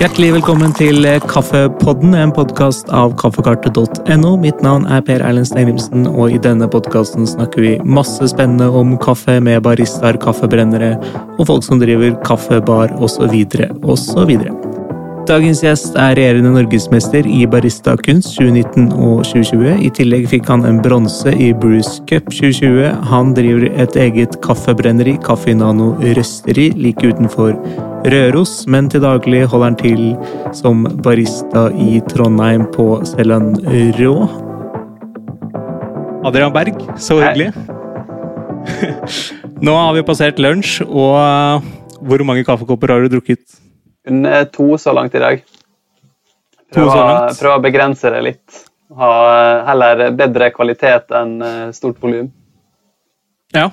Hjertelig 0.00 0.30
velkommen 0.32 0.70
til 0.72 1.04
Kaffepodden, 1.28 2.14
en 2.16 2.30
podkast 2.32 2.88
av 2.88 3.12
kaffekartet.no. 3.20 4.30
Mitt 4.40 4.62
navn 4.64 4.86
er 4.88 5.02
Per 5.04 5.20
Erlend 5.20 5.50
Steinimsen, 5.50 6.06
og 6.08 6.32
i 6.32 6.40
denne 6.40 6.70
podkasten 6.72 7.28
snakker 7.28 7.66
vi 7.66 7.74
masse 7.84 8.30
spennende 8.32 8.70
om 8.72 8.96
kaffe 8.96 9.36
med 9.44 9.60
baristaer, 9.68 10.16
kaffebrennere 10.24 10.94
og 11.36 11.44
folk 11.52 11.68
som 11.68 11.84
driver 11.84 12.16
kaffebar 12.24 12.96
osv. 12.96 13.44
osv. 13.84 14.36
Dagens 15.30 15.60
gjest 15.62 15.94
er 15.94 16.16
regjerende 16.18 16.50
norgesmester 16.56 17.22
i 17.22 17.44
baristakunst 17.46 18.32
2019 18.34 18.88
og 18.96 19.20
2020. 19.28 19.76
I 19.86 19.90
tillegg 19.94 20.24
fikk 20.32 20.48
han 20.50 20.64
en 20.66 20.80
bronse 20.82 21.30
i 21.30 21.52
Bruce 21.54 22.00
Cup 22.10 22.32
2020. 22.34 22.88
Han 23.12 23.30
driver 23.36 23.68
et 23.84 23.98
eget 24.08 24.34
kaffebrenneri, 24.42 25.14
Kaffe 25.22 25.54
Nano 25.54 25.92
Røsteri, 26.02 26.72
like 26.74 27.06
utenfor 27.06 27.54
Røros, 28.10 28.56
men 28.66 28.90
til 28.90 29.04
daglig 29.06 29.44
holder 29.52 29.68
han 29.68 29.78
til 29.78 30.02
som 30.64 30.82
barista 31.06 31.68
i 31.78 32.02
Trondheim 32.10 32.66
på 32.74 32.88
Selland 33.12 33.62
Rå. 34.00 34.16
Adrian 36.26 36.58
Berg, 36.58 36.82
så 36.98 37.22
hyggelig. 37.22 37.52
Nå 39.70 39.78
har 39.78 39.94
vi 39.94 40.06
passert 40.10 40.42
lunsj, 40.42 40.80
og 40.90 41.62
hvor 42.02 42.26
mange 42.26 42.42
kaffekopper 42.42 42.96
har 42.96 43.06
du 43.06 43.14
drukket? 43.14 43.59
Kun 44.10 44.26
to 44.50 44.74
så 44.78 44.92
langt 44.96 45.14
i 45.14 45.22
dag. 45.22 45.42
Prøv 46.74 47.52
å 47.54 47.62
begrense 47.62 48.10
det 48.10 48.22
litt. 48.26 48.64
Ha 48.98 49.10
heller 49.68 50.08
bedre 50.18 50.50
kvalitet 50.50 51.14
enn 51.14 51.36
eh, 51.46 51.70
stort 51.74 52.00
volum. 52.02 52.26
Ja. 53.54 53.68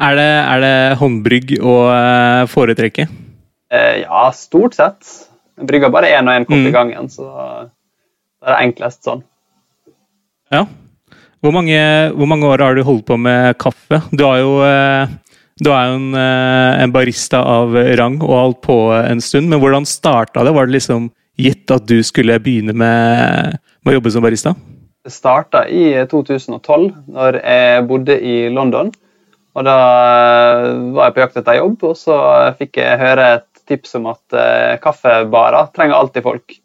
Er 0.00 0.16
det, 0.18 0.30
er 0.42 0.62
det 0.64 0.74
håndbrygg 0.98 1.52
å 1.62 1.74
eh, 1.92 2.42
foretrekke? 2.50 3.06
Eh, 3.70 4.02
ja, 4.02 4.24
stort 4.34 4.74
sett. 4.74 5.14
Jeg 5.60 5.70
brygger 5.70 5.92
bare 5.94 6.10
én 6.16 6.26
og 6.26 6.34
én 6.34 6.46
kopp 6.48 6.58
mm. 6.58 6.66
i 6.66 6.74
gangen, 6.74 7.10
så 7.12 7.28
det 8.40 8.50
er 8.50 8.62
enklest 8.64 9.04
sånn. 9.06 9.22
Ja. 10.50 10.64
Hvor 11.40 11.54
mange, 11.54 11.78
hvor 12.16 12.26
mange, 12.26 12.48
år 12.50 12.66
har 12.66 12.74
du 12.74 12.82
holdt 12.84 13.06
på 13.06 13.20
med 13.20 13.54
kaffe? 13.60 14.02
Du 14.10 14.26
har 14.26 14.40
jo 14.42 14.54
du 15.60 15.70
er 15.74 15.90
jo 15.90 15.96
en, 15.98 16.10
eh, 16.16 16.82
en, 16.82 16.92
barista 16.94 17.42
av 17.44 17.74
rang 18.00 18.18
og 18.22 18.32
holdt 18.32 18.60
på 18.64 18.76
en 18.96 19.20
stund, 19.20 19.50
men 19.50 19.60
hvordan 19.60 19.88
starta 19.88 20.44
det? 20.46 20.54
Var 20.56 20.68
det 20.68 20.78
liksom 20.78 21.10
gitt 21.40 21.70
at 21.72 21.86
du 21.88 22.00
skulle 22.04 22.38
begynne 22.40 22.72
med, 22.76 23.58
med 23.84 23.92
å 23.92 23.98
jobbe 23.98 24.12
som 24.14 24.24
barista? 24.24 24.54
Det 25.04 25.12
starta 25.12 25.64
i 25.68 25.92
2012, 26.08 26.90
når 27.12 27.40
jeg 27.40 27.84
bodde 27.88 28.16
i 28.20 28.40
London. 28.52 28.90
Og 29.56 29.66
Da 29.66 29.76
eh, 29.76 30.72
var 30.94 31.08
jeg 31.10 31.16
på 31.16 31.24
jakt 31.24 31.38
etter 31.40 31.60
jobb, 31.60 31.78
og 31.90 31.96
så 31.98 32.16
fikk 32.58 32.80
jeg 32.80 33.00
høre 33.00 33.28
et 33.38 33.46
tips 33.70 33.94
om 34.00 34.08
at 34.10 34.34
uh, 34.34 34.74
kaffebarer 34.82 35.68
trenger 35.76 35.94
alltid 35.94 36.24
folk. 36.24 36.56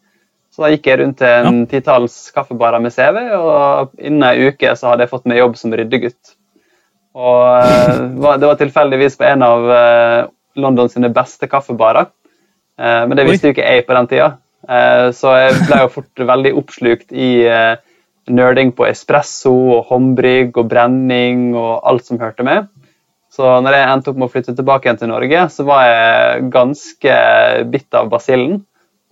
Så 0.50 0.64
da 0.64 0.72
gikk 0.72 0.88
jeg 0.90 0.98
rundt 1.02 1.20
til 1.20 1.30
en 1.50 1.59
ja. 1.59 1.68
titalls 1.70 2.16
kaffebarer 2.34 2.82
med 2.82 2.96
CV, 2.96 3.20
og 3.36 3.92
innen 4.00 4.26
ei 4.26 4.48
uke 4.50 4.72
så 4.74 4.90
hadde 4.90 5.06
jeg 5.06 5.12
fått 5.12 5.28
meg 5.30 5.42
jobb 5.42 5.59
som 5.59 5.76
ryddegutt. 5.76 6.34
Og 7.16 7.42
uh, 7.64 8.38
Det 8.40 8.50
var 8.50 8.60
tilfeldigvis 8.60 9.18
på 9.20 9.28
en 9.30 9.46
av 9.46 9.70
uh, 9.72 10.22
London 10.60 10.92
sine 10.92 11.12
beste 11.14 11.48
kaffebarer. 11.52 12.12
Uh, 12.76 13.08
men 13.08 13.16
det 13.18 13.28
visste 13.30 13.50
jo 13.50 13.56
ikke 13.56 13.68
jeg 13.68 13.88
på 13.88 13.96
den 13.98 14.12
tida. 14.12 14.34
så 15.14 15.32
jeg 15.38 15.58
ble 15.68 15.78
jo 15.84 15.90
fort 15.94 16.22
veldig 16.26 16.52
oppslukt 16.58 17.12
i 17.14 17.46
nerding 18.34 18.72
på 18.74 18.88
espresso 18.88 19.52
og 19.76 19.92
håndbrygg 19.92 20.58
og 20.58 20.72
brenning 20.72 21.52
og 21.54 21.84
alt 21.86 22.08
som 22.08 22.18
hørte 22.18 22.42
med. 22.42 22.66
Så 23.30 23.46
når 23.62 23.78
jeg 23.78 23.92
endte 23.92 24.10
opp 24.10 24.18
med 24.18 24.26
å 24.26 24.34
flytte 24.34 24.56
tilbake 24.58 24.88
igjen 24.88 24.98
til 25.04 25.12
Norge, 25.12 25.44
så 25.54 25.68
var 25.68 25.84
jeg 25.86 26.50
ganske 26.50 27.20
bitt 27.75 28.00
av 28.00 28.09
basillen. 28.09 28.64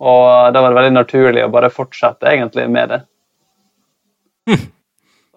Og 0.02 0.26
da 0.50 0.58
var 0.64 0.74
det 0.74 0.80
veldig 0.80 0.96
naturlig 0.96 1.46
å 1.46 1.52
bare 1.54 1.70
fortsette 1.70 2.32
egentlig 2.32 2.66
med 2.74 2.90
det. 2.90 3.00
Hm. 4.50 4.64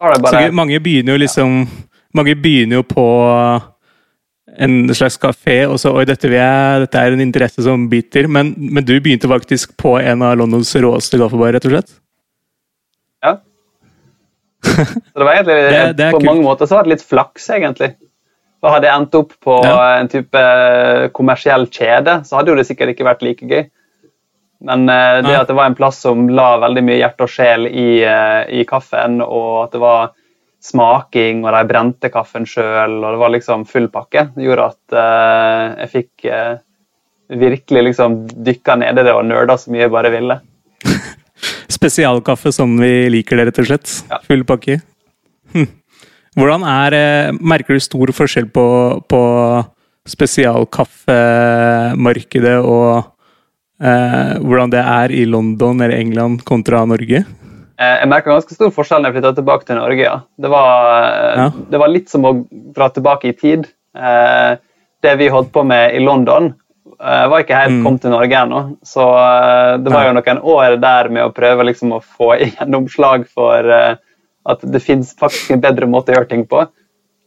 Så, 0.01 0.22
bare, 0.25 0.33
så 0.33 0.57
mange 0.57 0.81
begynner 0.81 1.13
jo 1.13 1.22
liksom 1.27 1.61
ja 1.61 1.86
mange 2.16 2.35
begynner 2.40 2.79
jo 2.79 2.85
på 2.88 3.07
en 4.57 4.95
slags 4.95 5.18
kafé, 5.22 5.59
og 5.69 5.78
så 5.81 5.91
Oi, 5.94 6.06
dette, 6.07 6.29
jeg, 6.31 6.81
dette 6.84 7.01
er 7.01 7.13
en 7.13 7.23
interesse 7.23 7.63
som 7.66 7.88
biter. 7.91 8.29
Men, 8.31 8.53
men, 8.57 8.85
du 8.85 8.95
begynte 8.95 9.29
faktisk 9.29 9.75
på 9.79 9.97
en 10.00 10.25
av 10.25 10.38
Londons 10.40 10.73
råeste 10.81 11.19
kaffebarer, 11.22 11.57
rett 11.57 11.69
og 11.69 11.75
slett? 11.75 11.95
Ja. 13.25 13.38
Så 14.66 15.13
det 15.13 15.25
var 15.25 15.34
egentlig 15.35 15.57
det, 15.75 15.85
det 16.00 16.12
På 16.12 16.22
kult. 16.22 16.29
mange 16.31 16.45
måter 16.45 16.69
så 16.69 16.79
var 16.79 16.88
det 16.88 16.95
litt 16.95 17.06
flaks, 17.06 17.50
egentlig. 17.53 17.94
For 18.57 18.74
hadde 18.74 18.89
jeg 18.89 19.03
endt 19.03 19.18
opp 19.19 19.35
på 19.45 19.57
ja. 19.62 19.79
en 20.00 20.09
type 20.09 20.45
kommersiell 21.18 21.68
kjede, 21.69 22.22
så 22.25 22.39
hadde 22.39 22.53
jo 22.53 22.57
det 22.57 22.66
sikkert 22.69 22.95
ikke 22.95 23.06
vært 23.06 23.25
like 23.25 23.45
gøy. 23.45 23.68
Men 24.66 24.88
det 24.89 25.35
at 25.38 25.51
det 25.51 25.53
var 25.53 25.69
en 25.69 25.75
plass 25.78 26.00
som 26.01 26.24
la 26.34 26.56
veldig 26.63 26.81
mye 26.81 26.95
hjerte 26.97 27.28
og 27.28 27.29
sjel 27.29 27.68
i, 27.69 28.01
i 28.01 28.63
kaffen, 28.66 29.19
og 29.22 29.68
at 29.68 29.75
det 29.75 29.81
var 29.84 30.16
smaking, 30.67 31.45
og 31.45 31.51
de 31.55 31.61
brente 31.69 32.09
kaffen 32.13 32.45
sjøl, 32.47 32.94
og 33.01 33.09
det 33.13 33.19
var 33.22 33.31
liksom 33.33 33.66
full 33.69 33.88
pakke. 33.94 34.22
Det 34.35 34.44
gjorde 34.45 34.69
at 34.73 34.85
uh, 34.97 35.63
jeg 35.83 35.89
fikk 35.94 36.13
uh, 36.31 36.55
virkelig 37.38 37.81
liksom 37.89 38.09
dykka 38.47 38.73
ned 38.81 38.95
i 39.01 39.03
det 39.07 39.13
og 39.16 39.25
nerda 39.27 39.56
så 39.59 39.66
mye 39.73 39.83
jeg 39.85 39.95
bare 39.95 40.13
ville. 40.13 40.35
Spesialkaffe 41.77 42.50
som 42.56 42.69
vi 42.81 42.91
liker 43.13 43.35
det, 43.39 43.45
rett 43.50 43.61
og 43.63 43.67
slett. 43.72 43.88
Ja. 44.11 44.17
Full 44.27 44.44
pakke. 44.47 44.75
Hm. 45.56 45.69
Hvordan 46.38 46.61
er 46.69 46.91
uh, 46.97 47.27
Merker 47.39 47.73
du 47.77 47.81
stor 47.83 48.07
forskjell 48.16 48.47
på, 48.53 48.66
på 49.09 49.22
spesialkaffemarkedet 50.07 52.57
og 52.63 52.89
hvordan 53.77 54.72
det 54.73 54.81
er 54.81 55.11
i 55.13 55.29
London 55.29 55.77
eller 55.83 56.00
England 56.00 56.41
kontra 56.47 56.79
Norge? 56.89 57.19
Eh, 57.77 57.97
jeg 58.01 58.09
merka 58.09 58.33
ganske 58.33 58.55
stor 58.57 58.71
forskjell 58.73 59.03
når 59.03 59.11
jeg 59.11 59.19
flytta 59.19 59.31
tilbake 59.38 59.67
til 59.67 59.77
Norge. 59.77 60.01
Ja. 60.01 60.15
Det, 60.41 60.49
var, 60.49 60.95
eh, 61.05 61.41
ja. 61.43 61.49
det, 61.73 61.81
var, 61.83 61.91
litt 61.93 62.09
som 62.09 62.25
å 62.25 62.33
dra 62.73 62.89
tilbake 62.93 63.29
i 63.29 63.35
tid. 63.38 63.67
Eh, 63.97 64.53
det 65.05 65.13
vi 65.19 65.29
holdt 65.29 65.51
på 65.53 65.61
med 65.67 65.93
i 65.93 66.01
London, 66.01 66.55
var 66.97 67.43
ikke 67.43 67.53
helt 67.53 67.75
mm. 67.75 67.81
kommet 67.85 68.01
til 68.01 68.09
Norge 68.09 68.38
ennå. 68.39 68.59
Så 68.81 69.03
det 69.85 69.91
var 69.93 70.07
jo 70.07 70.13
noen 70.17 70.39
år 70.49 70.77
der 70.81 71.09
med 71.13 71.27
å 71.27 71.33
prøve 71.35 71.67
liksom 71.67 71.91
å 71.93 71.99
få 72.01 72.31
gjennomslag 72.55 73.27
for 73.29 73.69
at 73.69 74.63
det 74.65 74.81
fins 74.81 75.11
faktisk 75.19 75.51
en 75.53 75.61
bedre 75.61 75.85
måte 75.85 76.09
å 76.09 76.17
gjøre 76.17 76.29
ting 76.31 76.47
på. 76.49 76.63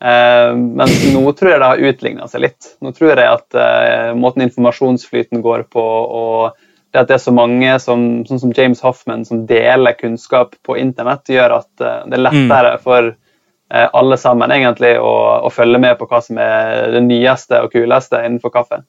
Men 0.03 0.97
nå 1.15 1.23
tror 1.39 1.53
jeg 1.53 1.63
det 1.63 1.69
har 1.71 1.85
utligna 1.93 2.27
seg 2.33 2.43
litt. 2.49 2.73
Nå 2.83 2.91
tror 2.97 3.13
jeg 3.13 3.31
at 3.31 4.19
måten 4.19 4.43
informasjonsflyten 4.49 5.39
går 5.47 5.69
på 5.71 5.87
og 5.87 6.59
det 6.91 6.99
at 7.05 7.11
det 7.11 7.17
er 7.17 7.23
så 7.23 7.33
mange 7.35 7.73
som, 7.83 8.05
sånn 8.27 8.43
som 8.43 8.53
James 8.57 8.83
Hoffman 8.83 9.25
som 9.27 9.45
deler 9.47 9.95
kunnskap 9.99 10.57
på 10.67 10.77
internett, 10.81 11.29
gjør 11.31 11.61
at 11.61 11.71
uh, 11.83 12.01
det 12.11 12.19
er 12.19 12.25
lettere 12.25 12.73
mm. 12.77 12.83
for 12.83 13.13
uh, 13.13 13.87
alle 13.87 14.19
sammen 14.19 14.55
egentlig 14.55 14.97
å, 14.99 15.13
å, 15.47 15.53
følge 15.55 15.81
med 15.83 15.99
på 16.01 16.09
hva 16.11 16.23
som 16.25 16.41
er 16.43 16.91
det 16.97 17.05
nyeste 17.07 17.63
og 17.63 17.75
kuleste 17.75 18.23
innenfor 18.25 18.55
kaffe. 18.55 18.83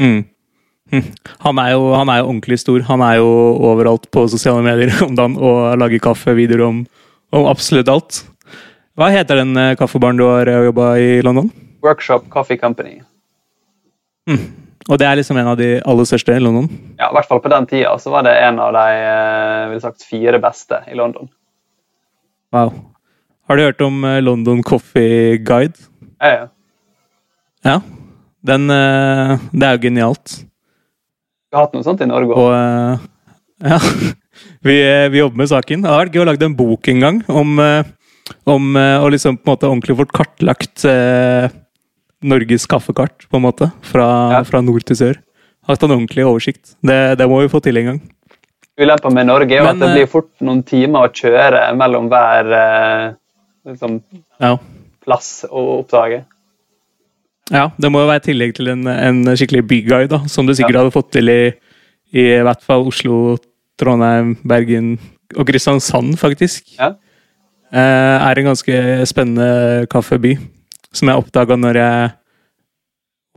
Mm. 0.00 0.22
Hm. 0.90 1.04
Han, 1.44 1.60
er 1.62 1.74
jo, 1.76 1.84
han, 1.94 2.10
er 2.10 2.22
jo, 2.22 2.30
ordentlig 2.30 2.58
stor. 2.64 2.80
Han 2.88 3.04
er 3.04 3.20
jo 3.20 3.28
overalt 3.68 4.08
på 4.10 4.24
sosiale 4.32 4.64
medier 4.64 4.94
om 5.06 5.12
dagen 5.18 5.36
og 5.36 5.76
lager 5.78 6.02
kaffevideoer 6.08 6.64
om, 6.66 6.80
om 7.36 7.50
absolutt 7.50 7.92
alt. 7.92 8.24
Hva 8.96 9.12
heter 9.12 9.44
den 9.44 9.52
uh, 9.58 9.76
kaffebaren 9.78 10.16
du 10.16 10.24
har 10.30 10.48
jobba 10.48 10.94
i 10.96 11.20
London? 11.24 11.52
Workshop 11.84 12.26
Coffee 12.32 12.60
Company. 12.60 13.02
Mm. 14.28 14.69
Og 14.90 14.98
det 14.98 15.06
er 15.06 15.20
liksom 15.20 15.38
en 15.38 15.52
av 15.52 15.58
de 15.58 15.68
aller 15.86 16.06
største 16.08 16.34
i 16.34 16.42
London? 16.42 16.66
Ja, 16.98 17.10
i 17.10 17.14
hvert 17.14 17.28
fall 17.28 17.40
på 17.42 17.50
den 17.52 17.66
tida 17.70 17.92
så 18.02 18.10
var 18.10 18.26
det 18.26 18.34
en 18.42 18.58
av 18.62 18.74
de 18.74 18.86
eh, 18.98 19.76
sagt, 19.82 20.02
fire 20.06 20.40
beste 20.42 20.80
i 20.90 20.98
London. 20.98 21.30
Wow. 22.54 22.72
Har 23.46 23.58
du 23.58 23.64
hørt 23.68 23.84
om 23.86 24.02
eh, 24.04 24.18
London 24.22 24.64
Coffee 24.66 25.38
Guide? 25.46 25.78
Ja, 26.18 26.32
ja. 26.34 26.48
ja. 27.68 27.76
Den, 28.50 28.66
eh, 28.74 29.36
det 29.52 29.68
er 29.68 29.78
jo 29.78 29.84
genialt. 29.86 30.40
Vi 31.50 31.58
har 31.58 31.68
hatt 31.68 31.78
noe 31.78 31.86
sånt 31.86 32.02
i 32.02 32.10
Norge 32.10 32.34
òg. 32.34 33.06
Ja. 33.66 33.78
Vi, 34.64 34.74
vi, 35.12 35.18
jobber 35.18 35.40
med 35.40 35.48
saken. 35.48 35.82
Det 35.82 35.88
har 35.88 36.02
vært 36.02 36.14
gøy 36.16 36.22
å 36.22 36.26
lage 36.28 36.44
en 36.44 36.54
bok 36.56 36.88
en 36.88 37.02
gang 37.02 37.18
om, 37.32 37.58
om 38.48 38.66
å 38.76 39.08
liksom 39.12 39.38
på 39.38 39.48
en 39.48 39.50
måte 39.52 39.68
ordentlig 39.68 39.96
fått 39.98 40.12
kartlagt 40.16 40.84
Norges 42.20 42.66
kaffekart, 42.68 43.26
på 43.30 43.38
en 43.38 43.44
måte. 43.46 43.70
Fra, 43.86 44.06
ja. 44.34 44.40
fra 44.46 44.60
nord 44.64 44.84
til 44.88 44.98
sør. 44.98 45.20
Hatt 45.68 45.84
en 45.84 45.94
ordentlig 45.94 46.24
oversikt. 46.26 46.74
Det, 46.84 46.98
det, 47.20 47.28
må 47.28 47.40
vi 47.42 47.52
få 47.52 47.60
til 47.64 47.80
en 47.80 47.92
gang. 47.92 48.00
Ulempa 48.80 49.12
med 49.12 49.28
Norge 49.28 49.56
er 49.56 49.60
jo 49.60 49.70
at 49.70 49.80
det 49.80 49.90
blir 49.92 50.08
fort 50.08 50.30
noen 50.44 50.62
timer 50.66 51.08
å 51.08 51.12
kjøre 51.12 51.66
mellom 51.76 52.08
hver 52.12 52.52
eh, 52.56 53.06
liksom, 53.68 53.98
ja. 54.40 54.54
plass 55.04 55.32
å 55.48 55.64
oppdage. 55.80 56.22
Ja, 57.50 57.66
det 57.82 57.90
må 57.90 58.04
jo 58.04 58.08
være 58.08 58.22
i 58.22 58.26
tillegg 58.28 58.54
til 58.56 58.70
en, 58.72 58.86
en 58.88 59.24
skikkelig 59.34 59.64
byguide, 59.68 60.10
da, 60.12 60.22
som 60.30 60.46
du 60.46 60.54
sikkert 60.54 60.76
ja. 60.76 60.84
hadde 60.84 60.94
fått 60.94 61.10
til 61.16 61.32
i, 61.32 61.40
i, 62.14 62.24
hvert 62.46 62.62
fall 62.64 62.86
Oslo, 62.88 63.36
Trondheim, 63.80 64.36
Bergen 64.48 64.94
og 65.36 65.48
Kristiansand, 65.50 66.14
faktisk. 66.20 66.76
Ja. 66.78 66.94
Eh, 67.70 68.16
er 68.30 68.40
en 68.40 68.50
ganske 68.52 68.80
spennende 69.10 69.86
kaffeby 69.90 70.36
som 70.92 71.08
jeg 71.08 71.16
oppdaga 71.22 71.56
når 71.60 71.74
jeg 71.80 72.10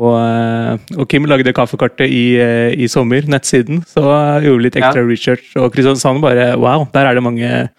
Og, 0.01 0.15
eh, 0.17 0.77
og 0.97 1.05
Kim 1.07 1.27
lagde 1.29 1.51
kaffekartet 1.53 2.09
i, 2.09 2.35
eh, 2.41 2.71
i 2.73 2.88
sommer, 2.89 3.21
nettsiden, 3.29 3.83
så 3.85 4.01
jeg 4.01 4.47
gjorde 4.47 4.63
litt 4.65 4.77
ekstra 4.79 5.03
Ja. 5.03 5.07
research. 5.07 5.51
Og 5.55 5.71
Kristiansand 5.71 6.19
bare 6.19 6.57
Wow, 6.57 6.88
der 6.91 7.05
er 7.05 7.13
det 7.13 7.21
mange, 7.21 7.69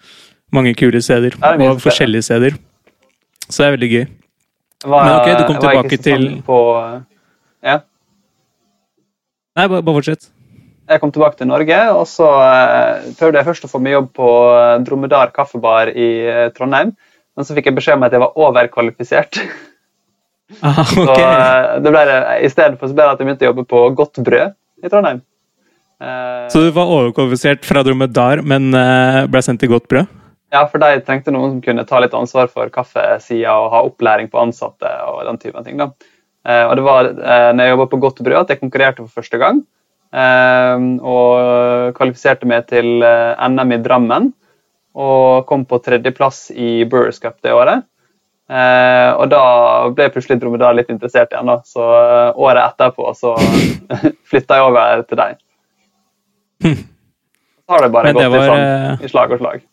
mange 0.53 0.73
kule 0.73 1.01
steder. 1.03 1.35
er 1.43 1.59
Og 1.59 1.81
forskjellige 1.83 2.23
steder. 2.23 2.51
Så 3.49 3.57
det 3.57 3.67
er 3.67 3.75
veldig 3.77 3.91
gøy. 3.91 4.07
Hva, 4.85 5.03
Men 5.03 5.13
ok, 5.19 5.37
du 5.37 5.43
kom 5.45 5.59
tilbake 5.61 6.01
til- 6.01 6.41
På, 6.47 7.03
ja. 7.61 7.79
Nei, 9.57 9.67
bare, 9.67 9.81
bare 9.81 9.95
fortsett. 10.01 10.29
Jeg 10.87 11.01
kom 11.01 11.11
tilbake 11.11 11.35
til 11.37 11.47
Norge, 11.47 11.77
og 11.91 12.05
så 12.05 12.27
eh, 12.31 13.11
prøvde 13.19 13.33
jeg 13.39 13.45
først 13.45 13.65
å 13.65 13.69
få 13.71 13.81
meg 13.81 13.93
jobb 13.93 14.13
på 14.13 14.85
Dromedar 14.85 15.31
kaffebar 15.33 15.89
i 15.89 16.49
Trondheim. 16.55 16.95
Men 17.35 17.47
så 17.47 17.55
fikk 17.57 17.69
jeg 17.69 17.77
beskjed 17.77 17.97
om 17.99 18.05
at 18.07 18.15
jeg 18.15 18.23
var 18.23 18.37
overkvalifisert. 18.47 19.39
Ah, 20.61 20.83
Så 20.93 21.03
eh, 21.09 21.79
det 21.83 21.91
ble 21.91 22.03
I 22.45 22.49
stedet 22.53 22.77
for 22.79 22.87
så 22.91 22.95
ble 22.95 23.07
det 23.07 23.15
at 23.15 23.21
jeg 23.21 23.27
begynte 23.29 23.47
å 23.47 23.51
jobbe 23.51 23.65
på 23.71 23.81
Godt 23.97 24.21
Brød 24.23 24.53
i 24.85 24.91
Trondheim. 24.91 25.23
Eh, 26.01 26.45
Så 26.53 26.61
du 26.63 26.69
var 26.75 26.91
overkvalifisert 26.91 27.65
fra 27.65 27.83
dromedar, 27.85 28.43
men 28.45 28.69
eh, 28.77 29.23
ble 29.31 29.41
sendt 29.43 29.63
til 29.63 29.73
godt 29.73 29.89
brød? 29.91 30.11
Ja, 30.53 30.61
for 30.71 30.79
de 30.79 31.01
trengte 31.03 31.33
noen 31.33 31.55
som 31.55 31.61
kunne 31.65 31.83
ta 31.89 31.99
litt 31.99 32.13
ansvar 32.15 32.47
for 32.51 32.69
kaffesida 32.71 33.55
og 33.59 33.71
ha 33.73 33.81
opplæring 33.87 34.29
på 34.31 34.39
ansatte. 34.39 34.91
og 35.09 35.25
den 35.27 35.41
typen 35.41 35.65
ting 35.65 35.81
da. 35.81 35.89
Eh, 36.45 36.63
og 36.69 36.75
det 36.77 36.85
var 36.85 37.09
eh, 37.09 37.49
når 37.55 37.63
jeg 37.65 37.73
jobba 37.75 37.89
på 37.91 38.01
Godt 38.05 38.21
Brød 38.23 38.41
at 38.43 38.53
jeg 38.53 38.61
konkurrerte 38.61 39.03
for 39.03 39.21
første 39.23 39.41
gang. 39.41 39.63
Eh, 40.15 40.85
og 41.01 41.95
kvalifiserte 41.97 42.47
meg 42.47 42.69
til 42.71 43.01
eh, 43.03 43.47
NM 43.49 43.75
i 43.75 43.81
Drammen. 43.83 44.31
Og 44.95 45.45
kom 45.49 45.65
på 45.67 45.79
tredjeplass 45.83 46.47
i 46.55 46.85
Brewers 46.87 47.19
Cup 47.19 47.41
det 47.43 47.51
året. 47.51 47.83
Eh, 48.47 49.11
og 49.17 49.27
da 49.33 49.41
ble 49.97 50.05
plutselig 50.13 50.37
Dromedar 50.39 50.75
litt 50.77 50.91
interessert 50.93 51.33
igjen. 51.33 51.49
da. 51.49 51.57
Så 51.67 51.81
eh, 51.83 52.37
året 52.37 52.63
etterpå 52.69 53.09
så 53.17 53.33
flytta 54.29 54.59
jeg 54.59 54.67
over 54.69 55.03
til 55.09 55.19
deg. 55.19 55.39
Så 56.65 57.73
har 57.73 57.81
det 57.83 57.89
bare 57.93 58.11
det 58.13 58.19
gått 58.27 58.35
var, 58.35 58.47
sånn 58.51 58.65
eh, 58.65 59.05
i 59.07 59.09
slag 59.11 59.33
og 59.35 59.41
slag. 59.41 59.63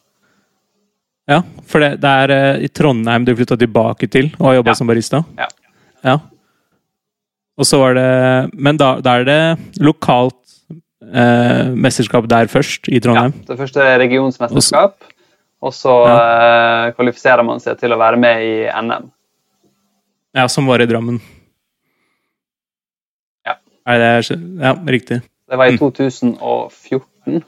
Ja, 1.31 1.39
for 1.71 1.85
det, 1.85 1.93
det 2.03 2.13
er 2.25 2.33
eh, 2.35 2.65
i 2.67 2.69
Trondheim 2.75 3.27
du 3.29 3.35
flytta 3.39 3.57
tilbake 3.61 4.09
til 4.11 4.33
og 4.41 4.47
har 4.49 4.59
jobba 4.61 4.73
Ja. 4.73 4.79
som 4.81 4.89
barista? 4.91 5.21
Ja. 5.39 5.47
ja. 6.09 6.17
Og 7.61 7.69
så 7.69 7.79
var 7.79 7.95
det 7.95 8.09
Men 8.57 8.81
da, 8.81 8.95
da 9.05 9.19
er 9.21 9.29
det 9.29 9.41
lokalt 9.85 10.41
eh, 11.13 11.69
mesterskap 11.77 12.27
der 12.33 12.49
først, 12.51 12.89
i 12.89 12.99
Trondheim? 13.05 13.37
Ja, 13.37 13.53
det 13.53 13.59
første 13.61 13.85
er 13.85 14.01
regionsmesterskap, 14.03 14.97
og 15.63 15.73
så 15.77 15.93
eh, 16.11 16.93
kvalifiserer 16.97 17.45
man 17.47 17.61
seg 17.63 17.79
til 17.81 17.95
å 17.95 17.99
være 18.01 18.19
med 18.21 18.43
i 18.47 18.55
NM. 18.83 19.11
Ja, 20.35 20.47
som 20.51 20.67
var 20.67 20.83
i 20.83 20.89
Drammen. 20.91 21.21
Ja. 23.47 23.59
Nei, 23.87 23.99
det 24.01 24.11
Ja, 24.63 24.75
riktig. 24.89 25.21
Det 25.53 25.59
var 25.61 25.69
i 25.69 25.77
Mm. 25.77 25.79
2014. 25.79 27.43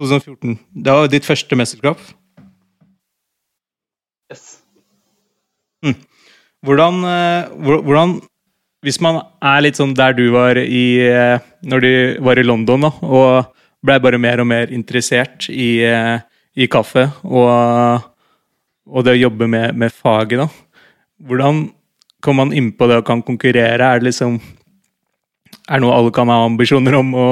2014. 0.00 0.58
Det 0.84 0.92
var 0.92 1.08
ditt 1.08 1.24
første 1.24 1.56
mesterskap. 1.56 1.98
Yes. 4.30 4.58
Hvordan, 6.66 7.04
eh, 7.04 7.48
hvordan 7.86 8.20
Hvis 8.84 9.00
man 9.00 9.22
er 9.42 9.62
litt 9.62 9.78
sånn 9.78 9.94
der 9.96 10.12
du 10.12 10.30
var 10.34 10.58
i 10.60 10.98
eh, 11.00 11.38
Når 11.64 11.80
du 11.80 11.92
var 12.22 12.38
i 12.38 12.42
London 12.44 12.80
da, 12.86 12.90
og 13.02 13.46
ble 13.86 13.98
bare 14.02 14.20
mer 14.20 14.42
og 14.42 14.48
mer 14.50 14.72
interessert 14.74 15.48
i, 15.52 15.70
eh, 15.86 16.18
i 16.56 16.68
kaffe 16.70 17.08
og, 17.24 18.06
og 18.86 19.06
det 19.06 19.16
å 19.16 19.22
jobbe 19.26 19.48
med, 19.50 19.76
med 19.78 19.94
faget, 19.94 20.44
da. 20.44 20.48
Hvordan 21.26 21.66
kommer 22.24 22.46
man 22.46 22.56
innpå 22.56 22.88
det 22.90 23.00
og 23.00 23.06
kan 23.08 23.22
konkurrere? 23.24 23.80
Er 23.80 24.00
det 24.00 24.10
liksom 24.10 24.38
Er 25.70 25.80
noe 25.82 25.94
alle 25.96 26.12
kan 26.14 26.28
ha 26.30 26.42
ambisjoner 26.44 26.94
om 26.98 27.14
å, 27.18 27.28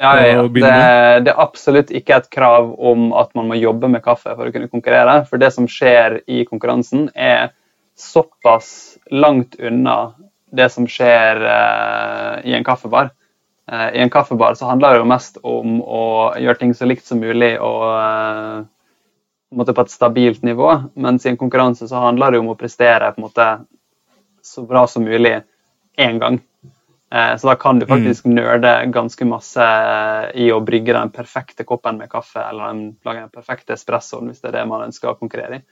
Ja, 0.00 0.14
ja, 0.16 0.26
ja. 0.32 0.40
å 0.44 0.48
begynne 0.48 0.72
med? 0.72 1.26
det 1.26 1.34
er 1.34 1.42
absolutt 1.42 1.92
ikke 1.94 2.16
et 2.16 2.30
krav 2.32 2.72
om 2.74 3.10
at 3.18 3.34
man 3.38 3.50
må 3.50 3.58
jobbe 3.60 3.90
med 3.92 4.02
kaffe 4.02 4.32
for 4.32 4.48
å 4.48 4.54
kunne 4.54 4.70
konkurrere. 4.72 5.20
For 5.28 5.38
det 5.42 5.52
som 5.54 5.68
skjer 5.70 6.22
i 6.26 6.42
konkurransen, 6.48 7.10
er 7.14 7.52
såpass 8.00 8.98
langt 9.12 9.58
unna 9.60 10.14
det 10.50 10.70
som 10.72 10.88
skjer 10.90 11.44
eh, 11.46 12.34
i 12.50 12.56
en 12.56 12.66
kaffebar. 12.66 13.12
Eh, 13.70 13.96
I 13.96 13.98
en 13.98 14.10
kaffebar 14.10 14.54
så 14.54 14.66
handler 14.66 14.92
det 14.92 14.98
jo 14.98 15.08
mest 15.08 15.38
om 15.46 15.78
å 15.82 16.04
gjøre 16.38 16.58
ting 16.58 16.74
så 16.74 16.88
likt 16.90 17.06
som 17.06 17.20
mulig 17.22 17.52
og 17.62 17.84
eh, 17.94 18.62
på, 19.54 19.66
på 19.70 19.84
et 19.84 19.92
stabilt 19.92 20.42
nivå. 20.46 20.72
Mens 20.98 21.26
i 21.26 21.30
en 21.30 21.38
konkurranse 21.38 21.86
så 21.88 22.02
handler 22.02 22.32
det 22.32 22.40
jo 22.40 22.46
om 22.46 22.54
å 22.54 22.58
prestere 22.58 23.12
på 23.14 23.20
en 23.22 23.28
måte 23.28 23.48
så 24.42 24.64
bra 24.66 24.86
som 24.90 25.06
mulig 25.06 25.36
én 26.00 26.18
gang. 26.18 26.40
Eh, 27.14 27.36
Så 27.36 27.46
da 27.46 27.54
kan 27.54 27.78
du 27.78 27.86
faktisk 27.86 28.26
nerde 28.26 28.74
ganske 28.90 29.28
masse 29.28 29.68
i 30.34 30.50
å 30.50 30.60
brygge 30.66 30.96
den 30.96 31.14
perfekte 31.14 31.66
koppen 31.68 31.98
med 31.98 32.10
kaffe, 32.10 32.42
eller 32.42 32.72
den, 32.72 32.82
lage 33.06 33.22
den 33.22 33.34
perfekte 33.34 33.78
espressoen, 33.78 34.30
hvis 34.30 34.42
det 34.42 34.50
er 34.50 34.58
det 34.60 34.66
man 34.70 34.88
ønsker 34.88 35.12
å 35.12 35.18
konkurrere 35.18 35.60
i. 35.60 35.64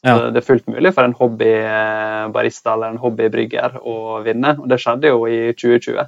Så 0.00 0.06
Ja. 0.06 0.30
Det 0.30 0.40
er 0.40 0.46
fullt 0.46 0.66
mulig 0.70 0.94
for 0.94 1.04
en 1.04 1.12
hobbybarista 1.12 2.72
eller 2.72 2.94
en 2.94 3.02
hobbybrygger 3.02 3.74
å 3.84 4.22
vinne, 4.24 4.54
og 4.56 4.68
det 4.70 4.78
skjedde 4.80 5.10
jo 5.10 5.26
i 5.28 5.52
2020 5.52 6.06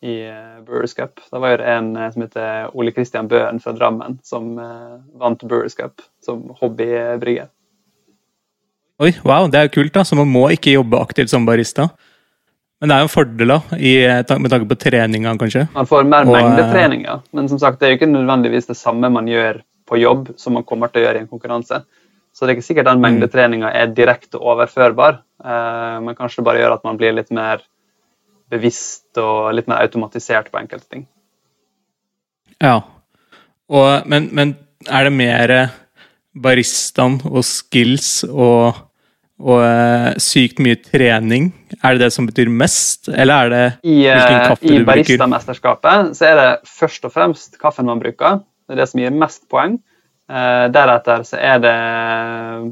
i 0.00 0.28
eh, 0.28 0.64
Brewers 0.66 0.94
Cup. 0.94 1.20
Da 1.30 1.38
var 1.38 1.54
jo 1.54 1.60
det 1.60 1.70
en 1.74 1.96
eh, 1.96 2.10
som 2.12 2.24
heter 2.24 2.76
Ole 2.76 2.92
Kristian 2.96 3.28
Bøen 3.28 3.60
fra 3.60 3.72
Drammen 3.76 4.18
som 4.24 4.54
eh, 4.58 5.00
vant 5.20 5.42
Brewers 5.44 5.76
Cup 5.76 6.00
som 6.24 6.46
hobbybrygger. 6.60 7.50
Oi, 9.00 9.12
wow, 9.24 9.48
det 9.48 9.60
er 9.60 9.68
jo 9.68 9.74
kult, 9.78 9.94
da. 9.94 10.04
Så 10.04 10.16
man 10.16 10.28
må 10.28 10.46
ikke 10.52 10.74
jobbe 10.74 11.00
aktivt 11.00 11.32
som 11.32 11.46
barista. 11.48 11.88
Men 12.80 12.88
det 12.88 12.96
er 12.96 13.02
jo 13.02 13.08
en 13.08 13.12
fordel, 13.12 13.52
da, 13.52 13.76
i, 13.76 13.92
med 14.40 14.52
tanke 14.52 14.68
på 14.68 14.76
treninga, 14.80 15.32
kanskje. 15.40 15.66
Man 15.72 15.88
får 15.88 16.04
mer 16.08 16.28
Og, 16.28 16.32
mengdetrening, 16.36 17.06
ja. 17.08 17.18
Men 17.36 17.48
som 17.48 17.60
sagt, 17.60 17.80
det 17.80 17.88
er 17.88 17.94
jo 17.94 17.98
ikke 18.00 18.08
nødvendigvis 18.12 18.68
det 18.68 18.76
samme 18.76 19.08
man 19.12 19.28
gjør 19.28 19.62
på 19.88 20.00
jobb 20.00 20.30
som 20.40 20.56
man 20.56 20.64
kommer 20.68 20.92
til 20.92 21.02
å 21.02 21.06
gjøre 21.06 21.20
i 21.20 21.24
en 21.24 21.32
konkurranse. 21.32 21.82
Så 22.32 22.44
det 22.44 22.52
er 22.52 22.58
ikke 22.58 22.68
sikkert 22.68 22.88
den 22.88 23.02
mengdetreninga 23.04 23.72
er 23.76 23.92
direkte 23.92 24.40
overførbar, 24.40 25.18
men 26.04 26.16
kanskje 26.16 26.40
det 26.40 26.46
bare 26.46 26.62
gjør 26.62 26.76
at 26.76 26.84
man 26.86 27.00
blir 27.00 27.16
litt 27.16 27.32
mer 27.34 27.64
bevisst 28.50 29.18
og 29.20 29.52
litt 29.56 29.68
mer 29.70 29.84
automatisert 29.84 30.50
på 30.50 30.60
enkelte 30.60 30.88
ting. 30.90 31.06
Ja. 32.60 32.80
Og, 33.70 34.06
men, 34.10 34.28
men 34.36 34.54
er 34.90 35.06
det 35.06 35.14
mer 35.14 35.54
baristaen 36.34 37.18
og 37.28 37.42
skills 37.46 38.24
og, 38.28 38.80
og 39.40 39.62
eh, 39.64 40.10
sykt 40.22 40.60
mye 40.62 40.78
trening? 40.82 41.50
Er 41.80 41.96
det 41.96 42.06
det 42.06 42.12
som 42.14 42.26
betyr 42.28 42.50
mest, 42.50 43.08
eller 43.08 43.46
er 43.46 43.54
det 43.54 43.64
I, 43.82 44.00
hvilken 44.06 44.36
eh, 44.36 44.48
kaffe 44.48 44.66
i 44.66 44.74
du 44.74 44.74
bruker? 44.74 44.82
I 44.82 44.90
baristamesterskapet 44.90 46.16
så 46.18 46.30
er 46.30 46.40
det 46.40 46.50
først 46.68 47.06
og 47.08 47.14
fremst 47.14 47.60
kaffen 47.62 47.88
man 47.90 48.02
bruker. 48.02 48.42
Det 48.66 48.76
er 48.76 48.82
det 48.82 48.90
som 48.90 49.02
gir 49.02 49.14
mest 49.14 49.46
poeng. 49.50 49.80
Eh, 50.30 50.66
deretter 50.70 51.24
så 51.26 51.40
er 51.42 51.58
det 51.58 51.76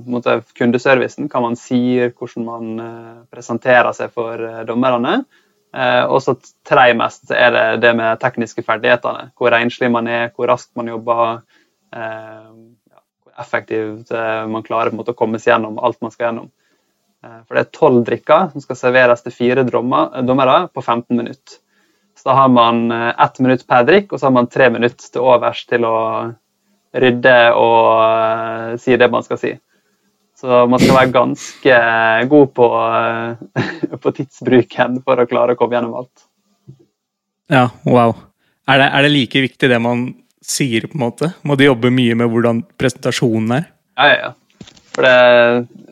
måtte, 0.07 0.37
en 0.39 0.45
kundeservicen, 0.61 1.27
hva 1.33 1.43
man 1.43 1.59
sier, 1.59 2.13
hvordan 2.15 2.47
man 2.47 2.69
eh, 2.85 3.15
presenterer 3.35 3.91
seg 3.97 4.13
for 4.15 4.39
eh, 4.47 4.65
dommerne. 4.69 5.25
Eh, 5.77 6.05
og 6.09 6.23
så 6.25 6.35
tredje 6.67 6.97
mest 6.97 7.33
er 7.35 7.53
det 7.53 7.65
det 7.85 7.93
med 7.99 8.21
tekniske 8.23 8.65
ferdighetene. 8.65 9.31
Hvor 9.37 9.53
renslig 9.53 9.91
man 9.93 10.09
er, 10.09 10.31
hvor 10.35 10.49
raskt 10.49 10.73
man 10.79 10.89
jobber. 10.89 11.43
Eh, 11.95 12.49
hvor 13.23 13.45
effektivt 13.45 14.13
eh, 14.15 14.47
man 14.49 14.65
klarer 14.67 14.95
måte, 14.97 15.13
å 15.13 15.19
komme 15.19 15.41
seg 15.41 15.55
gjennom 15.55 15.79
alt 15.83 16.01
man 16.05 16.15
skal 16.15 16.31
gjennom. 16.31 16.51
For 17.19 17.57
det 17.57 17.63
er 17.65 17.73
tolv 17.75 18.05
drikker 18.07 18.53
som 18.53 18.63
skal 18.63 18.77
serveres 18.79 19.25
til 19.25 19.35
fire 19.35 19.65
dommere 19.67 20.59
på 20.71 20.85
15 20.85 21.17
minutter. 21.19 21.57
Så 22.15 22.29
da 22.29 22.37
har 22.39 22.53
man 22.53 22.93
ett 22.95 23.41
minutt 23.43 23.65
per 23.67 23.83
drikk, 23.89 24.13
og 24.13 24.21
så 24.21 24.29
har 24.29 24.37
man 24.37 24.47
tre 24.47 24.69
minutter 24.71 25.11
til 25.11 25.27
overs 25.27 25.65
til 25.67 25.83
å 25.87 25.97
rydde 26.95 27.35
og 27.59 28.79
si 28.79 28.95
det 29.03 29.11
man 29.11 29.27
skal 29.27 29.43
si. 29.43 29.51
Så 30.39 30.63
man 30.71 30.79
skal 30.79 30.95
være 30.95 31.11
ganske 31.15 31.79
god 32.31 32.53
på, 32.55 32.67
eh, 33.59 33.99
på 34.03 34.13
tidsbruken 34.15 35.01
for 35.03 35.19
å 35.19 35.27
klare 35.27 35.57
å 35.57 35.59
komme 35.59 35.75
gjennom 35.75 35.97
alt. 35.99 36.27
Ja, 37.51 37.65
wow. 37.89 38.15
Er 38.69 38.83
det, 38.83 38.89
er 38.93 39.07
det 39.07 39.11
like 39.15 39.43
viktig 39.43 39.71
det 39.73 39.81
man 39.83 40.07
sier, 40.45 40.87
på 40.87 40.99
en 40.99 41.05
måte? 41.09 41.33
Må 41.43 41.57
du 41.59 41.65
jobbe 41.67 41.91
mye 41.91 42.15
med 42.21 42.31
hvordan 42.31 42.63
presentasjonen 42.79 43.57
er? 43.59 43.69
Ja, 43.99 44.09
ja, 44.13 44.19
ja. 44.29 44.71
For 44.95 45.07
det, 45.07 45.85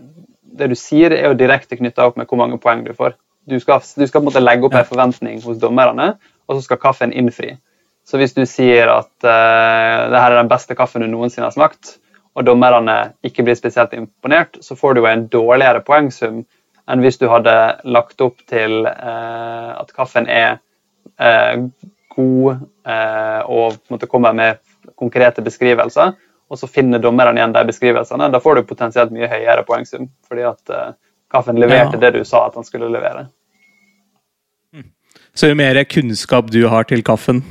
det 0.60 0.70
du 0.70 0.76
sier, 0.78 1.14
er 1.16 1.30
jo 1.30 1.38
direkte 1.38 1.78
knytta 1.80 2.06
opp 2.06 2.20
med 2.20 2.28
hvor 2.30 2.40
mange 2.40 2.60
poeng 2.62 2.84
du 2.86 2.92
får. 2.96 3.16
Du 3.46 3.58
skal, 3.62 3.82
du 3.82 4.06
skal 4.06 4.20
på 4.20 4.24
en 4.24 4.30
måte 4.30 4.42
legge 4.42 4.66
opp 4.66 4.74
Ja. 4.74 4.84
en 4.84 4.90
forventning 4.90 5.42
hos 5.42 5.58
dommerne, 5.62 6.12
og 6.46 6.58
så 6.58 6.64
skal 6.68 6.82
kaffen 6.82 7.14
innfri. 7.14 7.56
Så 8.06 8.20
hvis 8.20 8.34
du 8.36 8.44
sier 8.46 8.90
at 8.92 9.10
uh, 9.26 10.06
det 10.12 10.20
her 10.20 10.30
er 10.30 10.38
den 10.38 10.50
beste 10.50 10.76
kaffen 10.78 11.02
du 11.02 11.10
noensinne 11.10 11.48
har 11.48 11.54
smakt, 11.54 11.96
og 12.36 12.44
dommerne 12.44 12.96
ikke 13.24 13.46
blir 13.46 13.56
spesielt 13.56 13.94
imponert, 13.96 14.58
så 14.60 14.76
får 14.76 14.94
du 14.94 15.00
jo 15.02 15.08
en 15.10 15.26
dårligere 15.32 15.80
poengsum 15.86 16.44
enn 16.86 17.02
hvis 17.02 17.18
du 17.18 17.26
hadde 17.32 17.54
lagt 17.88 18.20
opp 18.22 18.42
til 18.46 18.86
eh, 18.86 19.70
at 19.72 19.90
kaffen 19.96 20.28
er 20.30 20.58
eh, 21.18 21.64
god 22.12 22.60
eh, 22.86 23.40
og 23.42 23.78
måtte 23.88 23.88
komme 23.88 23.96
måte 23.96 24.06
kommer 24.12 24.36
med 24.36 24.60
konkrete 24.96 25.42
beskrivelser, 25.42 26.12
og 26.46 26.58
så 26.58 26.68
finner 26.70 27.02
dommerne 27.02 27.40
igjen 27.40 27.52
de 27.56 27.64
beskrivelsene. 27.66 28.28
Da 28.30 28.40
får 28.40 28.54
du 28.60 28.68
potensielt 28.68 29.10
mye 29.12 29.28
høyere 29.28 29.64
poengsum, 29.66 30.06
fordi 30.28 30.46
at 30.46 30.70
eh, 30.70 30.94
kaffen 31.32 31.58
leverte 31.58 31.98
Ja. 31.98 32.04
det 32.04 32.12
du 32.18 32.24
sa 32.24 32.46
at 32.46 32.54
han 32.54 32.64
skulle 32.64 32.92
levere. 32.92 33.26
Så 35.34 35.50
jo 35.50 35.54
mer 35.54 35.84
kunnskap 35.84 36.46
du 36.50 36.66
har 36.68 36.84
til 36.84 37.02
kaffen, 37.04 37.42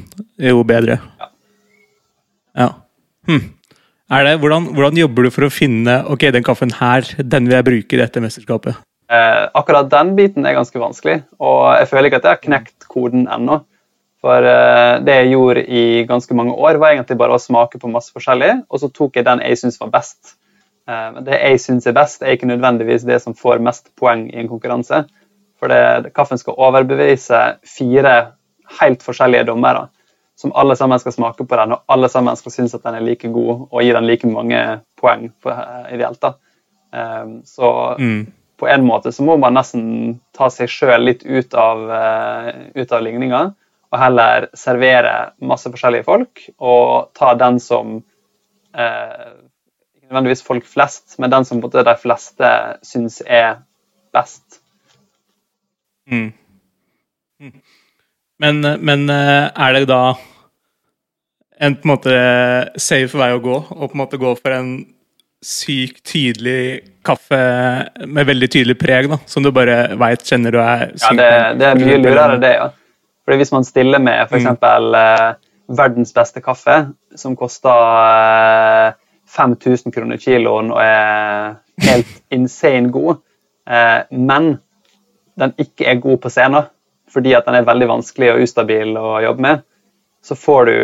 jo 0.42 0.64
bedre. 0.64 0.98
Ja. 1.20 1.28
Ja. 2.56 2.70
Hm. 3.28 3.55
Er 4.14 4.22
det, 4.28 4.36
hvordan, 4.38 4.68
hvordan 4.78 5.00
jobber 5.00 5.26
du 5.26 5.32
for 5.34 5.48
å 5.48 5.54
finne 5.54 5.96
ok, 6.14 6.28
den 6.36 6.46
kaffen 6.46 6.74
her, 6.78 7.08
den 7.18 7.48
vil 7.48 7.58
jeg 7.58 7.66
bruke 7.66 7.96
i 7.98 8.02
dette 8.04 8.22
mesterskapet? 8.22 8.78
Eh, 9.10 9.44
akkurat 9.58 9.90
den 9.90 10.12
biten 10.18 10.46
er 10.46 10.54
ganske 10.58 10.78
vanskelig, 10.82 11.24
og 11.42 11.74
jeg 11.80 11.90
føler 11.90 12.10
ikke 12.10 12.20
at 12.22 12.28
jeg 12.28 12.38
har 12.38 12.44
knekt 12.44 12.86
koden 12.90 13.26
ennå. 13.34 13.64
For 14.22 14.46
eh, 14.50 15.02
det 15.06 15.18
jeg 15.20 15.32
gjorde 15.34 15.66
i 15.66 15.84
ganske 16.10 16.38
mange 16.38 16.54
år, 16.54 16.78
var 16.82 16.94
egentlig 16.94 17.18
bare 17.18 17.38
å 17.38 17.42
smake 17.42 17.82
på 17.82 17.90
masse 17.90 18.14
forskjellig, 18.14 18.52
og 18.70 18.82
så 18.82 18.92
tok 18.94 19.18
jeg 19.18 19.26
den 19.26 19.42
jeg 19.46 19.62
syns 19.62 19.82
var 19.82 19.90
best. 19.98 20.36
Eh, 20.86 21.20
det 21.26 21.42
jeg 21.42 21.66
syns 21.66 21.90
er 21.90 21.98
best, 21.98 22.22
er 22.22 22.38
ikke 22.38 22.50
nødvendigvis 22.50 23.10
det 23.10 23.20
som 23.26 23.38
får 23.38 23.62
mest 23.66 23.90
poeng 23.98 24.28
i 24.30 24.38
en 24.42 24.52
konkurranse. 24.54 25.02
For 25.58 26.12
kaffen 26.14 26.38
skal 26.38 26.62
overbevise 26.62 27.42
fire 27.66 28.16
helt 28.82 29.06
forskjellige 29.06 29.48
dommere, 29.50 29.88
som 30.36 30.52
alle 30.56 30.76
sammen 30.76 31.00
skal 31.00 31.14
smake 31.16 31.46
på 31.48 31.56
den, 31.56 31.72
og 31.72 31.84
alle 31.88 32.10
sammen 32.12 32.36
skal 32.36 32.52
synes 32.52 32.76
at 32.76 32.84
den 32.84 32.96
er 32.98 33.06
like 33.06 33.30
god 33.32 33.68
og 33.72 33.82
gi 33.84 33.92
den 33.96 34.08
like 34.08 34.28
mange 34.28 34.82
poeng 35.00 35.30
for, 35.42 35.52
eh, 35.52 35.94
ideelt. 35.96 36.20
da. 36.22 36.34
Um, 36.92 37.42
så 37.46 37.96
Mm. 38.00 38.32
på 38.58 38.68
en 38.68 38.86
måte 38.86 39.12
så 39.12 39.24
må 39.24 39.38
man 39.38 39.54
nesten 39.54 40.20
ta 40.34 40.48
seg 40.50 40.70
sjøl 40.70 41.04
litt 41.04 41.26
ut 41.26 41.54
av, 41.54 41.80
uh, 41.90 42.70
ut 42.76 42.92
av 42.92 43.02
ligninga, 43.04 43.54
og 43.92 44.00
heller 44.00 44.48
servere 44.54 45.32
masse 45.42 45.70
forskjellige 45.72 46.06
folk, 46.06 46.50
og 46.60 47.14
ta 47.14 47.34
den 47.36 47.60
som 47.60 48.04
uh, 48.78 49.32
Ikke 49.96 50.14
nødvendigvis 50.14 50.44
folk 50.44 50.66
flest, 50.66 51.20
men 51.20 51.32
den 51.32 51.46
som 51.46 51.62
både 51.62 51.84
de 51.84 51.96
fleste 51.98 52.78
syns 52.84 53.22
er 53.26 53.56
best. 54.14 54.62
Mm. 56.12 56.34
Mm. 57.42 57.62
Men, 58.42 58.62
men 58.84 59.10
eh, 59.10 59.48
er 59.48 59.78
det 59.78 59.86
da 59.90 60.02
en 61.60 61.78
på 61.80 61.88
en 61.88 61.94
måte 61.94 62.16
safe 62.82 63.16
vei 63.18 63.32
å 63.32 63.40
gå, 63.44 63.56
å 63.56 63.88
på 63.88 63.94
en 63.96 64.02
måte 64.02 64.20
gå 64.20 64.34
for 64.36 64.56
en 64.56 64.74
sykt 65.46 66.02
tydelig 66.10 66.82
kaffe 67.06 67.38
med 68.08 68.28
veldig 68.28 68.50
tydelig 68.52 68.76
preg, 68.82 69.08
da, 69.12 69.20
som 69.30 69.46
du 69.46 69.52
bare 69.56 69.96
veit 70.00 70.26
kjenner 70.26 70.56
du 70.56 70.60
er 70.60 70.88
Ja, 70.90 71.12
det, 71.16 71.30
det 71.62 71.70
er 71.70 71.80
mye 71.80 72.02
lurere, 72.02 72.40
det, 72.42 72.54
ja. 72.58 72.70
Fordi 73.26 73.38
Hvis 73.42 73.54
man 73.56 73.66
stiller 73.66 74.02
med 74.02 74.28
f.eks. 74.28 74.46
Mm. 74.46 75.42
verdens 75.78 76.14
beste 76.14 76.42
kaffe, 76.46 76.76
som 77.18 77.38
koster 77.38 77.72
eh, 77.72 78.98
5000 79.36 79.94
kroner 79.96 80.22
kiloen 80.22 80.70
og 80.74 80.82
er 80.84 81.56
helt 81.88 82.12
insane 82.36 82.92
god, 82.94 83.24
eh, 83.70 84.02
men 84.12 84.58
den 85.40 85.56
ikke 85.60 85.88
er 85.90 86.02
god 86.04 86.22
på 86.22 86.30
scenen 86.30 86.70
fordi 87.16 87.34
at 87.38 87.48
den 87.48 87.58
er 87.58 87.68
veldig 87.68 87.88
vanskelig 87.94 88.34
og 88.34 88.44
ustabil 88.46 88.94
å 89.00 89.16
jobbe 89.24 89.46
med, 89.46 89.64
så 90.26 90.36
får 90.36 90.66
du, 90.66 90.78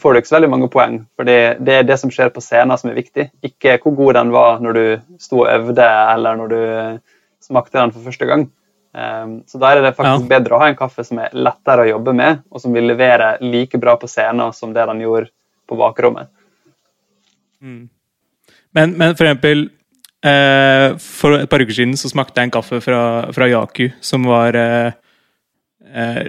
får 0.00 0.12
du 0.12 0.18
ikke 0.18 0.30
så 0.30 0.38
veldig 0.38 0.50
mange 0.54 0.68
poeng. 0.72 1.02
For 1.16 1.28
det 1.28 1.74
er 1.76 1.84
det 1.84 1.98
som 2.00 2.12
skjer 2.12 2.32
på 2.32 2.40
scenen 2.40 2.78
som 2.80 2.88
er 2.90 2.96
viktig, 2.96 3.28
ikke 3.44 3.76
hvor 3.82 3.96
god 3.98 4.16
den 4.16 4.32
var 4.32 4.62
når 4.64 4.78
du 4.78 4.84
sto 5.20 5.42
og 5.42 5.50
øvde 5.52 5.86
eller 5.86 6.38
når 6.40 6.54
du 6.54 6.62
smakte 7.44 7.78
den 7.78 7.92
for 7.92 8.08
første 8.08 8.28
gang. 8.30 8.46
Um, 8.92 9.38
så 9.48 9.60
da 9.60 9.70
er 9.72 9.80
det 9.80 9.94
faktisk 9.96 10.26
Ja. 10.26 10.38
bedre 10.38 10.56
å 10.56 10.60
ha 10.60 10.68
en 10.68 10.76
kaffe 10.76 11.04
som 11.04 11.18
er 11.18 11.32
lettere 11.32 11.84
å 11.84 11.90
jobbe 11.94 12.12
med, 12.12 12.42
og 12.52 12.60
som 12.60 12.72
vil 12.72 12.84
levere 12.84 13.38
like 13.40 13.78
bra 13.80 13.96
på 13.96 14.08
scenen 14.08 14.52
som 14.52 14.72
det 14.72 14.86
den 14.86 15.00
gjorde 15.00 15.30
på 15.68 15.76
bakrommet. 15.76 16.28
Men, 18.72 18.96
men 18.98 19.14
for 19.14 19.24
eksempel 19.24 19.68
eh, 20.24 20.96
For 20.98 21.38
et 21.38 21.50
par 21.50 21.62
uker 21.62 21.76
siden 21.76 21.96
så 21.96 22.10
smakte 22.10 22.40
jeg 22.40 22.48
en 22.48 22.54
kaffe 22.56 22.80
fra, 22.82 23.30
fra 23.32 23.48
Yaku 23.48 23.90
som 24.00 24.26
var 24.26 24.56
eh, 24.58 24.86
eh, 24.86 25.01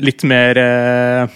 litt 0.03 0.23
mer 0.27 0.57
eh, 0.59 1.27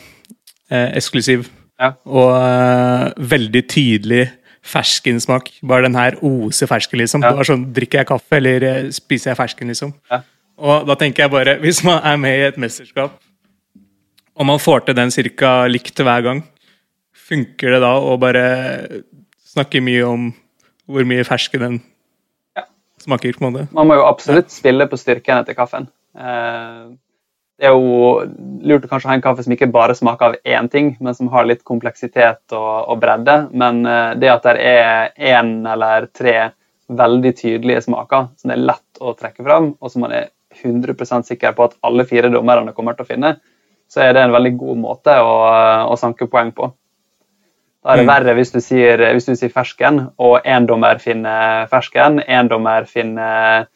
eh, 0.72 0.90
eksklusiv. 1.00 1.48
Ja. 1.80 1.92
Og 2.10 2.34
eh, 2.34 3.14
veldig 3.36 3.62
tydelig 3.70 4.24
ferskensmak. 4.68 5.52
Bare 5.68 5.86
den 5.88 5.96
her 5.96 6.18
oser 6.26 6.68
fersken, 6.68 7.00
liksom. 7.04 7.24
Ja. 7.24 7.32
Det 7.32 7.40
var 7.42 7.48
sånn, 7.52 7.68
Drikker 7.76 8.02
jeg 8.02 8.10
kaffe, 8.10 8.40
eller 8.40 8.66
eh, 8.68 8.90
spiser 8.96 9.32
jeg 9.32 9.40
fersken, 9.40 9.72
liksom? 9.72 9.94
Ja. 10.12 10.22
Og 10.58 10.88
da 10.90 10.96
tenker 11.00 11.26
jeg 11.26 11.34
bare, 11.34 11.58
hvis 11.64 11.84
man 11.88 12.02
er 12.04 12.18
med 12.22 12.36
i 12.40 12.48
et 12.50 12.58
mesterskap, 12.62 13.20
og 14.38 14.46
man 14.46 14.60
får 14.62 14.86
til 14.86 14.98
den 14.98 15.10
cirka 15.14 15.52
likt 15.70 15.98
hver 16.04 16.26
gang, 16.26 16.44
funker 17.28 17.74
det 17.74 17.80
da 17.84 17.96
å 18.00 18.14
bare 18.22 18.44
snakke 19.50 19.82
mye 19.84 20.04
om 20.06 20.28
hvor 20.88 21.08
mye 21.10 21.26
fersken 21.28 21.64
den 21.64 21.80
Ja. 22.56 22.64
smaker? 23.02 23.34
på 23.36 23.44
en 23.44 23.52
måte? 23.54 23.66
Man 23.76 23.90
må 23.90 23.98
jo 23.98 24.06
absolutt 24.08 24.54
spille 24.54 24.86
på 24.88 25.00
styrken 25.00 25.42
etter 25.42 25.58
kaffen. 25.58 25.88
Eh, 26.16 26.86
Det 27.58 27.66
er 27.66 27.74
jo 27.74 28.22
lurt 28.70 28.86
å 28.86 28.90
kanskje 28.92 29.10
ha 29.10 29.16
en 29.18 29.24
kaffe 29.24 29.44
som 29.46 29.54
ikke 29.56 29.72
bare 29.74 29.96
smaker 29.98 30.26
av 30.28 30.36
én 30.46 30.70
ting, 30.70 30.92
men 31.02 31.16
som 31.18 31.30
har 31.34 31.48
litt 31.50 31.64
kompleksitet 31.66 32.54
og, 32.54 32.74
og 32.94 33.00
bredde. 33.02 33.38
Men 33.58 33.82
eh, 33.86 34.14
det 34.22 34.30
at 34.30 34.46
det 34.46 34.56
er 34.62 35.14
én 35.18 35.56
eller 35.66 36.06
tre 36.14 36.52
veldig 36.88 37.34
tydelige 37.36 37.82
smaker 37.88 38.30
som 38.38 38.52
det 38.52 38.58
er 38.60 38.68
lett 38.70 39.02
å 39.02 39.14
trekke 39.18 39.44
fram, 39.44 39.74
og 39.82 39.92
som 39.92 40.06
man 40.06 40.14
er 40.16 40.30
100% 40.62 41.28
sikker 41.28 41.56
på 41.58 41.66
at 41.68 41.78
alle 41.86 42.06
fire 42.08 42.30
dommerne 42.34 42.74
kommer 42.78 42.96
til 42.98 43.06
å 43.06 43.10
finne, 43.10 43.34
så 43.92 44.04
er 44.04 44.14
det 44.16 44.26
en 44.26 44.36
veldig 44.36 44.54
god 44.60 44.80
måte 44.84 45.16
å, 45.24 45.34
å 45.92 45.98
sanke 46.00 46.28
poeng 46.30 46.54
på. 46.56 46.70
Da 47.84 47.94
er 47.94 48.02
det 48.02 48.06
Mm. 48.06 48.12
verre 48.12 48.34
hvis 48.36 48.52
du 48.52 48.60
sier, 48.60 49.00
hvis 49.16 49.28
du 49.30 49.36
sier 49.36 49.52
fersken, 49.54 50.10
og 50.20 50.42
én 50.44 50.66
dommer 50.68 51.00
finner 51.00 51.68
fersken, 51.72 52.20
én 52.28 52.50
dommer 52.52 52.86
finner 52.86 53.68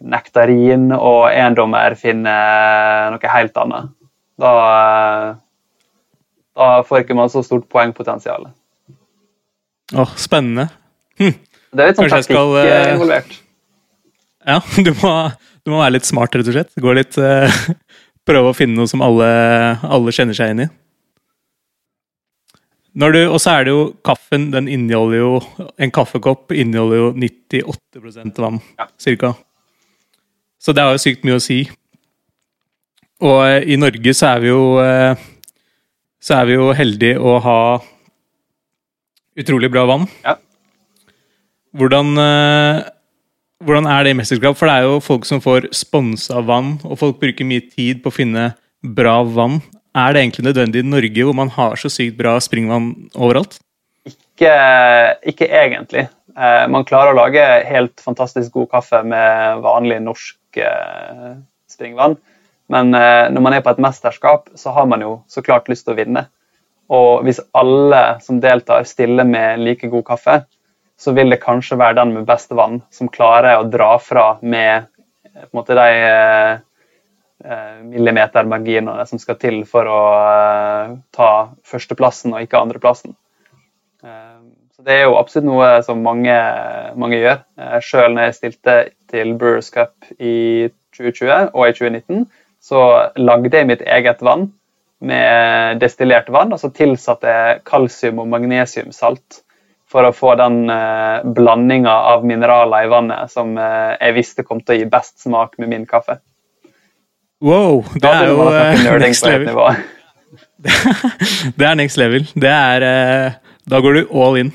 nektarin, 0.00 0.90
og 0.96 1.28
én 1.32 1.56
dommer 1.56 1.94
finner 1.98 3.12
noe 3.14 3.32
helt 3.34 3.60
annet. 3.60 3.92
Da, 4.40 4.52
da 6.56 6.70
får 6.88 7.04
ikke 7.04 7.16
man 7.18 7.32
så 7.32 7.42
stort 7.44 7.68
poengpotensial. 7.72 8.48
Åh, 9.94 10.16
spennende. 10.16 10.70
Det 11.20 11.84
er 11.84 11.90
litt 11.90 12.00
sånn 12.00 12.10
taktikk 12.10 12.34
skal, 12.34 12.56
eh, 12.62 12.92
involvert. 12.94 13.38
Ja, 14.48 14.58
du 14.86 14.92
må, 15.02 15.14
du 15.66 15.72
må 15.74 15.82
være 15.82 15.98
litt 15.98 16.08
smart, 16.08 16.34
rett 16.34 16.48
og 16.48 16.56
slett. 16.56 16.72
Gå 16.80 16.94
litt, 16.96 17.18
uh, 17.20 17.50
prøve 18.28 18.52
å 18.52 18.56
finne 18.56 18.78
noe 18.80 18.90
som 18.90 19.04
alle, 19.04 19.28
alle 19.84 20.14
kjenner 20.16 20.36
seg 20.36 20.54
inn 20.54 20.64
i. 20.66 20.70
Når 23.00 23.14
du, 23.14 23.20
og 23.30 23.38
så 23.38 23.52
er 23.54 23.68
det 23.68 23.74
jo 23.74 23.82
kaffen, 24.02 24.48
den 24.50 24.66
inneholder 24.66 25.20
jo 25.20 25.28
En 25.78 25.92
kaffekopp 25.94 26.50
inneholder 26.50 26.98
jo 26.98 27.12
98 27.14 28.42
vann, 28.42 28.58
Ja. 28.80 28.88
cirka. 28.98 29.36
Så 30.60 30.74
det 30.76 30.84
har 30.84 30.92
jo 30.92 31.00
sykt 31.00 31.24
mye 31.24 31.38
å 31.38 31.42
si. 31.42 31.62
Og 33.24 33.40
eh, 33.46 33.64
i 33.72 33.78
Norge 33.80 34.14
så 34.16 34.34
er 34.34 34.44
vi 34.44 34.52
jo 34.52 34.62
eh, 34.80 35.26
Så 36.20 36.36
er 36.36 36.48
vi 36.48 36.56
jo 36.56 36.70
heldige 36.76 37.20
å 37.20 37.38
ha 37.40 37.60
utrolig 39.40 39.70
bra 39.72 39.86
vann. 39.88 40.04
Ja. 40.24 40.34
Hvordan 41.80 42.12
eh, 42.20 42.80
hvordan 43.64 43.86
er 43.88 44.04
det 44.04 44.12
i 44.12 44.16
mesterskap? 44.18 44.56
For 44.56 44.68
det 44.68 44.74
er 44.74 44.88
jo 44.88 45.00
folk 45.04 45.26
som 45.28 45.40
får 45.44 45.70
sponsa 45.76 46.40
vann, 46.44 46.78
og 46.84 46.96
folk 47.00 47.18
bruker 47.20 47.44
mye 47.48 47.64
tid 47.68 48.00
på 48.00 48.08
å 48.08 48.14
finne 48.14 48.46
bra 48.80 49.18
vann. 49.24 49.58
Er 49.96 50.12
det 50.12 50.22
egentlig 50.22 50.46
nødvendig 50.46 50.80
i 50.80 50.88
Norge, 50.88 51.26
hvor 51.28 51.36
man 51.36 51.52
har 51.52 51.76
så 51.80 51.90
sykt 51.92 52.16
bra 52.16 52.38
springvann 52.40 52.94
overalt? 53.12 53.58
Ikke, 54.08 54.52
ikke 55.28 55.48
egentlig. 55.48 56.06
Man 56.72 56.86
klarer 56.88 57.12
å 57.12 57.18
lage 57.18 57.44
helt 57.68 58.00
fantastisk 58.00 58.54
god 58.56 58.70
kaffe 58.78 59.02
med 59.04 59.60
vanlig 59.64 60.00
norsk 60.06 60.39
eh, 60.58 61.36
springvann. 61.70 62.16
Men 62.70 62.94
eh, 62.94 63.26
når 63.30 63.42
man 63.42 63.56
er 63.56 63.64
på 63.64 63.72
et 63.72 63.82
mesterskap, 63.82 64.50
så 64.54 64.74
har 64.74 64.86
man 64.86 65.02
jo 65.02 65.20
så 65.30 65.42
klart 65.42 65.68
lyst 65.70 65.86
til 65.86 65.94
å 65.94 66.00
vinne. 66.00 66.26
Og 66.90 67.22
hvis 67.26 67.42
alle 67.54 68.02
som 68.22 68.40
deltar, 68.42 68.86
stiller 68.86 69.26
med 69.26 69.62
like 69.62 69.90
god 69.90 70.06
kaffe, 70.06 70.40
så 71.00 71.14
vil 71.16 71.32
det 71.32 71.40
kanskje 71.42 71.78
være 71.80 72.00
den 72.00 72.14
med 72.14 72.26
beste 72.28 72.56
vann 72.58 72.82
som 72.92 73.08
klarer 73.08 73.58
å 73.58 73.68
dra 73.70 73.94
fra 74.02 74.26
med 74.42 74.90
eh, 75.30 75.46
på 75.46 75.48
en 75.48 75.60
måte 75.62 75.78
de 75.78 75.86
eh, 76.06 76.52
eh, 77.44 77.78
millimetermarginene 77.86 79.06
som 79.08 79.22
skal 79.22 79.38
til 79.40 79.62
for 79.70 79.88
å 79.88 80.02
eh, 80.20 80.94
ta 81.16 81.30
førsteplassen 81.66 82.34
og 82.34 82.44
ikke 82.44 82.60
andreplassen. 82.60 83.16
Eh, 84.80 84.84
Så 84.84 84.86
det 84.86 84.94
er 84.94 85.02
jo 85.04 85.18
absolutt 85.18 85.46
noe 85.46 85.82
som 85.82 86.00
mange, 86.02 86.36
mange 86.96 87.16
gjør. 87.20 87.42
Sjøl 87.80 87.82
Selv 87.82 88.14
når 88.14 88.22
jeg 88.22 88.34
stilte 88.34 88.76
til 89.10 89.34
Brewers 89.36 89.70
Cup 89.70 89.92
i 90.18 90.70
2020 90.96 91.50
og 91.54 91.68
i 91.68 91.72
2019, 91.72 92.26
så 92.60 93.10
lagde 93.16 93.56
jeg 93.56 93.66
mitt 93.66 93.82
eget 93.82 94.22
vann 94.22 94.52
med 95.00 95.80
destillert 95.80 96.28
vann, 96.28 96.52
og 96.52 96.60
så 96.60 96.70
tilsatte 96.70 97.26
jeg 97.28 97.60
kalsium 97.64 98.18
og 98.20 98.28
magnesiumsalt 98.28 99.40
for 99.90 100.06
å 100.06 100.12
få 100.14 100.34
den 100.38 100.70
eh, 100.70 101.20
blandinga 101.24 101.90
av 101.90 102.24
mineraler 102.24 102.84
i 102.86 102.90
vannet 102.90 103.30
som 103.32 103.56
eh, 103.58 103.96
jeg 103.98 104.14
visste 104.14 104.44
kom 104.46 104.60
til 104.60 104.76
å 104.76 104.78
gi 104.78 104.90
best 104.90 105.18
smak 105.24 105.56
med 105.58 105.68
min 105.72 105.86
kaffe. 105.86 106.20
Wow! 107.42 107.82
Det 107.94 108.04
Da 108.04 108.12
er 108.20 108.28
jo 108.28 108.48
eh, 108.52 108.98
next 109.00 109.26
level. 109.26 109.80
Det 111.58 111.66
er 111.66 111.74
next 111.74 111.96
level. 111.96 112.26
Det 112.36 112.50
er 112.52 112.82
eh, 112.86 113.32
Da 113.70 113.80
går 113.80 113.92
du 113.94 114.02
all 114.12 114.36
in. 114.36 114.52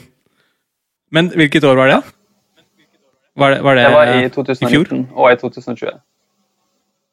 Men 1.11 1.29
hvilket 1.29 1.63
år 1.63 1.77
var 1.79 1.91
det? 1.91 2.01
Var 3.35 3.51
det, 3.51 3.61
var 3.61 3.75
det, 3.75 3.83
Det 3.83 3.93
var 3.93 4.11
i 4.15 4.29
2019 4.29 5.07
og 5.11 5.31
i 5.31 5.35
2020. 5.41 5.97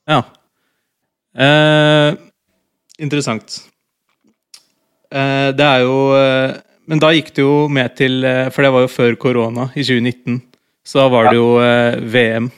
Ja. 0.09 0.23
Eh, 1.35 2.15
interessant. 3.03 3.59
Eh, 5.13 5.49
det 5.57 5.67
er 5.67 5.83
jo 5.83 5.97
eh, 6.17 6.55
Men 6.87 7.01
da 7.03 7.11
gikk 7.15 7.33
det 7.35 7.45
jo 7.45 7.69
med 7.73 7.95
til 7.97 8.25
eh, 8.25 8.51
For 8.53 8.65
det 8.65 8.73
var 8.75 8.85
jo 8.85 8.91
før 8.93 9.17
korona, 9.21 9.69
i 9.75 9.85
2019. 9.85 10.41
Så 10.85 10.99
da 11.03 11.09
var 11.13 11.31
det 11.31 11.37
jo 11.39 11.49
eh, 11.63 11.99
VM. 12.15 12.51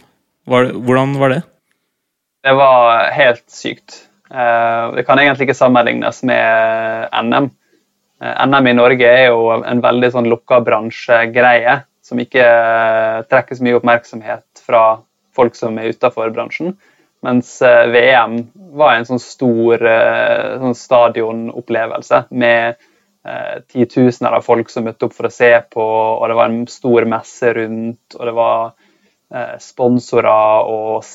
Var 0.48 0.68
det, 0.68 0.78
hvordan 0.86 1.16
var 1.20 1.34
det? 1.36 1.42
Det 2.44 2.52
var 2.56 3.10
helt 3.16 3.44
sykt. 3.48 4.02
Eh, 4.28 4.94
det 4.96 5.04
kan 5.08 5.20
egentlig 5.20 5.48
ikke 5.48 5.56
sammenlignes 5.56 6.22
med 6.28 7.08
NM. 7.24 7.50
Eh, 8.24 8.46
NM 8.46 8.66
i 8.66 8.74
Norge 8.74 9.08
er 9.08 9.28
jo 9.28 9.50
en 9.54 9.82
veldig 9.84 10.10
sånn 10.14 10.30
lukka 10.30 10.60
bransjegreie, 10.64 11.82
som 12.04 12.20
ikke 12.20 12.44
eh, 12.44 13.20
trekker 13.28 13.58
så 13.58 13.66
mye 13.66 13.78
oppmerksomhet 13.80 14.64
fra 14.64 14.84
folk 15.36 15.58
som 15.58 15.76
er 15.80 15.92
utafor 15.92 16.32
bransjen. 16.32 16.76
Mens 17.24 17.56
eh, 17.64 17.84
VM 17.92 18.38
var 18.76 18.96
en 18.96 19.08
sånn 19.08 19.22
stor 19.22 19.84
sånn 19.84 20.76
stadionopplevelse 20.76 22.26
med 22.32 22.82
titusener 23.72 24.34
av 24.36 24.42
folk 24.44 24.68
som 24.68 24.84
møtte 24.84 25.06
opp 25.06 25.14
for 25.16 25.30
å 25.30 25.32
se 25.32 25.48
på, 25.72 25.80
og 25.80 26.26
det 26.28 26.34
var 26.36 26.50
en 26.50 26.66
stor 26.68 27.06
messe 27.08 27.52
rundt, 27.56 28.16
og 28.18 28.26
det 28.28 28.34
var 28.36 28.74
sponsorer 29.64 30.68
og 30.68 31.06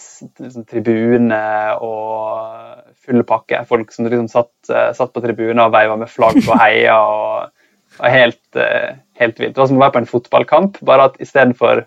liksom, 0.41 0.65
tribune 0.65 1.41
og 1.85 2.88
full 3.05 3.23
pakke. 3.27 3.63
Folk 3.69 3.93
som 3.95 4.07
liksom 4.07 4.29
satt, 4.31 4.53
eh, 4.71 4.91
satt 4.97 5.13
på 5.15 5.23
tribuner 5.23 5.65
og 5.67 5.73
veiva 5.75 5.97
med 5.99 6.11
flagg 6.11 6.41
og 6.43 6.55
heia. 6.59 6.97
og 6.99 7.55
og 7.99 8.13
helt, 8.13 8.41
eh, 8.55 8.95
helt 9.19 9.39
vilt. 9.39 9.55
Det 9.55 9.61
var 9.61 9.69
som 9.69 9.79
å 9.79 9.83
være 9.83 9.95
på 9.97 10.03
en 10.03 10.09
fotballkamp, 10.09 10.79
bare 10.87 11.09
at 11.09 11.17
istedenfor 11.23 11.83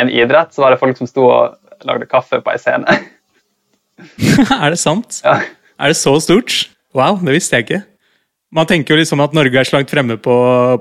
en 0.00 0.12
idrett, 0.12 0.52
så 0.54 0.64
var 0.64 0.74
det 0.74 0.80
folk 0.80 0.98
som 0.98 1.08
sto 1.08 1.26
og 1.28 1.86
lagde 1.88 2.08
kaffe 2.10 2.42
på 2.44 2.52
ei 2.52 2.60
scene. 2.60 2.98
er 4.62 4.74
det 4.74 4.80
sant? 4.80 5.22
Ja. 5.24 5.40
Er 5.80 5.92
det 5.92 6.00
så 6.00 6.16
stort? 6.20 6.68
Wow, 6.96 7.20
det 7.24 7.38
visste 7.38 7.56
jeg 7.56 7.68
ikke. 7.68 7.82
Man 8.52 8.66
tenker 8.66 8.96
jo 8.96 8.98
liksom 8.98 9.20
at 9.22 9.34
Norge 9.36 9.60
er 9.60 9.68
så 9.68 9.76
langt 9.76 9.92
fremme 9.92 10.16
på, 10.20 10.34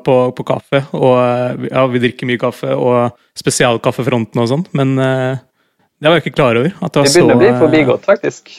på, 0.03 0.15
på 0.35 0.45
kaffe, 0.47 0.81
og 0.97 1.13
eh, 1.21 1.67
ja, 1.69 1.85
vi 1.91 2.01
drikker 2.01 2.27
mye 2.27 2.41
kaffe, 2.41 2.73
og 2.73 3.13
spesialkaffefronten 3.37 4.41
og 4.41 4.49
sånn, 4.49 4.65
men 4.75 4.95
uh, 4.97 5.37
det 6.01 6.09
var 6.09 6.17
jeg 6.17 6.25
ikke 6.25 6.39
klar 6.39 6.57
over. 6.59 6.73
At 6.81 6.95
det 6.95 7.03
var 7.03 7.07
Det 7.07 7.13
begynner 7.13 7.37
å 7.37 7.43
bli 7.43 7.53
forbigått, 7.61 8.09
faktisk. 8.09 8.51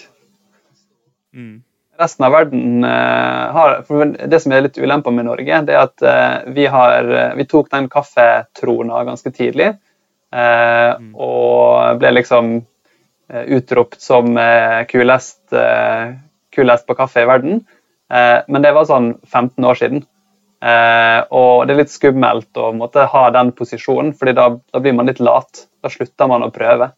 Mm. 1.35 1.63
Resten 2.01 2.25
av 2.25 2.33
verden 2.33 2.85
eh, 2.85 3.53
har 3.53 3.83
for 3.89 4.05
Det 4.05 4.41
som 4.41 4.53
er 4.57 4.65
litt 4.65 4.79
ulempa 4.81 5.13
med 5.13 5.27
Norge, 5.29 5.59
det 5.69 5.75
er 5.77 5.83
at 5.83 6.05
eh, 6.07 6.53
vi, 6.57 6.65
har, 6.73 7.05
eh, 7.05 7.35
vi 7.37 7.45
tok 7.49 7.69
den 7.75 7.91
kaffetrona 7.93 9.05
ganske 9.09 9.33
tidlig. 9.37 9.75
Mm. 10.31 11.09
Og 11.19 11.97
ble 11.99 12.13
liksom 12.15 12.53
utropt 13.57 13.99
som 13.99 14.37
kulest, 14.87 15.57
kulest 16.55 16.87
på 16.87 16.95
kaffe 16.95 17.25
i 17.25 17.27
verden. 17.27 17.59
Men 18.07 18.63
det 18.63 18.71
var 18.77 18.87
sånn 18.87 19.09
15 19.27 19.67
år 19.67 19.81
siden. 19.81 20.05
Og 21.35 21.67
det 21.67 21.75
er 21.75 21.81
litt 21.81 21.91
skummelt 21.91 22.63
å 22.63 22.71
måtte 22.79 23.09
ha 23.11 23.25
den 23.35 23.51
posisjonen, 23.59 24.13
fordi 24.15 24.37
da, 24.39 24.47
da 24.55 24.85
blir 24.85 24.95
man 24.95 25.11
litt 25.11 25.19
lat. 25.19 25.65
Da 25.83 25.91
slutter 25.91 26.31
man 26.31 26.47
å 26.47 26.53
prøve. 26.55 26.93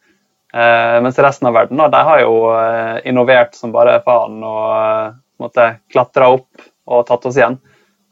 Eh, 0.53 0.97
mens 1.03 1.19
resten 1.19 1.49
av 1.49 1.55
verden 1.57 1.81
da, 1.81 1.87
de 1.89 2.01
har 2.05 2.21
jo 2.21 2.33
eh, 2.53 2.99
innovert 3.09 3.55
som 3.57 3.73
bare 3.73 3.99
faen 4.05 4.43
og 4.45 4.65
eh, 4.77 5.15
måtte 5.41 5.69
klatra 5.93 6.29
opp 6.35 6.67
og 6.93 7.07
tatt 7.09 7.25
oss 7.31 7.39
igjen. 7.41 7.57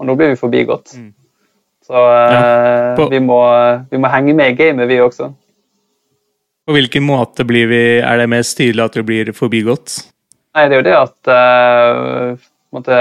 Og 0.01 0.09
nå 0.09 0.15
blir 0.17 0.33
vi 0.33 0.39
forbigått. 0.41 0.95
Mm. 0.97 1.11
Så 1.85 1.97
eh, 2.01 2.33
Ja, 2.33 2.95
på- 2.97 3.11
vi, 3.13 3.21
må, 3.21 3.41
vi 3.91 4.01
må 4.01 4.09
henge 4.13 4.33
med 4.39 4.55
i 4.55 4.57
gamet, 4.57 4.89
vi 4.89 5.01
også. 5.05 5.29
På 6.67 6.77
hvilken 6.77 7.03
måte 7.05 7.45
blir 7.49 7.67
vi, 7.69 7.83
er 8.01 8.21
det 8.23 8.29
mest 8.31 8.57
tydelig 8.57 8.85
at 8.87 8.97
vi 9.01 9.03
blir 9.09 9.33
forbigått? 9.37 9.99
Nei, 10.57 10.65
det 10.71 10.77
er 10.77 10.81
jo 10.81 10.87
det 10.87 10.97
at 10.97 11.31
eh, 11.35 12.49
måtte, 12.73 12.97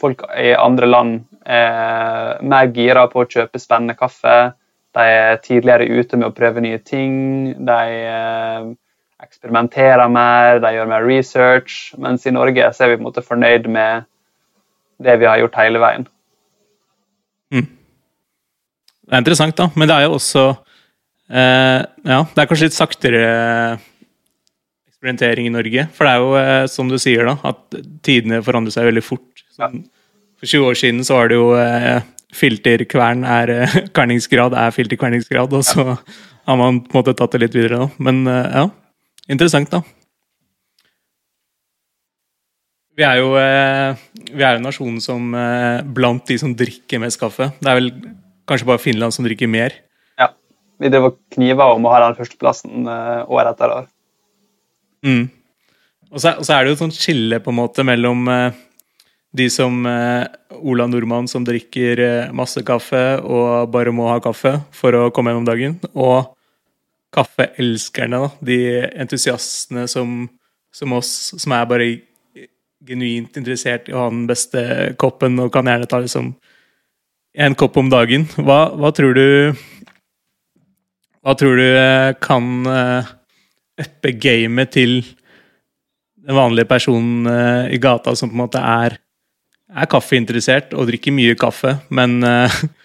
folk 0.00 0.26
i 0.36 0.52
andre 0.58 0.88
land 0.90 1.22
er 1.44 2.40
mer 2.44 2.68
gira 2.74 3.06
på 3.12 3.22
å 3.22 3.28
kjøpe 3.28 3.60
spennende 3.62 3.96
kaffe. 3.98 4.52
De 4.94 5.04
er 5.10 5.40
tidligere 5.42 5.88
ute 5.90 6.16
med 6.16 6.28
å 6.28 6.34
prøve 6.34 6.62
nye 6.62 6.78
ting. 6.78 7.14
De 7.66 7.78
eh, 8.06 8.66
eksperimenterer 9.24 10.10
mer, 10.12 10.60
de 10.62 10.74
gjør 10.76 10.90
mer 10.90 11.06
research. 11.06 11.78
Mens 11.98 12.26
i 12.26 12.34
Norge 12.34 12.70
så 12.74 12.86
er 12.86 12.92
vi 12.92 12.98
på 12.98 13.04
en 13.04 13.08
måte 13.10 13.24
fornøyd 13.26 13.66
med 13.72 14.06
det 15.02 15.18
vi 15.18 15.26
har 15.26 15.40
gjort 15.42 15.58
hele 15.58 15.82
veien. 15.82 16.06
Det 19.04 19.12
er 19.12 19.20
interessant, 19.20 19.56
da. 19.58 19.68
Men 19.76 19.90
det 19.90 19.96
er 19.96 20.06
jo 20.06 20.14
også 20.16 20.44
eh, 21.28 21.80
Ja, 22.08 22.20
det 22.24 22.40
er 22.40 22.48
kanskje 22.48 22.70
litt 22.70 22.76
saktere 22.76 23.24
eksperimentering 24.88 25.48
i 25.48 25.52
Norge. 25.52 25.86
For 25.94 26.08
det 26.08 26.14
er 26.14 26.22
jo, 26.22 26.30
eh, 26.40 26.64
som 26.72 26.88
du 26.88 26.96
sier, 27.00 27.28
da, 27.28 27.36
at 27.50 27.80
tidene 28.06 28.40
forandrer 28.44 28.74
seg 28.74 28.88
veldig 28.88 29.04
fort. 29.04 29.44
Sånn, 29.54 29.84
For 30.40 30.50
20 30.50 30.70
år 30.70 30.80
siden 30.80 31.04
så 31.06 31.18
var 31.18 31.30
det 31.30 31.38
jo 31.38 31.50
eh, 31.60 32.00
filterkvern 32.36 33.24
er 33.28 33.52
eh, 33.54 33.76
kverningsgrad 33.94 34.56
er 34.58 34.74
filterkverningsgrad, 34.74 35.52
og 35.54 35.66
så 35.66 35.84
har 35.94 36.58
man 36.60 36.82
på 36.84 36.92
en 36.92 37.00
måte 37.00 37.14
tatt 37.16 37.36
det 37.36 37.44
litt 37.46 37.56
videre, 37.56 37.84
da. 37.84 38.04
Men 38.04 38.24
eh, 38.30 38.58
ja, 38.60 38.66
interessant, 39.32 39.72
da. 39.72 39.82
Vi 42.94 43.02
er 43.02 43.18
jo 43.18 43.32
eh, 43.40 44.02
vi 44.30 44.42
er 44.44 44.58
en 44.58 44.68
nasjon 44.68 45.00
som 45.02 45.32
blant 45.96 46.28
de 46.30 46.36
som 46.38 46.52
drikker 46.54 47.00
mest 47.02 47.18
kaffe 47.18 47.48
Det 47.58 47.66
er 47.66 47.80
vel 47.80 47.88
kanskje 48.46 48.68
bare 48.68 48.82
Finland 48.82 49.16
som 49.16 49.26
drikker 49.26 49.50
mer. 49.50 49.74
Ja. 50.20 50.28
Vi 50.78 50.90
driver 50.92 51.16
kniver 51.34 51.74
om 51.74 51.88
å 51.88 51.94
ha 51.94 52.04
den 52.04 52.18
førsteplassen 52.18 52.86
år 52.86 53.50
etter 53.50 53.74
år. 53.80 53.88
Mm. 55.04 55.26
Og, 56.14 56.20
så, 56.22 56.36
og 56.38 56.46
så 56.46 56.54
er 56.54 56.62
det 56.62 56.70
jo 56.72 56.78
et 56.78 56.84
sånt 56.84 56.96
skille 56.96 57.40
på 57.42 57.50
en 57.50 57.58
måte 57.58 57.84
mellom 57.86 58.28
eh, 58.30 58.60
de 59.34 59.48
som 59.50 59.82
eh, 59.88 60.24
Ola 60.62 60.86
Nordmann 60.86 61.26
som 61.30 61.44
drikker 61.46 62.00
eh, 62.00 62.32
masse 62.36 62.62
kaffe 62.66 63.02
og 63.22 63.70
bare 63.74 63.92
må 63.94 64.06
ha 64.12 64.20
kaffe 64.22 64.56
for 64.74 64.94
å 64.94 65.10
komme 65.14 65.32
gjennom 65.32 65.48
dagen, 65.48 65.76
og 65.94 66.32
kaffeelskerne, 67.14 68.24
da. 68.24 68.30
De 68.42 68.58
entusiastene 69.04 69.86
som, 69.90 70.24
som 70.74 70.94
oss, 70.96 71.12
som 71.38 71.54
er 71.54 71.70
bare 71.70 71.88
genuint 72.84 73.38
interessert 73.38 73.88
i 73.88 73.94
å 73.94 74.04
ha 74.04 74.08
den 74.12 74.26
beste 74.28 74.92
koppen 75.00 75.38
og 75.42 75.52
kan 75.54 75.68
gjerne 75.70 75.88
ta 75.90 76.02
liksom 76.02 76.34
en 77.34 77.56
kopp 77.58 77.78
om 77.80 77.90
dagen. 77.90 78.26
Hva, 78.38 78.68
hva 78.78 78.92
tror 78.94 79.16
du 79.16 79.26
Hva 81.24 81.32
tror 81.40 81.56
du 81.56 81.64
eh, 81.64 82.10
kan 82.20 82.66
eh, 82.68 83.12
uppe 83.80 84.10
gamet 84.20 84.74
til 84.76 84.98
den 86.24 86.36
vanlige 86.36 86.68
personen 86.68 87.24
eh, 87.28 87.72
i 87.74 87.78
gata 87.80 88.12
som 88.16 88.28
på 88.28 88.36
en 88.36 88.42
måte 88.42 88.60
er, 88.60 88.98
er 89.74 89.90
kaffeinteressert 89.90 90.74
og 90.78 90.88
drikker 90.88 91.14
mye 91.14 91.34
kaffe, 91.38 91.76
men 91.94 92.20
uh, 92.22 92.50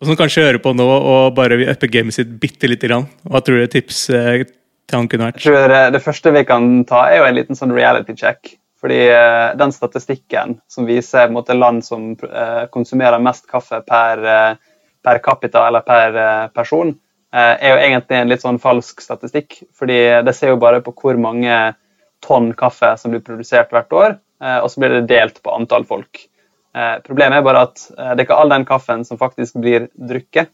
og 0.00 0.08
som 0.08 0.16
kanskje 0.16 0.46
hører 0.46 0.62
på 0.64 0.72
nå 0.72 0.86
og 0.86 1.34
bare 1.36 1.58
vil 1.60 1.70
uppe 1.72 1.90
gamet 1.92 2.16
sitt 2.16 2.30
bitte 2.40 2.70
lite 2.70 2.88
grann. 2.88 3.04
Hva 3.28 3.42
tror 3.44 3.60
du 3.60 3.66
et 3.66 3.74
tips 3.74 4.06
eh, 4.16 4.46
til 4.88 4.96
han 4.96 5.10
kunne 5.12 5.28
Jeg 5.28 5.34
vært? 5.34 5.42
tror 5.44 5.74
det, 5.74 5.82
Det 5.92 6.02
første 6.02 6.32
vi 6.32 6.44
kan 6.48 6.70
ta, 6.88 7.02
er 7.10 7.20
jo 7.20 7.26
en 7.28 7.36
liten 7.36 7.58
sånn 7.58 7.74
reality 7.76 8.16
check. 8.16 8.54
Fordi 8.80 9.00
eh, 9.12 9.50
den 9.60 9.74
statistikken 9.76 10.56
som 10.72 10.88
viser 10.88 11.26
på 11.26 11.28
en 11.28 11.36
måte, 11.36 11.56
land 11.56 11.84
som 11.84 12.14
eh, 12.16 12.64
konsumerer 12.72 13.20
mest 13.20 13.44
kaffe 13.50 13.82
per, 13.84 14.24
eh, 14.24 14.56
per 15.04 15.20
capita 15.20 15.66
eller 15.68 15.84
per 15.84 16.16
eh, 16.16 16.48
person, 16.56 16.96
er 17.30 17.60
jo 17.62 17.76
egentlig 17.78 18.16
en 18.18 18.30
litt 18.32 18.42
sånn 18.42 18.56
falsk 18.58 19.04
statistikk. 19.04 19.60
Fordi 19.78 19.98
det 20.26 20.32
ser 20.34 20.50
jo 20.50 20.62
bare 20.64 20.80
på 20.82 20.90
hvor 20.98 21.20
mange 21.20 21.58
tonn 22.24 22.48
kaffe 22.58 22.96
som 22.98 23.12
blir 23.12 23.22
produsert 23.22 23.70
hvert 23.70 23.92
år, 23.94 24.16
og 24.62 24.70
så 24.72 24.80
blir 24.80 24.94
det 24.98 25.08
delt 25.10 25.42
på 25.44 25.52
antall 25.54 25.84
folk. 25.88 26.22
Eh, 26.74 26.96
problemet 27.04 27.40
er 27.40 27.44
bare 27.46 27.64
at 27.66 27.82
eh, 27.98 28.12
det 28.14 28.22
er 28.22 28.26
ikke 28.28 28.38
all 28.40 28.52
den 28.52 28.64
kaffen 28.68 29.04
som 29.04 29.18
faktisk 29.20 29.58
blir 29.60 29.88
drukket. 29.98 30.50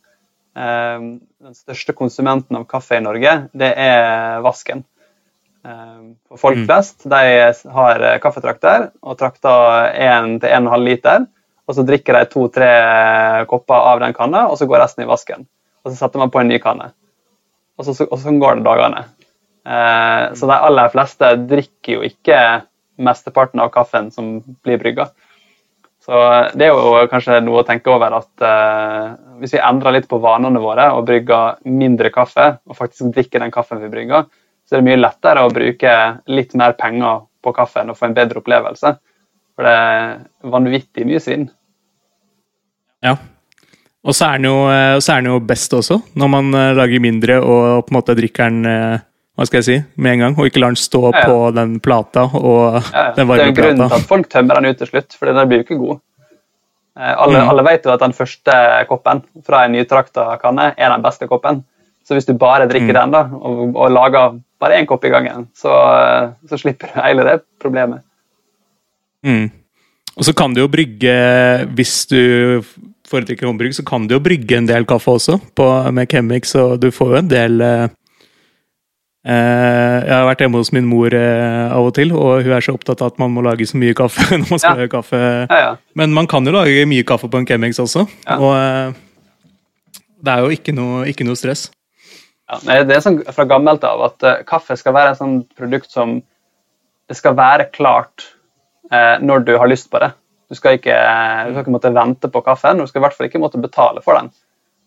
Eh, 0.57 0.99
den 1.47 1.55
største 1.55 1.93
konsumenten 1.97 2.57
av 2.57 2.65
kaffe 2.71 2.97
i 2.99 3.05
Norge, 3.05 3.35
det 3.53 3.73
er 3.77 4.41
vasken. 4.47 4.85
Eh, 5.67 6.03
For 6.31 6.39
folk 6.41 6.57
Mm. 6.63 6.67
flest 6.67 7.05
de 7.11 7.23
har 7.79 8.01
eh, 8.03 8.19
kaffetrakter 8.19 8.91
og 9.03 9.19
trakter 9.19 9.93
1-1,5 9.93 10.85
liter. 10.85 11.27
Og 11.67 11.75
så 11.75 11.83
drikker 11.83 12.15
de 12.15 12.29
to-tre 12.31 12.71
kopper 13.51 13.75
av 13.75 13.99
den 14.01 14.13
kanna, 14.15 14.45
og 14.49 14.55
så 14.59 14.69
går 14.71 14.79
resten 14.85 15.03
i 15.03 15.09
vasken. 15.11 15.47
Og 15.85 15.91
så 15.93 15.97
setter 15.99 16.19
man 16.23 16.31
på 16.31 16.39
en 16.41 16.49
ny 16.49 16.59
kanne. 16.63 16.93
Og 17.77 17.85
så, 17.85 18.07
og 18.07 18.19
sånn 18.23 18.39
går 18.41 18.61
det 18.61 18.65
dagene. 18.69 19.05
Eh, 19.67 20.35
så 20.39 20.47
de 20.47 20.59
aller 20.69 20.89
fleste 20.95 21.33
drikker 21.51 21.97
jo 21.99 22.05
ikke 22.07 22.39
mesteparten 22.97 23.63
av 23.63 23.73
kaffen 23.75 24.11
som 24.15 24.39
blir 24.65 24.81
brygga. 24.83 25.11
Så 26.07 26.19
det 26.55 26.69
er 26.69 26.71
jo 26.71 27.07
kanskje 27.11 27.41
noe 27.43 27.65
å 27.65 27.67
tenke 27.67 27.91
over 27.91 28.15
at 28.21 28.45
eh, 28.47 29.07
hvis 29.41 29.57
vi 29.57 29.63
endrer 29.63 29.97
litt 29.97 30.09
på 30.11 30.21
vanene 30.23 30.63
våre 30.63 30.87
og 30.95 31.07
brygger 31.09 31.59
mindre 31.67 32.13
kaffe, 32.15 32.53
og 32.63 32.79
faktisk 32.79 33.11
drikker 33.17 33.43
den 33.43 33.55
kaffen 33.55 33.83
vi 33.83 33.91
brygger, 33.91 34.29
så 34.67 34.77
er 34.77 34.83
det 34.83 34.87
mye 34.87 35.01
lettere 35.01 35.43
å 35.43 35.51
bruke 35.51 35.97
litt 36.31 36.55
mer 36.59 36.77
penger 36.79 37.25
på 37.43 37.55
kaffen 37.55 37.91
og 37.91 37.99
få 37.99 38.09
en 38.09 38.17
bedre 38.17 38.43
opplevelse. 38.43 38.95
For 39.57 39.67
det 39.67 39.73
er 39.73 40.51
vanvittig 40.53 41.07
mye 41.09 41.23
svinn. 41.23 41.49
Ja. 43.05 43.17
Og 44.07 44.15
så 44.15 44.29
er 44.29 44.39
den 44.39 45.27
jo, 45.27 45.35
eh, 45.35 45.41
best 45.43 45.75
også, 45.75 46.01
når 46.15 46.29
man 46.31 46.55
eh, 46.55 46.75
lager 46.79 47.03
mindre 47.03 47.41
og 47.43 47.87
på 47.87 47.91
en 47.91 47.99
måte 47.99 48.15
drikker 48.15 48.51
den 48.51 48.67
eh, 48.71 49.05
hva 49.37 49.45
skal 49.47 49.59
jeg 49.61 49.65
si, 49.69 49.77
med 50.01 50.13
en 50.15 50.19
gang, 50.25 50.39
og 50.39 50.47
ikke 50.49 50.61
lar 50.63 50.73
den 50.73 50.81
stå 50.81 51.01
Ja, 51.13 51.19
ja. 51.21 51.25
på 51.29 51.55
den 51.55 51.79
plata 51.85 52.23
og 52.35 52.81
Ja, 52.93 53.13
den 53.17 53.17
Det 53.17 53.23
er 53.23 53.31
varme 53.31 53.47
jo 53.51 53.53
grunnen 53.61 53.89
til 53.91 53.97
at 54.01 54.07
folk 54.09 54.29
tømmer 54.33 54.55
den 54.61 54.71
ut 54.73 54.79
til 54.79 54.87
slutt, 54.89 55.13
for 55.19 55.27
den 55.33 55.49
blir 55.49 55.59
jo 55.63 55.65
ikke 55.67 55.79
god. 55.83 56.01
Eh, 56.99 57.15
Alle, 57.21 57.39
Mm. 57.43 57.49
alle 57.51 57.63
vet 57.65 57.85
jo 57.85 57.91
at 57.93 58.01
den 58.01 58.13
første 58.17 58.87
koppen 58.89 59.23
fra 59.45 59.65
en 59.67 59.73
nytrakta 59.77 60.39
kanne 60.41 60.73
er 60.79 60.89
den 60.95 61.03
beste 61.05 61.29
koppen. 61.29 61.63
Så 62.07 62.15
hvis 62.15 62.25
du 62.27 62.33
bare 62.39 62.69
drikker 62.71 62.95
Mm. 62.95 63.01
den 63.01 63.11
da, 63.11 63.23
og, 63.37 63.77
og 63.77 63.91
lager 63.93 64.41
bare 64.61 64.79
én 64.81 64.87
kopp 64.87 65.05
i 65.05 65.11
gangen, 65.11 65.49
så, 65.55 65.69
eh, 65.69 66.29
så 66.49 66.57
slipper 66.59 66.89
du 66.95 67.01
hele 67.03 67.25
det 67.25 67.43
problemet. 67.61 68.01
Mm. 69.27 69.51
Og 70.17 70.25
så 70.25 70.33
kan 70.35 70.55
du 70.55 70.63
jo 70.63 70.69
brygge, 70.69 71.67
hvis 71.77 72.07
du 72.09 72.63
foretrekker 73.07 73.47
håndbrygg, 73.47 73.75
så 73.77 73.85
kan 73.87 74.07
du 74.09 74.15
jo 74.17 74.21
brygge 74.23 74.57
en 74.57 74.67
del 74.67 74.87
kaffe 74.89 75.13
også 75.13 75.37
på, 75.55 75.67
med 75.93 76.09
Chemix, 76.11 76.55
og 76.59 76.81
du 76.81 76.89
får 76.91 77.11
jo 77.13 77.17
en 77.21 77.29
del 77.29 77.61
eh, 77.61 77.89
Jeg 79.27 80.13
har 80.13 80.27
vært 80.29 80.43
hjemme 80.45 80.61
hos 80.61 80.71
min 80.77 80.87
mor 80.87 81.15
eh, 81.17 81.73
av 81.75 81.89
og 81.89 81.95
til, 81.97 82.13
og 82.15 82.45
hun 82.47 82.53
er 82.55 82.63
så 82.63 82.75
opptatt 82.77 83.01
av 83.03 83.11
at 83.15 83.17
man 83.19 83.33
må 83.35 83.43
lage 83.43 83.67
så 83.67 83.79
mye 83.81 83.95
kaffe 83.99 84.23
når 84.39 84.53
man 84.53 84.61
skal 84.63 84.77
Ja. 84.77 84.77
lage 84.85 84.93
kaffe. 84.93 85.19
Ja, 85.51 85.59
ja. 85.65 85.73
Men 85.99 86.13
man 86.15 86.29
kan 86.31 86.47
jo 86.47 86.53
lage 86.55 86.85
mye 86.87 87.07
kaffe 87.09 87.27
på 87.33 87.41
en 87.41 87.49
kemmings 87.49 87.81
også, 87.83 88.05
og 88.37 88.53
eh, 88.55 88.93
det 90.23 90.33
er 90.37 90.45
jo 90.47 90.55
ikke 90.55 90.75
noe, 90.77 91.03
ikke 91.11 91.27
noe 91.27 91.39
stress. 91.39 91.67
Ja, 92.47 92.61
det 92.87 92.95
er 92.95 93.03
sånn 93.03 93.19
fra 93.35 93.45
gammelt 93.51 93.83
av 93.89 94.05
at 94.07 94.23
eh, 94.31 94.45
kaffe 94.47 94.77
skal 94.79 94.95
være 94.95 95.17
et 95.17 95.19
sånt 95.19 95.49
produkt 95.59 95.91
som 95.91 96.21
det 97.11 97.17
skal 97.19 97.35
være 97.39 97.69
klart 97.75 98.29
eh, 98.93 99.17
når 99.23 99.43
du 99.47 99.57
har 99.59 99.67
lyst 99.71 99.91
på 99.91 99.99
det. 100.03 100.13
Du 100.47 100.55
skal 100.55 100.77
ikke, 100.79 100.95
du 100.95 101.51
skal 101.57 101.65
ikke 101.65 101.75
måtte 101.75 101.91
vente 101.95 102.31
på 102.31 102.43
kaffen, 102.47 102.79
og 102.79 102.87
du 102.87 102.91
skal 102.93 103.01
i 103.03 103.05
hvert 103.09 103.17
fall 103.19 103.27
ikke 103.27 103.43
måtte 103.43 103.59
betale 103.63 104.03
for 104.07 104.19
den. 104.21 104.31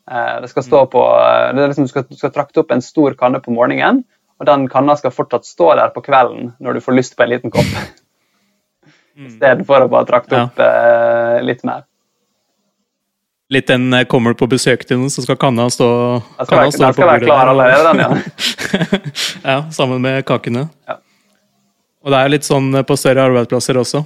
Eh, 0.08 0.38
det 0.46 0.50
skal 0.54 0.64
stå 0.64 0.86
på, 0.94 1.04
eh, 1.20 1.50
det 1.58 1.66
er 1.66 1.74
liksom, 1.74 1.88
du, 1.90 1.92
skal, 1.92 2.08
du 2.08 2.16
skal 2.16 2.32
trakte 2.36 2.64
opp 2.64 2.72
en 2.72 2.84
stor 2.84 3.16
kanne 3.20 3.42
på 3.44 3.52
morgenen, 3.52 4.06
og 4.40 4.48
den 4.48 4.68
kanna 4.72 4.96
skal 5.00 5.12
fortsatt 5.12 5.46
stå 5.48 5.74
der 5.80 5.92
på 5.96 6.02
kvelden 6.06 6.54
når 6.64 6.78
du 6.80 6.82
får 6.86 6.96
lyst 6.98 7.16
på 7.18 7.26
en 7.26 7.30
liten 7.34 7.52
kopp. 7.54 7.70
Istedenfor 9.20 9.84
å 9.84 9.92
bare 9.92 10.08
trakte 10.08 10.36
Ja. 10.38 10.46
opp 10.48 10.60
eh, 10.64 11.42
litt 11.44 11.64
mer. 11.68 11.84
Litt 13.52 13.68
den 13.68 13.90
eh, 13.98 14.06
kommer 14.08 14.32
du 14.32 14.40
på 14.40 14.48
besøk 14.48 14.86
til 14.88 15.00
noen, 15.02 15.10
så 15.12 15.24
skal 15.26 15.36
kanna 15.42 15.66
stå, 15.74 15.88
Den 16.38 16.46
skal, 16.46 16.48
kanna 16.48 16.62
være, 16.62 16.72
stå 16.72 16.84
den 16.84 16.90
på 16.90 16.96
skal 16.96 17.10
være 17.10 17.20
bordet 17.20 17.28
klar 17.28 17.52
allerede, 17.52 17.86
den, 17.90 18.00
ja. 18.00 18.10
ja, 19.52 19.58
sammen 19.76 20.02
med 20.06 20.22
kakene. 20.30 20.68
Ja. 20.88 21.00
Og 22.06 22.14
det 22.14 22.20
er 22.22 22.32
litt 22.32 22.48
sånn 22.48 22.70
på 22.88 22.96
større 22.96 23.26
arbeidsplasser 23.28 23.80
også. 23.82 24.04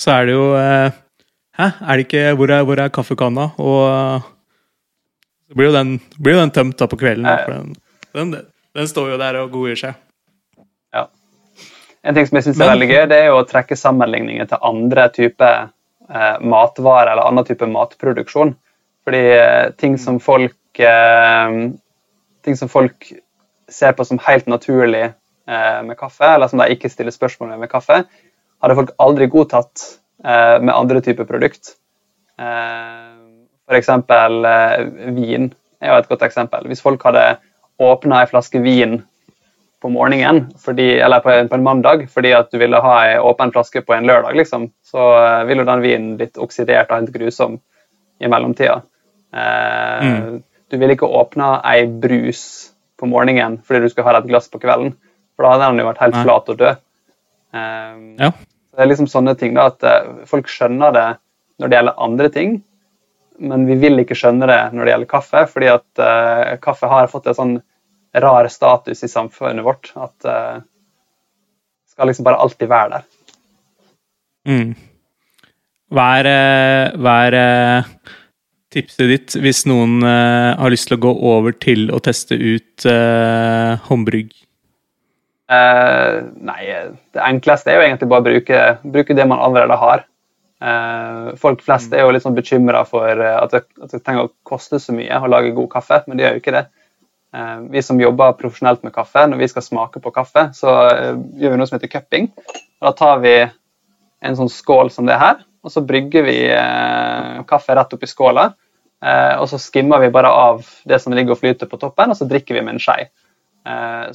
Så 0.00 0.14
er 0.14 0.30
det 0.30 0.36
jo 0.38 0.46
eh, 0.58 0.94
Hæ, 1.54 1.66
er 1.86 1.98
det 2.00 2.06
ikke 2.08 2.22
Hvor 2.34 2.50
er, 2.50 2.64
hvor 2.66 2.80
er 2.82 2.88
kaffekanna? 2.90 3.44
Og 3.62 3.82
eh, 3.90 4.24
så 5.50 5.58
blir 5.58 5.68
jo 5.68 5.74
den, 5.76 5.92
blir 6.18 6.34
jo 6.34 6.40
den 6.40 6.54
tømt 6.56 6.78
da 6.80 6.88
på 6.90 6.96
kvelden. 6.98 7.26
Da, 7.28 7.34
Ja, 7.34 7.36
ja. 7.36 7.44
for 7.44 7.52
den, 8.24 8.32
den, 8.32 8.46
den 8.74 8.90
står 8.90 9.14
jo 9.14 9.20
der 9.20 9.38
og 9.42 9.54
godgjør 9.54 9.80
seg. 9.80 10.02
Ja. 10.94 11.06
En 12.04 12.16
ting 12.16 12.26
som 12.28 12.38
jeg 12.38 12.48
synes 12.48 12.60
er 12.60 12.72
veldig 12.72 12.90
gøy, 12.90 13.04
det 13.10 13.20
er 13.20 13.30
jo 13.30 13.38
å 13.40 13.46
trekke 13.48 13.78
sammenligninger 13.78 14.50
til 14.50 14.66
andre 14.66 15.06
typer 15.14 15.70
eh, 16.10 16.36
matvarer 16.42 17.14
eller 17.14 17.30
annen 17.30 17.46
type 17.48 17.68
matproduksjon. 17.70 18.54
Fordi 19.04 19.22
eh, 19.36 19.70
ting 19.80 19.96
som 20.00 20.20
folk 20.22 20.82
eh, 20.82 21.56
ting 22.44 22.58
som 22.60 22.68
folk 22.68 23.08
ser 23.70 23.94
på 23.96 24.04
som 24.04 24.20
helt 24.26 24.46
naturlig 24.50 25.04
eh, 25.06 25.80
med 25.86 25.96
kaffe, 25.98 26.26
eller 26.34 26.50
som 26.50 26.60
de 26.60 26.68
ikke 26.74 26.90
stiller 26.92 27.14
spørsmål 27.14 27.54
ved 27.54 27.64
med 27.64 27.72
kaffe, 27.72 28.02
hadde 28.62 28.76
folk 28.78 28.92
aldri 29.02 29.28
godtatt 29.32 29.86
eh, 30.24 30.58
med 30.60 30.74
andre 30.74 31.02
typer 31.04 31.28
produkt. 31.28 31.74
Eh, 32.40 33.10
eh, 33.70 34.78
vin 35.16 35.50
er 35.80 35.92
jo 35.92 35.98
et 35.98 36.10
godt 36.10 36.26
eksempel. 36.28 36.68
Hvis 36.68 36.84
folk 36.84 37.02
hadde 37.04 37.26
åpna 37.78 38.20
ei 38.22 38.26
flaske 38.30 38.60
vin 38.62 39.02
på 39.82 39.90
morgenen, 39.92 40.46
fordi, 40.64 40.86
eller 41.04 41.20
på 41.20 41.30
en, 41.30 41.48
på 41.48 41.54
en 41.58 41.62
mandag, 41.66 42.06
fordi 42.10 42.30
at 42.32 42.50
du 42.50 42.58
ville 42.58 42.78
ha 42.80 42.94
ei 43.04 43.18
åpen 43.20 43.52
flaske 43.52 43.82
på 43.84 43.92
en 43.96 44.06
lørdag, 44.08 44.34
liksom, 44.38 44.70
så 44.86 45.08
eh, 45.20 45.44
ville 45.48 45.60
jo 45.64 45.68
den 45.68 45.82
vinen 45.84 46.16
blitt 46.16 46.38
oksidert 46.40 46.88
og 46.90 47.00
helt 47.02 47.12
grusom 47.12 47.58
i 48.20 48.28
mellomtida. 48.32 48.80
Eh, 49.34 50.00
Mm. 50.04 50.42
Du 50.70 50.78
ville 50.80 50.94
ikke 50.96 51.06
åpna 51.06 51.60
ei 51.70 51.84
brus 51.86 52.40
på 52.98 53.06
morgenen 53.06 53.58
fordi 53.62 53.82
du 53.84 53.88
skulle 53.92 54.06
ha 54.08 54.16
et 54.18 54.26
glass 54.26 54.48
på 54.50 54.58
kvelden, 54.62 54.94
for 55.36 55.44
da 55.44 55.50
hadde 55.52 55.68
den 55.70 55.82
jo 55.82 55.90
vært 55.90 56.00
helt 56.02 56.16
flat 56.24 56.48
og 56.48 56.58
død. 56.58 56.76
Eh, 57.54 57.98
Ja. 58.24 58.30
det 58.74 58.80
er 58.82 58.86
liksom 58.90 59.06
sånne 59.06 59.36
ting 59.38 59.54
da, 59.54 59.66
at 59.66 59.82
eh, 59.84 60.24
folk 60.26 60.48
skjønner 60.50 60.92
det 60.96 61.06
når 61.60 61.68
det 61.68 61.76
gjelder 61.78 62.00
andre 62.08 62.28
ting, 62.30 62.62
men 63.38 63.66
vi 63.66 63.76
vil 63.82 64.02
ikke 64.02 64.16
skjønne 64.18 64.46
det 64.50 64.60
når 64.72 64.84
det 64.84 64.92
gjelder 64.94 65.10
kaffe, 65.10 65.44
fordi 65.50 65.70
at 65.72 66.02
uh, 66.02 66.54
kaffe 66.62 66.90
har 66.90 67.10
fått 67.12 67.30
en 67.30 67.38
sånn 67.38 67.54
rar 68.22 68.48
status 68.52 69.02
i 69.02 69.10
samfunnet 69.10 69.66
vårt. 69.66 69.90
At 69.98 70.28
uh, 70.28 70.62
skal 71.94 72.10
liksom 72.10 72.26
bare 72.26 72.42
alltid 72.42 72.70
være 72.70 72.96
der. 72.96 73.08
Mm. 74.50 74.74
Hva 75.94 76.06
er, 76.18 76.28
eh, 76.28 76.94
hva 76.98 77.12
er 77.28 77.36
tipset 78.74 79.10
ditt 79.10 79.36
hvis 79.38 79.62
noen 79.70 80.00
uh, 80.02 80.56
har 80.58 80.72
lyst 80.72 80.88
til 80.90 80.98
å 80.98 81.04
gå 81.04 81.12
over 81.30 81.54
til 81.54 81.86
å 81.94 82.00
teste 82.02 82.34
ut 82.34 82.86
uh, 82.90 83.78
håndbrygg? 83.86 84.32
Uh, 85.50 86.24
nei, 86.42 86.62
det 87.14 87.22
enkleste 87.22 87.70
er 87.70 87.78
jo 87.78 87.86
egentlig 87.86 88.10
bare 88.10 88.24
å 88.24 88.26
bruke, 88.26 88.64
bruke 88.96 89.16
det 89.16 89.28
man 89.30 89.42
allerede 89.44 89.78
har. 89.78 90.04
Eh, 90.64 91.34
folk 91.36 91.60
flest 91.64 91.92
er 91.92 92.04
jo 92.06 92.12
litt 92.14 92.24
sånn 92.24 92.36
bekymra 92.36 92.84
for 92.88 93.10
eh, 93.10 93.36
at 93.36 93.52
det, 93.52 93.64
at 93.82 93.90
det 93.92 94.00
trenger 94.04 94.28
å 94.28 94.32
koste 94.48 94.78
så 94.80 94.94
mye 94.96 95.18
å 95.20 95.28
lage 95.28 95.52
god 95.56 95.68
kaffe, 95.74 95.98
men 96.06 96.16
det 96.16 96.24
gjør 96.24 96.36
jo 96.38 96.42
ikke 96.42 96.54
det. 96.56 96.62
Eh, 97.36 97.58
vi 97.74 97.82
som 97.84 98.00
jobber 98.00 98.36
profesjonelt 98.38 98.84
med 98.86 98.94
kaffe, 98.94 99.26
når 99.28 99.42
vi 99.42 99.50
skal 99.52 99.66
smake 99.66 100.00
på 100.00 100.12
kaffe, 100.14 100.46
så 100.56 100.76
gjør 101.36 101.52
vi 101.52 101.60
noe 101.60 101.68
som 101.68 101.76
heter 101.76 101.92
cupping. 101.92 102.30
Og 102.80 102.88
Da 102.88 102.94
tar 102.96 103.20
vi 103.24 103.34
en 104.24 104.38
sånn 104.38 104.52
skål 104.52 104.92
som 104.94 105.10
det 105.10 105.18
her, 105.20 105.42
og 105.64 105.72
så 105.72 105.84
brygger 105.84 106.24
vi 106.24 106.38
kaffe 107.48 107.74
rett 107.76 107.92
oppi 107.96 108.08
skåla. 108.08 108.46
Og 109.40 109.44
så 109.48 109.58
skimmer 109.60 110.00
vi 110.00 110.10
bare 110.12 110.30
av 110.32 110.64
det 110.88 110.98
som 111.00 111.12
ligger 111.12 111.32
og 111.34 111.40
flyter 111.40 111.68
på 111.68 111.78
toppen, 111.80 112.12
og 112.12 112.16
så 112.16 112.28
drikker 112.28 112.56
vi 112.56 112.62
med 112.64 112.76
en 112.76 112.80
skei. 112.84 113.06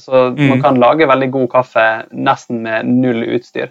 Så 0.02 0.30
man 0.34 0.58
Mm. 0.58 0.62
kan 0.62 0.78
lage 0.82 1.06
veldig 1.10 1.30
god 1.30 1.50
kaffe 1.50 1.86
nesten 2.10 2.62
med 2.62 2.86
null 2.86 3.22
utstyr. 3.34 3.70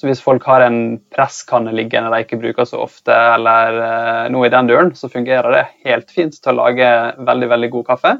Så 0.00 0.08
hvis 0.08 0.22
folk 0.24 0.46
har 0.48 0.64
en 0.64 0.96
presskanne 1.12 1.74
liggende 1.76 2.08
de 2.08 2.24
ikke 2.24 2.38
bruker 2.40 2.64
så 2.64 2.78
ofte, 2.80 3.12
eller 3.12 3.76
eh, 3.84 4.28
noe 4.32 4.48
i 4.48 4.52
den 4.52 4.70
duren, 4.70 4.94
så 4.96 5.10
fungerer 5.12 5.52
det 5.52 5.64
helt 5.84 6.08
fint 6.14 6.38
til 6.40 6.54
å 6.54 6.62
lage 6.62 6.88
veldig, 7.20 7.48
veldig 7.52 7.68
god 7.74 7.88
kaffe. 7.90 8.14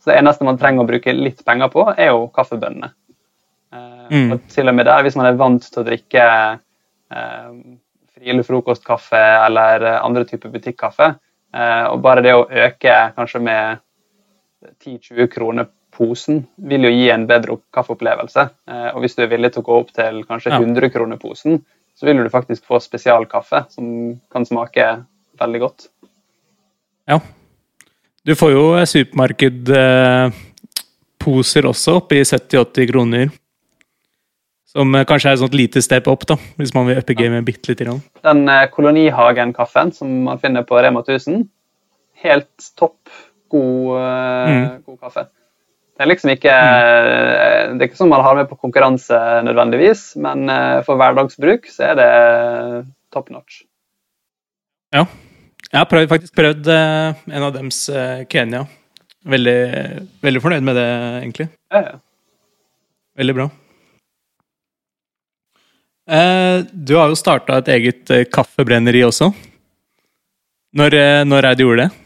Så 0.00 0.08
det 0.08 0.16
eneste 0.22 0.46
man 0.48 0.56
trenger 0.58 0.86
å 0.86 0.88
bruke 0.88 1.12
litt 1.12 1.44
penger 1.44 1.68
på, 1.74 1.84
er 1.92 2.14
jo 2.14 2.30
kaffebønnene. 2.32 2.94
Eh, 3.76 3.92
Mm. 4.12 4.32
Og 4.34 4.48
til 4.52 4.68
og 4.68 4.74
med 4.76 4.84
der, 4.84 5.02
hvis 5.06 5.16
man 5.16 5.28
er 5.28 5.38
vant 5.40 5.64
til 5.64 5.80
å 5.80 5.86
drikke 5.86 6.24
eh, 7.16 8.40
frokostkaffe 8.44 9.20
eller 9.46 9.86
eh, 9.88 10.00
andre 10.04 10.26
typer 10.28 10.52
butikkaffe, 10.52 11.14
eh, 11.54 11.84
og 11.88 12.02
bare 12.04 12.24
det 12.24 12.34
å 12.36 12.44
øke 12.44 12.96
kanskje 13.16 13.40
med 13.40 13.80
10-20 14.84 15.30
kroner 15.32 15.70
posen 15.92 16.46
vil 16.56 16.84
jo 16.86 16.90
gi 16.92 17.10
en 17.12 17.26
bedre 17.28 17.56
kaffeopplevelse. 17.74 18.42
Eh, 18.68 18.90
og 18.94 19.00
hvis 19.04 19.16
du 19.16 19.22
er 19.24 19.30
villig 19.32 19.50
til 19.52 19.62
å 19.62 19.66
gå 19.66 19.74
opp 19.82 19.90
til 19.96 20.14
kanskje 20.28 20.50
100 20.56 20.90
kroner 20.94 21.16
posen, 21.20 21.52
så 21.94 22.02
vil 22.08 22.22
du 22.24 22.30
faktisk 22.32 22.64
få 22.66 22.76
spesialkaffe 22.80 23.58
som 23.70 23.84
kan 24.32 24.44
smake 24.48 24.86
veldig 25.40 25.60
godt. 25.60 25.80
Ja. 27.10 27.18
Du 28.24 28.34
får 28.38 28.50
jo 28.54 28.64
supermarkedposer 28.86 31.62
også, 31.68 31.90
oppe 32.00 32.14
i 32.20 32.24
70-80 32.24 32.90
kroner. 32.92 33.26
Som 34.72 34.86
kanskje 35.04 35.28
er 35.28 35.34
et 35.36 35.42
sånt 35.42 35.58
lite 35.58 35.82
step 35.84 36.06
opp, 36.08 36.22
da, 36.30 36.34
hvis 36.56 36.72
man 36.72 36.86
vil 36.88 36.96
uppe 37.02 37.18
gamet 37.18 37.44
bitte 37.44 37.68
lite 37.68 37.84
grann. 37.84 38.00
Den 38.24 38.40
eh, 38.48 38.70
Kolonihagen-kaffen 38.72 39.92
som 39.92 40.08
man 40.30 40.40
finner 40.40 40.62
på 40.64 40.80
Rema 40.80 41.00
1000, 41.04 41.44
helt 42.24 42.56
topp 42.80 43.00
god, 43.52 43.98
eh, 43.98 44.48
Mm. 44.48 44.82
god 44.86 44.98
kaffe. 45.00 45.26
Det 46.02 46.06
er 46.08 46.10
liksom 46.16 46.30
ikke 46.32 46.52
eh, 46.52 47.74
Det 47.78 47.84
er 47.84 47.86
ikke 47.86 47.98
sånn 48.00 48.10
man 48.10 48.24
har 48.26 48.34
med 48.34 48.48
på 48.50 48.56
konkurranse 48.58 49.18
nødvendigvis, 49.46 50.00
men 50.18 50.50
eh, 50.50 50.80
for 50.82 50.98
hverdagsbruk 50.98 51.68
så 51.70 51.92
er 51.92 52.00
det 52.00 52.06
top 53.14 53.30
notch. 53.30 53.60
Ja. 54.90 55.04
Jeg 55.68 55.78
har 55.78 55.86
prøvd, 55.86 56.08
faktisk 56.10 56.34
prøvd 56.34 56.72
eh, 56.74 57.22
en 57.30 57.46
av 57.46 57.54
dems 57.54 57.78
eh, 57.86 58.24
Kenya. 58.26 58.64
Veldig, 59.22 59.54
veldig 60.26 60.42
fornøyd 60.42 60.66
med 60.66 60.80
det, 60.80 60.88
egentlig. 61.20 61.48
Ja, 61.70 61.84
ja. 61.86 61.96
Veldig 63.22 63.38
bra. 63.38 63.48
Du 66.72 66.96
har 66.98 67.12
jo 67.12 67.16
starta 67.16 67.60
et 67.62 67.70
eget 67.76 68.10
kaffebrenneri 68.34 69.04
også. 69.06 69.30
Når, 70.74 70.96
når 71.30 71.46
er 71.46 71.54
det 71.54 71.60
du 71.62 71.68
gjorde 71.68 71.86
det? 71.86 72.01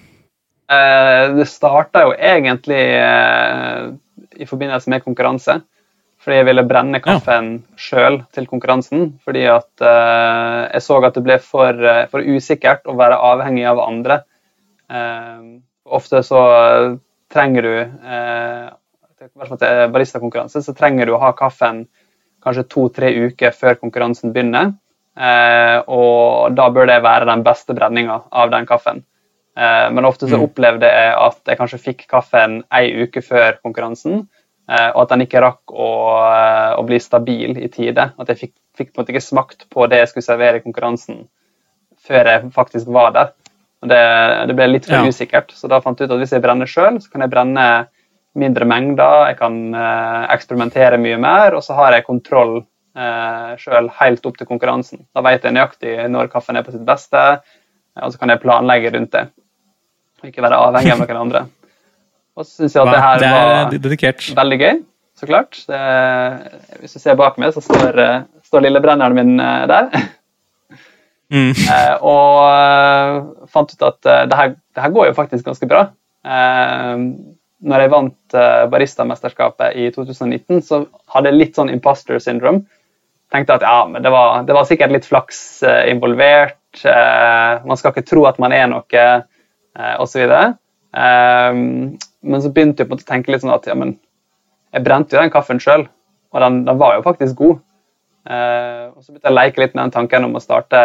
Eh, 0.73 1.23
det 1.37 1.49
starta 1.51 2.07
jo 2.07 2.15
egentlig 2.15 2.83
eh, 2.99 3.89
i 4.37 4.49
forbindelse 4.49 4.91
med 4.93 5.05
konkurranse. 5.05 5.61
Fordi 6.23 6.41
jeg 6.41 6.49
ville 6.49 6.67
brenne 6.67 6.99
kaffen 7.05 7.51
sjøl 7.79 8.23
til 8.35 8.49
konkurransen. 8.51 9.13
Fordi 9.25 9.47
at 9.53 9.85
eh, 9.85 10.63
jeg 10.75 10.87
så 10.89 10.99
at 11.05 11.15
det 11.15 11.25
ble 11.27 11.39
for, 11.43 11.87
for 12.11 12.35
usikkert 12.35 12.89
å 12.91 12.97
være 12.99 13.21
avhengig 13.31 13.67
av 13.71 13.85
andre 13.85 14.23
ofte 15.87 16.23
så 16.23 16.41
trenger 17.33 17.63
du 17.63 17.75
eh, 17.79 18.67
i 19.27 19.31
hvert 19.35 19.51
fall 19.51 19.61
til 19.61 19.93
baristakonkurranse, 19.95 20.63
så 20.63 20.75
trenger 20.77 21.09
du 21.09 21.17
å 21.17 21.23
ha 21.23 21.33
kaffen 21.37 21.87
kanskje 22.45 22.67
to-tre 22.71 23.11
uker 23.27 23.55
før 23.57 23.79
konkurransen 23.81 24.35
begynner. 24.35 24.75
Eh, 25.17 25.79
og 25.91 26.55
da 26.55 26.69
bør 26.71 26.91
det 26.91 27.01
være 27.05 27.29
den 27.31 27.43
beste 27.47 27.75
brenninga 27.75 28.21
av 28.31 28.53
den 28.53 28.69
kaffen. 28.69 29.03
Eh, 29.57 29.91
men 29.93 30.05
ofte 30.05 30.29
så 30.29 30.37
mm. 30.37 30.43
opplevde 30.45 30.89
jeg 30.91 31.13
at 31.17 31.49
jeg 31.49 31.59
kanskje 31.61 31.81
fikk 31.81 32.05
kaffen 32.11 32.59
ei 32.77 32.91
uke 33.07 33.23
før 33.25 33.57
konkurransen, 33.65 34.27
eh, 34.69 34.91
og 34.91 35.07
at 35.07 35.15
den 35.15 35.25
ikke 35.25 35.41
rakk 35.45 35.73
å, 35.73 35.89
eh, 36.29 36.75
å, 36.77 36.85
bli 36.85 37.01
stabil 37.01 37.57
i 37.57 37.71
tide. 37.73 38.11
At 38.21 38.33
jeg 38.33 38.43
fikk, 38.43 38.55
fikk, 38.77 38.93
på 38.93 39.01
en 39.01 39.05
måte 39.05 39.15
ikke 39.15 39.25
smakt 39.25 39.67
på 39.73 39.89
det 39.89 40.03
jeg 40.03 40.13
skulle 40.13 40.29
servere 40.29 40.61
i 40.61 40.65
konkurransen 40.65 41.25
før 42.07 42.33
jeg 42.35 42.53
faktisk 42.55 42.93
var 42.93 43.17
der. 43.17 43.33
Og 43.83 43.91
det, 43.93 44.03
det 44.51 44.57
ble 44.59 44.69
litt 44.71 44.89
for 44.89 45.01
ja. 45.01 45.09
usikkert, 45.09 45.53
så 45.57 45.69
da 45.73 45.81
fant 45.85 46.01
jeg 46.01 46.09
ut 46.09 46.17
at 46.17 46.21
hvis 46.21 46.37
jeg 46.37 46.45
brenner 46.45 46.69
sjøl, 46.69 47.01
så 47.01 47.13
kan 47.13 47.25
jeg 47.25 47.33
brenne 47.33 47.67
mindre 48.37 48.69
mengder, 48.69 49.31
jeg 49.31 49.39
kan 49.39 49.55
eksperimentere 50.35 50.99
mye 51.01 51.17
mer, 51.21 51.57
og 51.57 51.65
så 51.65 51.77
har 51.79 51.97
jeg 51.97 52.05
kontroll 52.05 52.59
eh, 52.61 53.57
sjøl 53.61 53.89
helt 54.01 54.29
opp 54.29 54.37
til 54.37 54.49
konkurransen. 54.49 55.07
Da 55.17 55.25
vet 55.25 55.45
jeg 55.45 55.57
nøyaktig 55.57 55.97
når 56.13 56.29
kaffen 56.33 56.61
er 56.61 56.67
på 56.67 56.75
sitt 56.75 56.85
beste, 56.89 57.25
og 57.97 58.13
så 58.13 58.21
kan 58.21 58.33
jeg 58.33 58.43
planlegge 58.45 58.93
rundt 58.93 59.15
det. 59.17 59.27
Ikke 60.27 60.43
være 60.45 60.59
avhengig 60.59 60.93
av 60.95 61.03
noen 61.05 61.23
andre. 61.23 61.45
Og 62.37 62.45
så 62.45 62.63
syns 62.63 62.75
jeg 62.77 62.85
at 62.85 62.93
det 62.93 63.03
her 63.03 63.23
var 63.33 63.71
dedikert. 63.73 64.27
veldig 64.37 64.59
gøy, 64.61 64.81
så 65.17 65.29
klart. 65.29 65.61
Det, 65.71 65.79
hvis 66.83 66.97
du 66.97 67.01
ser 67.01 67.17
bak 67.17 67.39
meg, 67.41 67.55
så 67.55 67.63
står, 67.65 68.01
eh, 68.03 68.27
står 68.45 68.67
lillebrenneren 68.67 69.17
min 69.17 69.41
eh, 69.41 69.65
der. 69.73 69.91
Mm. 71.33 71.55
Eh, 71.77 71.95
og 72.07 73.49
fant 73.51 73.73
ut 73.73 73.81
at 73.83 73.97
det, 74.31 74.37
her, 74.39 74.53
det, 74.55 74.83
her, 74.85 74.93
går 74.95 75.09
jo 75.09 75.17
faktisk 75.17 75.49
ganske 75.49 75.67
bra. 75.67 75.81
Når 77.67 77.83
jeg 77.83 77.91
vant 77.91 78.37
Baristamesterskapet 78.71 79.75
i 79.75 79.89
2019, 79.95 80.61
så 80.63 80.85
hadde 81.11 81.33
jeg 81.33 81.41
litt 81.41 81.59
sånn 81.59 81.73
imposter 81.73 82.21
syndrome. 82.23 82.63
Tenkte 83.35 83.57
at 83.57 83.67
ja, 83.67 83.81
men 83.91 84.07
det 84.07 84.13
var, 84.15 84.45
det 84.47 84.55
var 84.55 84.69
sikkert 84.69 84.95
litt 84.95 85.09
flaks 85.09 85.41
involvert. 85.91 86.85
man 86.85 87.81
skal 87.81 87.91
ikke 87.91 88.07
tro 88.07 88.27
at 88.31 88.39
man 88.43 88.55
er 88.55 88.71
noe, 88.71 89.07
uh, 89.77 89.97
osv. 90.03 90.25
men 90.97 92.43
så 92.43 92.51
begynte 92.51 92.83
jeg 92.83 92.91
på 92.91 92.97
å 92.97 93.07
tenke 93.07 93.33
litt 93.33 93.45
sånn 93.45 93.55
at 93.55 93.67
ja, 93.69 93.77
men 93.77 93.99
jeg 94.73 94.85
brente 94.85 95.17
jo 95.17 95.23
den 95.23 95.33
kaffen 95.33 95.61
sjøl, 95.63 95.87
og 96.35 96.43
den, 96.43 96.65
den 96.67 96.81
var 96.81 96.97
jo 96.99 97.05
faktisk 97.07 97.39
god. 97.39 97.63
Uh, 98.27 98.91
og 98.91 99.05
Så 99.05 99.13
begynte 99.13 99.29
jeg 99.29 99.35
å 99.35 99.39
leke 99.39 99.63
litt 99.63 99.75
med 99.77 99.85
den 99.85 99.95
tanken 99.95 100.27
om 100.27 100.35
å 100.35 100.43
starte 100.43 100.81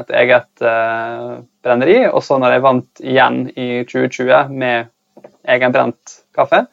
et 0.00 0.12
eget 0.22 0.64
uh, 0.64 1.42
brenneri. 1.64 1.98
Og 2.08 2.22
så 2.24 2.38
når 2.40 2.56
jeg 2.56 2.64
vant 2.64 3.02
igjen 3.04 3.42
i 3.52 3.68
2020 3.84 4.54
med 4.56 4.88
egenbrent 5.46 6.16
kaffe, 6.36 6.64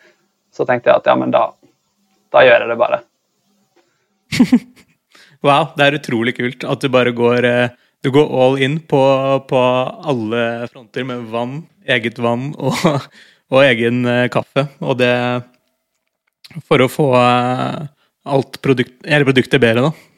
så 0.54 0.68
tenkte 0.70 0.92
jeg 0.92 1.02
at 1.02 1.10
ja, 1.12 1.18
men 1.20 1.34
da, 1.34 1.44
da 2.34 2.46
gjør 2.46 2.64
jeg 2.64 2.72
det 2.72 2.80
bare. 2.80 3.02
wow, 5.46 5.74
det 5.76 5.86
er 5.86 6.00
utrolig 6.00 6.38
kult 6.40 6.66
at 6.72 6.82
du 6.82 6.90
bare 6.94 7.14
går, 7.16 7.50
uh, 7.50 7.83
du 8.04 8.12
går 8.12 8.32
all 8.46 8.58
in 8.62 8.78
på, 8.84 9.00
på, 9.48 9.60
alle 10.12 10.68
fronter 10.72 11.08
med 11.08 11.28
vann, 11.32 11.62
eget 11.88 12.20
vann 12.20 12.52
og, 12.60 13.08
og 13.54 13.64
egen 13.64 14.04
kaffe. 14.34 14.68
Og 14.84 15.00
det 15.00 15.14
for 16.68 16.84
å 16.84 16.92
få 16.92 17.08
alt 18.24 18.60
produkt, 18.62 19.00
hele 19.08 19.28
produktet 19.28 19.62
bedre, 19.62 19.88
da. 19.90 20.14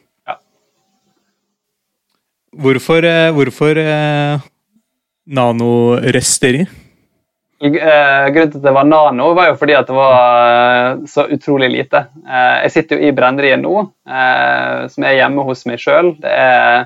Hvorfor, 2.55 3.03
eh, 3.03 3.31
hvorfor 3.35 3.77
eh, 3.77 4.39
nanorøsteri? 5.27 6.61
Eh, 7.65 8.25
grunnen 8.31 8.51
til 8.51 8.59
at 8.59 8.63
det 8.63 8.73
var 8.75 8.87
nano, 8.87 9.33
var 9.35 9.49
jo 9.49 9.57
fordi 9.59 9.75
at 9.75 9.87
det 9.89 9.95
var 9.95 11.01
så 11.09 11.25
utrolig 11.31 11.71
lite. 11.73 12.05
Jeg 12.63 12.71
sitter 12.71 12.99
jo 12.99 13.07
i 13.07 13.15
brenneriet 13.15 13.59
nå, 13.59 13.73
som 14.91 15.07
er 15.07 15.17
hjemme 15.17 15.45
hos 15.47 15.65
meg 15.67 15.81
sjøl. 15.81 16.13
Det 16.21 16.31
er 16.31 16.85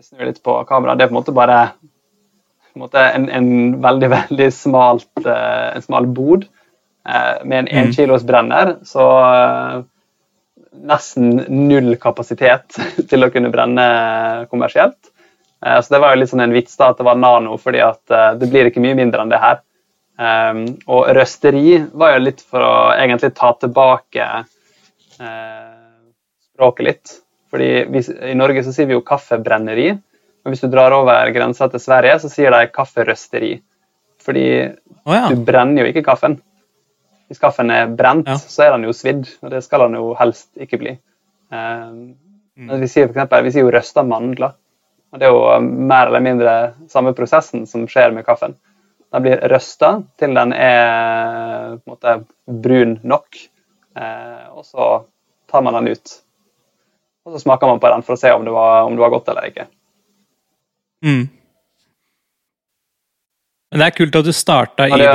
jeg 0.00 0.14
snur 0.14 0.30
litt 0.30 0.40
på 0.40 0.54
kamera, 0.64 0.94
det 0.96 1.04
er 1.04 1.10
på 1.10 1.12
en 1.12 1.20
måte 1.20 1.36
bare 1.36 1.60
en, 2.72 2.88
en, 3.04 3.28
en 3.36 3.50
veldig, 3.82 4.08
veldig 4.08 4.48
smalt, 4.54 5.10
en 5.26 5.84
smal 5.84 6.06
bod 6.08 6.46
med 7.04 7.56
en 7.58 7.68
én 7.68 7.88
mm. 7.90 7.92
kilos 7.96 8.24
brenner. 8.24 8.78
Så 8.86 9.04
nesten 10.72 11.30
null 11.68 11.96
kapasitet 12.00 12.78
til 13.10 13.26
å 13.26 13.30
kunne 13.34 13.52
brenne 13.52 13.86
kommersielt. 14.52 15.12
Eh, 15.66 15.80
så 15.82 15.94
det 15.94 16.00
var 16.00 16.14
jo 16.14 16.22
litt 16.22 16.32
sånn 16.32 16.44
en 16.46 16.54
vits 16.56 16.78
da 16.80 16.92
at 16.92 17.00
det 17.00 17.08
var 17.08 17.20
nano, 17.20 17.58
fordi 17.60 17.82
at 17.84 18.14
eh, 18.14 18.30
det 18.40 18.48
blir 18.52 18.70
ikke 18.70 18.84
mye 18.84 18.96
mindre 18.98 19.24
enn 19.24 19.32
det 19.34 19.42
her. 19.42 19.66
Og 20.20 21.06
røsteri 21.16 21.78
var 21.96 22.10
jo 22.12 22.24
litt 22.26 22.42
for 22.44 22.60
å 22.60 22.72
egentlig 22.92 23.30
ta 23.38 23.54
tilbake 23.56 24.24
språket 25.16 26.84
litt. 26.84 27.12
Fordi 27.50 27.70
vi, 27.90 28.02
I 28.30 28.36
Norge 28.38 28.62
så 28.64 28.74
sier 28.74 28.86
vi 28.86 28.94
jo 28.94 29.04
kaffebrenneri, 29.06 29.88
men 30.40 30.54
hvis 30.54 30.62
du 30.62 30.70
drar 30.72 30.94
over 30.96 31.32
grensa 31.34 31.68
til 31.68 31.82
Sverige, 31.82 32.20
så 32.22 32.30
sier 32.32 32.54
de 32.54 32.70
kafferøsteri. 32.72 33.52
Fordi 34.20 34.46
oh, 34.68 35.14
ja. 35.14 35.26
du 35.28 35.42
brenner 35.44 35.84
jo 35.84 35.90
ikke 35.90 36.04
kaffen. 36.06 36.38
Hvis 37.30 37.42
kaffen 37.42 37.70
er 37.70 37.90
brent, 37.94 38.28
ja. 38.28 38.38
så 38.40 38.66
er 38.66 38.74
den 38.74 38.88
jo 38.88 38.94
svidd, 38.96 39.28
og 39.44 39.52
det 39.52 39.62
skal 39.66 39.86
den 39.86 39.98
jo 40.00 40.14
helst 40.18 40.50
ikke 40.60 40.80
bli. 40.80 40.96
Um, 41.50 42.16
mm. 42.58 42.72
Vi 42.80 42.88
sier 42.90 43.06
for 43.08 43.14
eksempel, 43.14 43.44
vi 43.46 43.52
sier 43.54 43.66
jo 43.66 43.74
røsta 43.74 44.04
mandler. 44.06 44.56
og 45.10 45.20
Det 45.20 45.28
er 45.28 45.34
jo 45.34 45.44
um, 45.50 45.68
mer 45.90 46.10
eller 46.10 46.24
mindre 46.24 46.56
samme 46.90 47.14
prosessen 47.16 47.68
som 47.70 47.86
skjer 47.90 48.14
med 48.16 48.26
kaffen. 48.26 48.56
Den 49.10 49.24
blir 49.26 49.42
røsta 49.50 49.92
til 50.20 50.34
den 50.38 50.54
er 50.54 51.76
på 51.76 51.90
en 51.90 51.94
måte 51.94 52.16
brun 52.46 52.98
nok, 53.02 53.40
uh, 53.98 54.50
og 54.56 54.66
så 54.66 54.90
tar 55.50 55.64
man 55.66 55.78
den 55.80 55.96
ut. 55.96 56.18
Og 57.26 57.34
så 57.34 57.42
smaker 57.42 57.68
man 57.68 57.80
på 57.82 57.90
den 57.92 58.06
for 58.06 58.16
å 58.16 58.20
se 58.20 58.32
om 58.32 58.46
det 58.46 58.54
var, 58.54 58.86
om 58.88 58.96
det 58.96 59.02
var 59.02 59.12
godt 59.12 59.28
eller 59.32 59.50
ikke. 59.50 59.66
Mm. 61.04 61.26
Men 63.70 63.82
det 63.82 63.86
er 63.86 63.96
kult 63.96 64.16
at 64.18 64.26
du 64.26 64.32
starta 64.34 64.88
i 64.90 64.96
det 64.98 65.10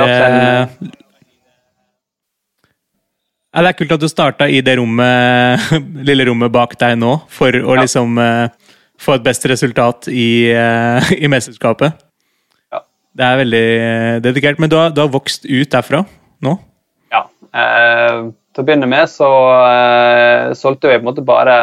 ja, 3.56 3.62
det 3.64 3.70
er 3.70 3.76
kult 3.78 3.92
at 3.94 4.02
du 4.02 4.08
starta 4.12 4.46
i 4.52 4.58
det 4.60 4.74
rommet, 4.76 5.62
lille 6.08 6.26
rommet 6.28 6.52
bak 6.52 6.74
deg 6.76 6.98
nå, 7.00 7.14
for 7.32 7.56
å 7.56 7.76
ja. 7.78 7.84
liksom 7.86 8.18
uh, 8.20 8.52
få 9.00 9.14
et 9.16 9.24
best 9.24 9.46
resultat 9.48 10.10
i, 10.12 10.52
uh, 10.52 11.00
i 11.16 11.30
mesterskapet. 11.32 11.96
Ja. 12.68 12.82
Det 13.16 13.24
er 13.24 13.40
veldig 13.40 13.62
uh, 13.80 14.18
dedikert. 14.26 14.60
Men 14.60 14.68
du 14.72 14.76
har, 14.76 14.92
du 14.92 15.00
har, 15.00 15.08
vokst 15.08 15.48
ut 15.48 15.72
derfra 15.72 16.02
nå? 16.44 16.52
Ja. 17.14 17.22
til 17.48 18.60
å 18.60 18.66
begynne 18.66 18.88
med 18.90 19.08
så 19.08 19.28
solgte 20.58 20.90
jeg 20.92 21.00
på 21.00 21.06
en 21.06 21.08
måte 21.08 21.24
bare 21.24 21.56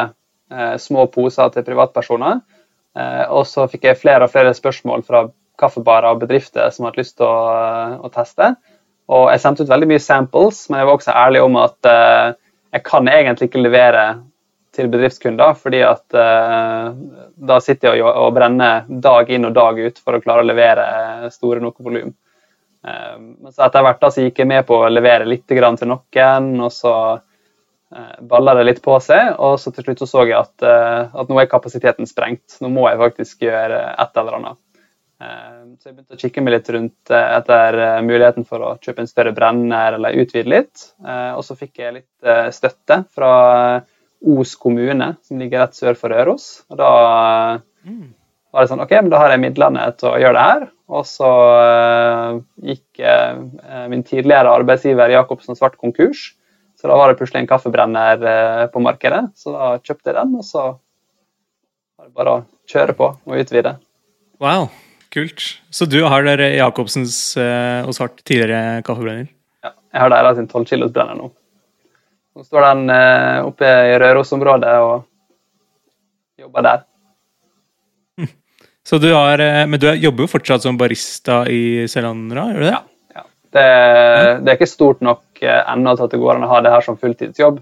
små 0.82 1.08
poser 1.12 1.50
til 1.54 1.66
privatpersoner. 1.68 2.42
og 3.30 3.48
så 3.50 3.66
fikk 3.68 3.88
jeg 3.88 3.98
flere 3.98 4.28
og 4.28 4.32
flere 4.32 4.54
spørsmål 4.54 5.04
fra 5.04 5.24
kaffebarer 5.58 6.12
og 6.14 6.20
bedrifter 6.22 6.70
som 6.70 6.86
hadde 6.86 7.02
lyst 7.02 7.18
til 7.18 7.26
å, 7.26 8.04
å 8.06 8.12
teste. 8.14 8.52
Og 9.10 9.32
jeg 9.32 9.42
sendte 9.42 9.66
ut 9.66 9.72
veldig 9.72 9.90
mye 9.90 10.04
samples, 10.04 10.68
men 10.70 10.80
jeg 10.80 10.90
var 10.90 11.00
også 11.00 11.16
ærlig 11.18 11.42
om 11.42 11.58
at 11.62 11.90
jeg 12.74 12.86
kan 12.86 13.10
egentlig 13.10 13.50
ikke 13.50 13.66
levere 13.66 14.06
til 14.74 14.90
bedriftskunder, 14.90 15.54
fordi 15.60 15.84
at 15.86 16.18
uh, 16.18 16.90
da 17.50 17.60
sitter 17.62 17.94
jeg 17.94 18.04
og, 18.04 18.10
og, 18.10 18.32
brenner 18.36 18.88
dag 18.88 19.30
inn 19.30 19.46
og 19.46 19.54
dag 19.56 19.80
ut 19.80 20.02
for 20.02 20.18
å 20.18 20.22
klare 20.24 20.44
å 20.44 20.50
levere 20.50 20.86
store 21.34 21.62
nok 21.64 21.78
volum. 21.86 22.14
Uh, 22.84 23.52
så 23.52 23.68
etter 23.68 23.86
hvert 23.86 24.02
da 24.02 24.10
så 24.14 24.26
gikk 24.26 24.42
jeg 24.42 24.50
med 24.50 24.66
på 24.68 24.82
å 24.82 24.90
levere 24.92 25.30
litt 25.30 25.46
til 25.48 25.62
noen, 25.62 26.50
og 26.58 26.74
så 26.74 26.96
balla 28.26 28.56
det 28.58 28.64
litt 28.66 28.82
på 28.86 28.96
seg. 29.04 29.36
Og 29.38 29.60
så 29.62 29.74
til 29.74 29.86
slutt 29.86 30.04
så, 30.04 30.08
så 30.10 30.26
jeg 30.26 30.38
at, 30.40 30.66
at 30.66 31.30
nå 31.30 31.38
er 31.40 31.50
kapasiteten 31.52 32.10
sprengt. 32.10 32.58
Nå 32.64 32.72
må 32.74 32.88
jeg 32.90 33.02
faktisk 33.02 33.46
gjøre 33.46 33.82
et 34.02 34.22
eller 34.22 34.40
annet. 34.40 34.62
Eh, 35.24 35.60
så 35.80 35.90
jeg 35.90 35.96
begynte 35.96 36.18
å 36.18 36.22
kikke 36.22 36.44
meg 36.44 36.56
litt 36.56 36.72
rundt 36.74 37.14
eh, 37.14 37.28
etter 37.38 37.78
eh, 37.80 38.00
muligheten 38.06 38.48
for 38.48 38.64
å 38.66 38.72
kjøpe 38.84 39.04
en 39.04 39.10
større 39.10 39.34
brenner 39.36 39.98
eller 39.98 40.18
utvide 40.24 40.52
litt. 40.52 40.88
Og 41.04 41.44
så 41.46 41.58
fikk 41.60 41.82
jeg 41.84 41.98
litt 42.00 42.34
støtte 42.56 43.04
fra 43.14 43.32
Os 44.24 44.54
kommune, 44.56 45.14
som 45.28 45.40
ligger 45.42 45.66
rett 45.66 45.76
sør 45.76 45.98
for 46.00 46.14
Røros. 46.14 46.64
Og 46.72 46.80
da 46.80 46.92
mm. 47.84 48.06
var 48.56 48.64
det 48.64 48.72
sånn 48.72 48.84
OK, 48.84 48.94
men 49.02 49.12
da 49.12 49.20
har 49.20 49.34
jeg 49.34 49.44
midlene 49.44 49.90
til 50.00 50.14
å 50.14 50.20
gjøre 50.22 50.38
det 50.38 50.46
her. 50.48 50.64
Og 50.94 51.08
så 51.10 51.32
gikk 52.64 53.02
min 53.92 54.06
tidligere 54.08 54.54
arbeidsgiver 54.54 55.12
Jacobsen 55.12 55.60
svart 55.60 55.76
konkurs. 55.82 56.30
Så 56.84 56.90
da 56.92 56.98
var 57.00 57.08
det 57.08 57.16
plutselig 57.16 57.40
en 57.40 57.48
kaffebrenner 57.48 58.68
på 58.74 58.82
markedet, 58.84 59.22
så 59.40 59.54
da 59.56 59.68
kjøpte 59.80 60.12
jeg 60.12 60.18
den. 60.18 60.34
Og 60.36 60.44
så 60.44 60.66
var 60.68 62.10
det 62.10 62.18
bare 62.18 62.34
å 62.34 62.42
kjøre 62.68 62.96
på 62.98 63.08
og 63.16 63.40
utvide. 63.40 63.78
Wow. 64.44 64.68
Kult. 65.14 65.46
Så 65.72 65.86
du 65.88 66.02
har 66.10 66.26
der 66.26 66.42
Jacobsens 66.58 67.38
uh, 67.38 67.86
og 67.86 67.94
Svart 67.96 68.20
tidligere 68.26 68.82
kaffebrenner? 68.84 69.30
Ja, 69.64 69.72
jeg 69.94 70.02
har 70.02 70.12
deres 70.12 70.40
sin 70.42 70.50
12 70.50 70.66
kilos 70.72 70.92
brenner 70.92 71.16
nå. 71.16 71.30
Nå 72.34 72.44
står 72.44 72.66
den 72.66 72.90
uh, 72.90 73.46
oppe 73.48 73.70
i 73.70 73.94
Røros-området 74.02 74.74
og 74.84 75.06
jobber 76.44 76.68
der. 76.68 76.84
Så 78.84 78.98
du 79.00 79.14
har, 79.14 79.40
eh, 79.40 79.66
men 79.66 79.80
du 79.80 79.88
er- 79.88 79.96
jobber 79.96 80.26
jo 80.26 80.28
fortsatt 80.28 80.62
som 80.62 80.76
barista 80.78 81.46
i 81.48 81.88
Selandra, 81.88 82.50
gjør 82.52 82.60
du 82.60 82.66
det? 82.66 82.74
Ja. 82.74 82.82
ja. 83.16 83.24
Det, 83.56 83.68
det 84.44 84.52
er 84.52 84.58
ikke 84.58 84.68
stort 84.68 85.00
nok 85.00 85.33
eh, 85.46 85.62
ennå 85.72 85.94
at 85.96 86.12
det 86.12 86.20
går 86.22 86.38
an 86.38 86.48
å 86.48 86.52
ha 86.52 86.60
det 86.64 86.74
her 86.74 86.86
som 86.86 87.00
fulltidsjobb. 87.00 87.62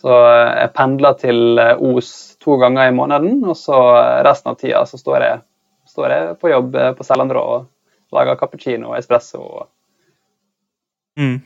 Så 0.00 0.14
eh, 0.14 0.52
jeg 0.62 0.72
pendler 0.76 1.18
til 1.20 1.60
eh, 1.60 1.82
Os 1.90 2.12
to 2.40 2.56
ganger 2.60 2.88
i 2.88 2.96
måneden, 2.96 3.40
og 3.44 3.58
så 3.58 3.78
eh, 3.98 4.20
resten 4.26 4.52
av 4.52 4.60
tida 4.60 4.84
så 4.88 5.00
står 5.00 5.26
jeg, 5.26 5.42
står 5.90 6.14
jeg 6.14 6.38
på 6.40 6.52
jobb 6.52 6.78
på 6.96 7.06
Selandrå 7.06 7.44
og 7.56 8.16
lager 8.16 8.38
cappuccino 8.40 8.92
og 8.92 8.98
espresso. 8.98 9.44
Mm. 11.20 11.36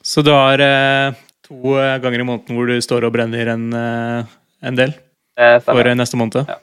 Så 0.00 0.24
du 0.24 0.32
har 0.32 0.62
eh, 0.64 1.20
to 1.46 1.76
ganger 1.76 2.24
i 2.24 2.26
måneden 2.26 2.56
hvor 2.56 2.70
du 2.70 2.80
står 2.82 3.06
og 3.06 3.14
brenner 3.14 3.52
en, 3.52 3.70
en 3.74 4.80
del 4.80 4.96
for 5.64 5.94
neste 5.96 6.18
måned? 6.20 6.44
Ja. 6.48 6.60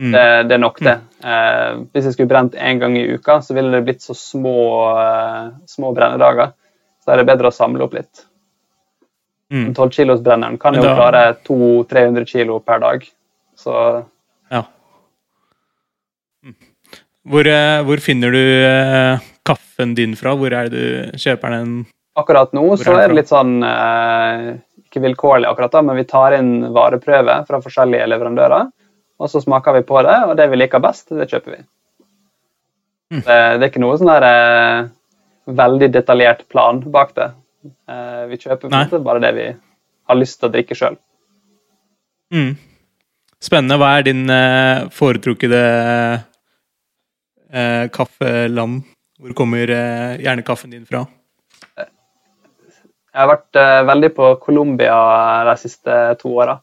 Mm. 0.00 0.12
Det, 0.12 0.42
det 0.48 0.54
er 0.54 0.62
nok, 0.62 0.78
det. 0.80 0.96
Eh, 1.20 1.80
hvis 1.92 2.06
jeg 2.08 2.14
skulle 2.14 2.30
brent 2.30 2.54
én 2.56 2.78
gang 2.80 2.94
i 2.96 3.04
uka, 3.12 3.40
så 3.44 3.52
ville 3.56 3.74
det 3.74 3.84
blitt 3.84 4.04
så 4.04 4.16
små, 4.16 4.54
små 5.68 5.92
brennedager. 5.96 6.54
Så 7.00 7.12
er 7.12 7.20
det 7.20 7.28
bedre 7.30 7.48
å 7.50 7.54
samle 7.54 7.84
opp 7.86 7.94
litt. 7.96 8.26
Mm. 9.50 9.72
12 9.74 9.90
kilos-brenneren 9.96 10.58
kan 10.62 10.74
jo 10.74 10.82
da- 10.84 10.94
klare 10.94 11.22
200-300 11.48 12.26
kilo 12.28 12.60
per 12.60 12.78
dag. 12.78 13.06
Så 13.58 14.04
Ja. 14.50 14.64
Hvor, 17.30 17.46
eh, 17.46 17.82
hvor 17.84 18.00
finner 18.00 18.32
du 18.32 18.40
eh, 18.40 19.18
kaffen 19.44 19.94
din 19.94 20.14
fra? 20.16 20.34
Hvor 20.34 20.52
er 20.52 20.68
det 20.68 20.70
du 21.12 21.18
kjøper 21.18 21.50
den? 21.50 21.86
akkurat 22.20 22.52
nå 22.52 22.64
så 22.76 22.98
er 22.98 23.08
det 23.08 23.16
litt 23.16 23.30
sånn 23.30 23.62
eh, 23.64 24.58
Ikke 24.90 25.00
vilkårlig 25.04 25.46
akkurat 25.48 25.72
da, 25.72 25.82
men 25.86 25.96
vi 25.96 26.04
tar 26.04 26.34
inn 26.36 26.72
vareprøver 26.74 27.46
fra 27.46 27.60
forskjellige 27.62 28.08
leverandører. 28.10 28.70
Og 29.20 29.28
så 29.30 29.40
smaker 29.42 29.76
vi 29.76 29.82
på 29.86 30.00
det, 30.02 30.16
og 30.26 30.36
det 30.36 30.48
vi 30.50 30.56
liker 30.58 30.82
best, 30.82 31.12
det 31.14 31.28
kjøper 31.30 31.54
vi. 31.54 31.60
Mm. 33.12 33.20
Det, 33.22 33.36
det 33.60 33.62
er 33.62 33.68
ikke 33.70 33.82
noe 33.84 33.98
sånn 34.00 34.10
der 34.10 34.26
veldig 35.56 35.90
detaljert 35.92 36.46
plan 36.48 36.80
bak 36.92 37.14
det. 37.16 37.30
Eh, 37.90 38.24
vi 38.30 38.38
kjøper 38.40 38.98
bare 39.04 39.22
det 39.22 39.32
vi 39.36 39.46
har 39.50 40.18
lyst 40.18 40.40
til 40.40 40.48
å 40.48 40.52
drikke 40.54 40.76
sjøl. 40.78 40.96
Mm. 42.34 42.54
Spennende. 43.40 43.78
Hva 43.80 43.94
er 43.98 44.06
din 44.06 44.24
eh, 44.30 44.88
foretrukne 44.94 45.62
eh, 47.50 47.84
kaffeland? 47.94 48.82
Hvor 49.20 49.36
kommer 49.36 49.70
eh, 49.74 50.20
gjerne 50.22 50.70
din 50.72 50.86
fra? 50.88 51.04
Jeg 53.10 53.18
har 53.18 53.30
vært 53.32 53.58
eh, 53.58 53.82
veldig 53.90 54.10
på 54.16 54.34
Colombia 54.44 54.98
de 55.50 55.56
siste 55.60 55.98
to 56.20 56.34
åra. 56.36 56.60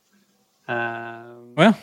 Eh, 0.70 1.34
Å 1.58 1.70
ja. 1.70 1.74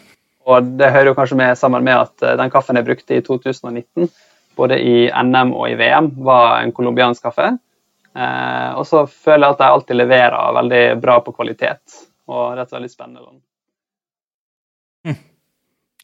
Og 0.45 0.75
det 0.77 0.91
hører 0.93 1.09
jo 1.09 1.17
kanskje 1.17 1.39
med 1.41 1.57
sammen 1.57 1.85
med 1.87 1.97
at 1.97 2.25
den 2.39 2.51
kaffen 2.53 2.77
jeg 2.77 2.85
brukte 2.85 3.17
i 3.17 3.23
2019, 3.25 4.11
både 4.57 4.79
i 4.81 4.97
NM 5.11 5.53
og 5.55 5.69
i 5.71 5.77
VM, 5.79 6.11
var 6.27 6.63
en 6.63 6.73
colombiansk 6.73 7.23
kaffe. 7.27 7.53
Eh, 8.15 8.71
og 8.79 8.87
så 8.87 9.05
føler 9.11 9.49
jeg 9.49 9.57
at 9.57 9.63
de 9.63 9.71
alltid 9.71 9.99
leverer 9.99 10.57
veldig 10.61 10.83
bra 11.03 11.19
på 11.25 11.35
kvalitet. 11.35 12.01
Og 12.31 12.55
det 12.57 12.65
er 12.65 12.71
slett 12.73 12.95
spennende 12.95 13.41
Mm. 15.05 15.17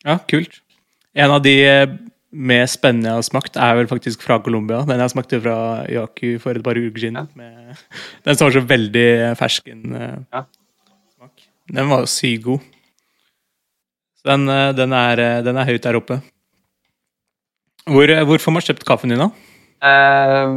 Ja, 0.05 0.19
kult. 0.29 0.61
En 1.15 1.31
av 1.31 1.43
de 1.43 1.55
mer 2.31 2.67
spennende 2.71 3.09
jeg 3.09 3.19
har 3.19 3.27
smakt, 3.27 3.57
er 3.57 3.77
vel 3.79 3.89
faktisk 3.91 4.23
fra 4.23 4.39
Colombia. 4.45 4.83
Den 4.87 5.01
jeg 5.03 5.13
smakte 5.15 5.41
fra 5.43 5.57
Yaku 5.91 6.39
for 6.43 6.55
et 6.55 6.65
par 6.65 6.79
uker 6.79 7.01
siden. 7.01 7.29
Med, 7.35 7.79
den 8.27 8.39
var 8.39 8.55
så 8.55 8.61
veldig 8.61 9.37
fersken 9.41 9.97
eh, 9.97 10.19
Ja. 10.33 10.45
smak. 11.17 11.47
Den 11.73 11.89
var 11.89 12.05
jo 12.05 12.07
sykt 12.07 12.45
god. 12.45 12.61
Så 14.21 14.29
den, 14.31 14.49
eh, 14.49 14.73
den, 14.77 14.93
er, 14.93 15.19
eh, 15.19 15.43
den 15.43 15.57
er 15.57 15.65
høyt 15.65 15.83
der 15.83 15.97
oppe. 15.97 16.21
Hvor, 17.91 18.11
eh, 18.11 18.25
hvor 18.25 18.39
får 18.39 18.55
man 18.55 18.63
kjøpt 18.67 18.87
kaffen 18.89 19.11
din, 19.13 19.19
da? 19.23 19.31
Eh, 19.91 20.49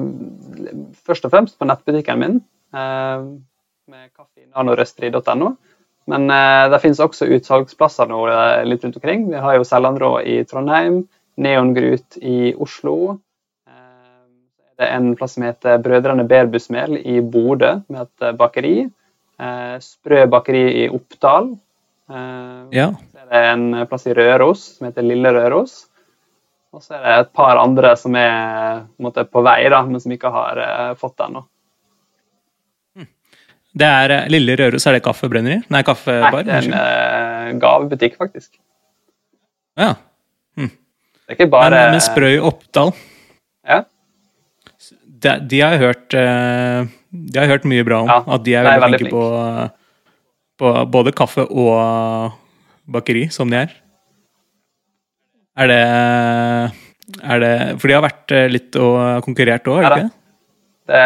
først 1.08 1.26
og 1.26 1.34
fremst 1.34 1.58
på 1.60 1.68
nettbutikken 1.68 2.20
min, 2.22 2.42
eh, 2.76 3.24
med 3.90 4.10
nanorøstri.no. 4.56 5.54
Men 6.12 6.30
eh, 6.36 6.70
det 6.70 6.82
finnes 6.84 7.00
også 7.00 7.30
utsalgsplasser 7.38 8.10
nå 8.12 8.24
eh, 8.28 8.64
litt 8.68 8.84
rundt 8.84 8.98
omkring. 9.00 9.30
Vi 9.32 9.40
har 9.40 9.56
jo 9.58 9.68
Sellandrå 9.68 10.18
i 10.28 10.42
Trondheim, 10.50 11.04
Neongrut 11.40 12.18
i 12.22 12.52
Oslo. 12.62 13.16
Eh, 13.70 14.26
det 14.78 14.90
er 14.90 14.98
en 14.98 15.14
plass 15.16 15.38
som 15.38 15.48
heter 15.48 15.80
Brødrene 15.84 16.28
Berbusmel 16.28 16.98
i 17.00 17.22
Bodø, 17.22 17.78
med 17.88 18.06
et 18.10 18.36
bakeri. 18.38 18.76
Eh, 19.40 19.78
Sprø 19.82 20.26
bakeri 20.30 20.66
i 20.84 20.90
Oppdal. 20.92 21.54
Eh, 22.12 22.62
Ja. 22.76 22.92
så 22.92 23.24
er 23.24 23.32
det 23.32 23.44
en 23.54 23.88
plass 23.88 24.06
i 24.08 24.14
Røros 24.14 24.68
som 24.78 24.88
heter 24.92 25.08
Lille 25.08 25.32
Røros. 25.34 25.86
Og 26.74 26.82
så 26.82 26.96
er 26.98 27.04
det 27.06 27.16
et 27.22 27.34
par 27.38 27.60
andre 27.62 27.94
som 28.00 28.16
er 28.18 28.86
måte, 29.02 29.28
på 29.30 29.44
vei, 29.46 29.60
da, 29.70 29.84
men 29.86 30.02
som 30.02 30.14
ikke 30.16 30.32
har 30.34 30.62
uh, 30.62 30.94
fått 30.98 31.20
det 31.20 31.28
ennå. 31.28 31.44
Det 33.74 33.88
er 33.90 34.12
eh, 34.14 34.26
Lille 34.30 34.54
Røros, 34.60 34.84
er 34.86 34.94
det 34.94 35.02
kaffebrenneri? 35.02 35.56
Nei, 35.74 35.80
kaffebar? 35.86 36.36
Nei, 36.36 36.42
det 36.46 36.52
er 36.54 36.60
en 36.60 36.68
unnskyld. 36.68 36.76
eh, 36.82 37.54
gavebutikk, 37.62 38.18
faktisk. 38.22 38.52
Ja. 39.82 39.96
Det 40.54 41.32
er 41.32 41.38
ikke 41.38 41.48
bare 41.50 41.80
men 41.90 42.02
Sprøy 42.04 42.36
Oppdal, 42.44 42.92
Ja, 43.66 43.80
de, 45.24 45.34
de 45.50 45.62
har 45.64 45.78
hørt 45.80 46.12
De 46.12 47.40
har 47.40 47.48
hørt 47.48 47.64
mye 47.72 47.86
bra 47.88 48.02
om. 48.04 48.12
Ja, 48.12 48.20
at 48.36 48.44
de 48.44 48.58
er 48.60 48.68
de 48.68 48.74
er 48.74 48.82
veldig 48.84 48.84
veldig 48.84 49.00
flinke 49.00 49.14
på, 49.16 49.24
på 50.60 50.74
både 50.94 51.14
kaffe 51.16 51.48
og 51.48 52.36
bakeri, 52.92 53.30
som 53.32 53.50
de 53.50 53.62
er. 53.64 53.74
Er 55.60 55.70
det 55.70 55.82
er 57.24 57.40
det, 57.44 57.54
For 57.82 57.88
de 57.92 57.96
har 57.98 58.06
vært 58.06 58.34
eh, 58.34 58.48
litt 58.52 58.78
og 58.80 59.24
konkurrert 59.26 59.68
òg, 59.70 59.82
har 59.86 59.96
de 59.98 60.06
ikke? 60.06 60.16
det, 60.90 61.02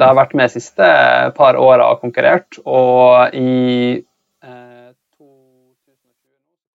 det 0.00 0.06
har 0.06 0.16
vært 0.18 0.32
med 0.38 0.48
de 0.48 0.54
siste 0.56 0.86
par 1.36 1.58
åra 1.60 1.90
og 1.92 2.00
konkurrert, 2.04 2.58
og 2.64 3.34
i 3.36 3.50
eh, 4.00 4.88
2020 5.18 5.98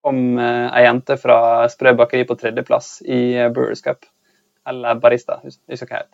kom 0.06 0.20
eh, 0.38 0.68
ei 0.78 0.84
jente 0.86 1.18
fra 1.22 1.40
Sprø 1.72 1.96
bakeri 1.98 2.28
på 2.30 2.38
tredjeplass 2.40 3.00
i 3.08 3.22
eh, 3.40 3.50
Brewers 3.56 3.82
Cup. 3.86 4.06
Eller 4.70 4.98
Barista, 5.02 5.40
hus- 5.44 5.60
husker 5.70 5.86
ikke 5.90 6.00
helt. 6.04 6.14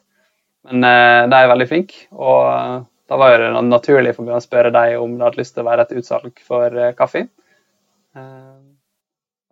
Men 0.69 0.85
eh, 0.87 1.19
de 1.31 1.37
er 1.43 1.51
veldig 1.51 1.69
flinke, 1.69 2.05
og 2.15 2.87
da 3.11 3.17
var 3.19 3.35
det 3.41 3.51
naturlig 3.67 4.13
for 4.15 4.23
meg 4.27 4.37
å 4.37 4.43
spørre 4.43 4.71
dem 4.71 5.01
om 5.03 5.17
de 5.17 5.25
hadde 5.27 5.41
lyst 5.41 5.57
til 5.57 5.65
å 5.65 5.69
være 5.73 5.87
et 5.89 5.95
utsalg 5.99 6.43
for 6.47 6.77
eh, 6.87 6.93
kaffe. 6.95 7.25
Eh, 8.15 8.59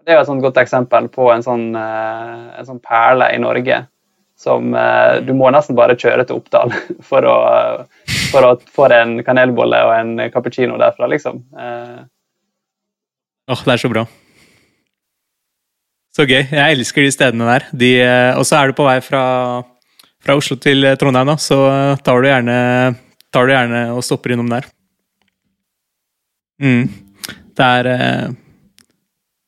det 0.05 0.13
er 0.13 0.19
jo 0.19 0.25
et 0.25 0.29
sånt 0.31 0.43
godt 0.43 0.59
eksempel 0.62 1.07
på 1.13 1.29
en 1.33 1.45
sånn, 1.45 1.65
eh, 1.77 2.45
en 2.59 2.67
sånn 2.67 2.83
perle 2.83 3.31
i 3.35 3.41
Norge 3.41 3.83
som 4.39 4.71
eh, 4.75 5.17
du 5.25 5.33
må 5.35 5.49
nesten 5.51 5.75
bare 5.75 5.97
kjøre 5.99 6.23
til 6.25 6.39
Oppdal 6.39 6.71
for 7.09 7.27
å, 7.27 7.39
for 8.31 8.47
å 8.47 8.53
få 8.71 8.88
deg 8.91 9.03
en 9.03 9.25
kanelbolle 9.27 9.83
og 9.88 9.93
en 9.97 10.15
cappuccino 10.33 10.79
derfra, 10.79 11.09
liksom. 11.12 11.43
Åh, 11.59 12.07
Åh, 13.49 13.62
det 13.65 13.73
er 13.73 13.81
så 13.81 13.89
bra. 13.89 14.03
Så 16.13 16.25
gøy. 16.27 16.41
Jeg 16.51 16.75
elsker 16.75 17.05
de 17.05 17.12
stedene 17.13 17.45
der. 17.47 17.65
De, 17.73 17.89
eh, 18.03 18.38
og 18.38 18.45
så 18.47 18.59
er 18.59 18.69
du 18.69 18.77
på 18.77 18.85
vei 18.85 18.97
fra, 19.01 19.21
fra 20.21 20.35
Oslo 20.38 20.57
til 20.62 20.85
eh, 20.85 20.97
Trondheim, 20.99 21.31
da, 21.31 21.38
så 21.41 21.59
tar 22.05 22.21
du 22.21 22.29
gjerne, 22.29 22.57
tar 23.33 23.47
du 23.47 23.53
gjerne 23.53 23.83
og 23.95 24.03
stopper 24.05 24.35
innom 24.35 24.49
der. 24.51 24.67
Mm. 26.62 26.89
Det 27.57 27.69
er 27.79 27.89
eh, 27.93 28.25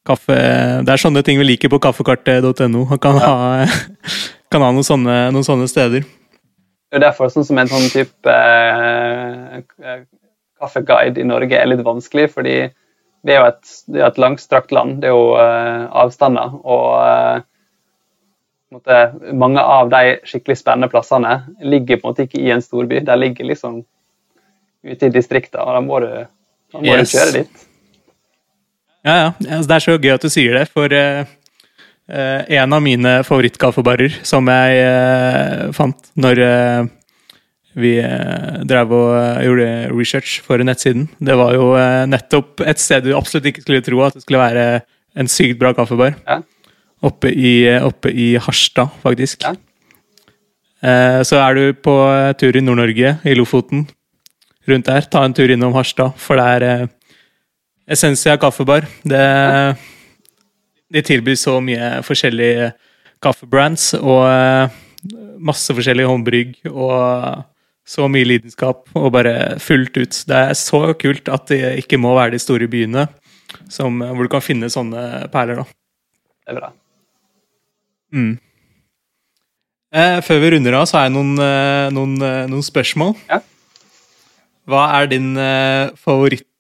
kaffe 0.08 0.36
Det 0.86 0.94
er 0.94 1.02
sånne 1.02 1.22
ting 1.24 1.38
vi 1.40 1.46
liker 1.46 1.70
på 1.70 1.80
kaffekartet.no. 1.84 2.86
Kan, 3.04 3.20
ha, 3.22 3.66
kan 4.52 4.66
ha 4.66 4.72
noen 4.74 4.88
sånne, 4.88 5.18
noen 5.36 5.46
sånne 5.48 5.68
steder. 5.72 6.04
det 6.92 6.98
er 7.00 7.06
derfor 7.06 7.30
sånn 7.32 7.46
som 7.48 7.58
en 7.62 7.70
sånn 7.72 7.86
type 7.94 8.34
eh, 8.36 10.02
kaffeguide 10.62 11.22
i 11.22 11.28
Norge 11.28 11.56
er 11.58 11.70
litt 11.72 11.86
vanskelig, 11.86 12.28
fordi 12.34 12.56
vi 13.24 13.32
er 13.36 13.40
jo 13.40 13.48
et, 13.52 13.72
er 13.96 14.08
et 14.10 14.18
langstrakt 14.20 14.72
land. 14.74 15.00
Det 15.04 15.08
er 15.12 15.14
jo 15.16 15.36
eh, 15.38 15.86
avstander. 16.04 16.56
Og 16.66 16.90
eh, 17.06 17.44
måte, 18.74 19.00
mange 19.38 19.62
av 19.62 19.90
de 19.94 20.18
skikkelig 20.28 20.58
spennende 20.60 20.90
plassene 20.92 21.38
ligger 21.62 22.02
på 22.02 22.08
en 22.08 22.14
måte 22.16 22.26
ikke 22.28 22.42
i 22.42 22.52
en 22.54 22.64
storby. 22.66 23.02
De 23.06 23.18
ligger 23.22 23.46
liksom 23.54 23.82
ute 24.82 25.06
i 25.06 25.14
distriktene, 25.14 25.62
og 25.64 25.78
da 25.78 25.82
må 25.86 26.00
du, 26.02 26.10
da 26.74 26.82
må 26.82 26.96
Yes. 26.98 27.12
du 27.12 27.18
kjøre 27.20 27.36
dit. 27.44 27.68
Ja, 29.08 29.14
ja. 29.18 29.30
Det 29.40 29.76
er 29.76 29.84
så 29.84 29.98
gøy 29.98 30.14
at 30.14 30.26
du 30.26 30.30
sier 30.32 30.60
det, 30.60 30.68
for 30.74 30.94
eh, 30.94 31.24
eh, 32.12 32.58
en 32.62 32.76
av 32.78 32.84
mine 32.86 33.14
favorittkaffebarer 33.26 34.22
som 34.28 34.50
jeg 34.52 34.82
eh, 34.86 35.70
fant 35.76 36.12
når 36.22 36.44
vi 37.82 37.94
drev 38.68 38.90
og 38.92 39.44
gjorde 39.46 39.68
research 39.96 40.42
for 40.44 40.60
nettsiden, 40.60 41.06
det 41.24 41.38
var 41.40 41.56
jo 41.56 41.70
nettopp 42.12 42.66
et 42.68 42.82
sted 42.84 43.06
du 43.08 43.14
absolutt 43.16 43.48
ikke 43.48 43.64
skulle 43.64 43.86
tro 43.86 44.02
at 44.04 44.18
det 44.18 44.26
skulle 44.26 44.42
være 44.42 44.66
en 45.16 45.30
sykt 45.32 45.60
bra 45.60 45.72
kaffebar. 45.76 46.18
Ja. 46.28 46.42
Oppe 47.08 47.32
i, 47.32 47.64
oppe 47.80 48.12
i 48.12 48.34
Harstad, 48.44 48.92
faktisk. 49.02 49.48
Ja. 49.48 49.56
Eh, 50.82 51.22
så 51.28 51.40
er 51.42 51.58
du 51.58 51.64
på 51.78 51.96
tur 52.42 52.58
i 52.58 52.64
Nord-Norge, 52.64 53.16
i 53.24 53.36
Lofoten, 53.38 53.86
rundt 54.70 54.90
der, 54.90 55.06
ta 55.08 55.24
en 55.26 55.36
tur 55.38 55.52
innom 55.54 55.76
Harstad, 55.78 56.16
for 56.20 56.42
det 56.42 56.48
er 56.58 56.90
Essensia 57.92 58.38
kaffebar. 58.40 58.88
Det 59.04 59.26
de 60.92 61.04
tilbyr 61.06 61.38
så 61.40 61.58
mye 61.64 62.02
forskjellige 62.06 62.72
kaffebrands 63.24 63.94
og 64.00 64.26
eh, 64.28 64.74
masse 65.42 65.74
forskjellige 65.74 66.10
håndbrygg 66.10 66.72
og 66.72 67.46
så 67.88 68.08
mye 68.12 68.28
lidenskap 68.28 68.92
og 68.98 69.10
bare 69.16 69.58
fullt 69.64 69.98
ut. 69.98 70.20
Det 70.28 70.38
er 70.38 70.58
så 70.58 70.84
kult 71.00 71.32
at 71.32 71.48
det 71.52 71.78
ikke 71.84 72.00
må 72.02 72.14
være 72.18 72.36
de 72.36 72.44
store 72.44 72.68
byene 72.72 73.08
som, 73.72 74.00
hvor 74.00 74.28
du 74.28 74.32
kan 74.32 74.44
finne 74.44 74.70
sånne 74.72 75.28
perler. 75.34 75.64
da. 75.64 75.66
Det 76.42 76.54
er 76.54 76.60
bra. 76.60 76.72
Mm. 78.12 78.34
Eh, 79.92 80.20
før 80.24 80.40
vi 80.44 80.52
runder 80.54 80.78
av, 80.80 80.86
så 80.88 81.00
har 81.00 81.10
jeg 81.10 81.16
noen, 81.18 81.34
eh, 81.40 81.88
noen, 81.92 82.16
eh, 82.24 82.46
noen 82.52 82.64
spørsmål. 82.64 83.16
Ja. 83.32 83.42
Hva 84.72 84.86
er 85.02 85.10
din 85.12 85.34
eh, 85.36 85.92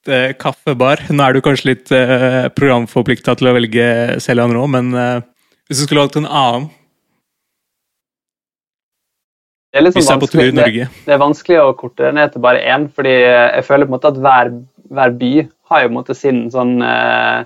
favorittkaffebar? 0.06 1.06
Nå 1.14 1.24
er 1.24 1.34
du 1.34 1.42
kanskje 1.46 1.70
litt 1.72 1.92
eh, 1.92 2.48
programforplikta 2.58 3.36
til 3.38 3.48
å 3.52 3.56
velge 3.58 4.20
selv 4.24 4.54
Rå, 4.56 4.68
men 4.68 4.94
eh, 4.98 5.22
hvis 5.68 5.82
du 5.82 5.86
skulle 5.86 6.02
valgt 6.06 6.18
en 6.20 6.28
annen 6.28 6.70
Det 9.72 9.80
er, 9.80 9.86
liksom 9.86 10.04
det, 10.04 10.20
på 10.20 10.28
tur 10.28 10.42
i 10.42 10.50
vanskelig, 10.52 10.86
det, 10.86 11.04
det 11.06 11.14
er 11.16 11.22
vanskelig 11.22 11.60
å 11.62 11.74
korte 11.80 12.04
det 12.04 12.16
ned 12.18 12.34
til 12.34 12.42
bare 12.44 12.60
én, 12.60 12.90
fordi 12.92 13.14
jeg 13.22 13.64
føler 13.64 13.88
på 13.88 13.94
en 13.94 13.96
måte 13.96 14.10
at 14.12 14.18
hver, 14.20 14.50
hver 14.92 15.14
by 15.22 15.30
har 15.72 15.84
jo 15.84 15.88
på 15.88 15.92
en 15.94 15.96
måte 15.96 16.16
sin 16.18 16.42
sånn 16.52 16.74
eh, 16.84 17.46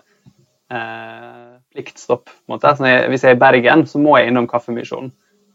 eh, 0.74 1.52
pliktstopp. 1.76 2.26
på 2.26 2.48
en 2.50 2.56
måte. 2.56 2.72
Så 2.80 2.90
hvis 3.12 3.28
jeg 3.28 3.36
er 3.36 3.38
i 3.38 3.44
Bergen, 3.44 3.86
så 3.86 4.02
må 4.02 4.18
jeg 4.18 4.32
innom 4.32 4.48
Kaffemisjonen. 4.50 5.12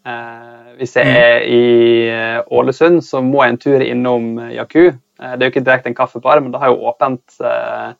Eh, 0.07 0.70
hvis 0.78 0.94
jeg 0.96 1.11
Mm. 1.11 1.16
er 1.18 1.42
i 1.42 1.64
eh, 2.09 2.42
Ålesund, 2.55 3.03
så 3.03 3.18
må 3.20 3.42
jeg 3.42 3.51
en 3.57 3.59
tur 3.66 3.80
innom 3.82 4.38
eh, 4.38 4.55
Jaku. 4.61 4.92
Eh, 5.21 5.37
det 5.37 5.45
er 5.45 5.49
jo 5.49 5.55
ikke 5.55 5.66
direkte 5.66 5.93
en 5.93 5.99
kaffebar, 5.99 6.41
men 6.41 6.53
det 6.53 6.61
har 6.62 6.73
jo 6.73 6.83
åpent 6.91 7.41
eh, 7.45 7.93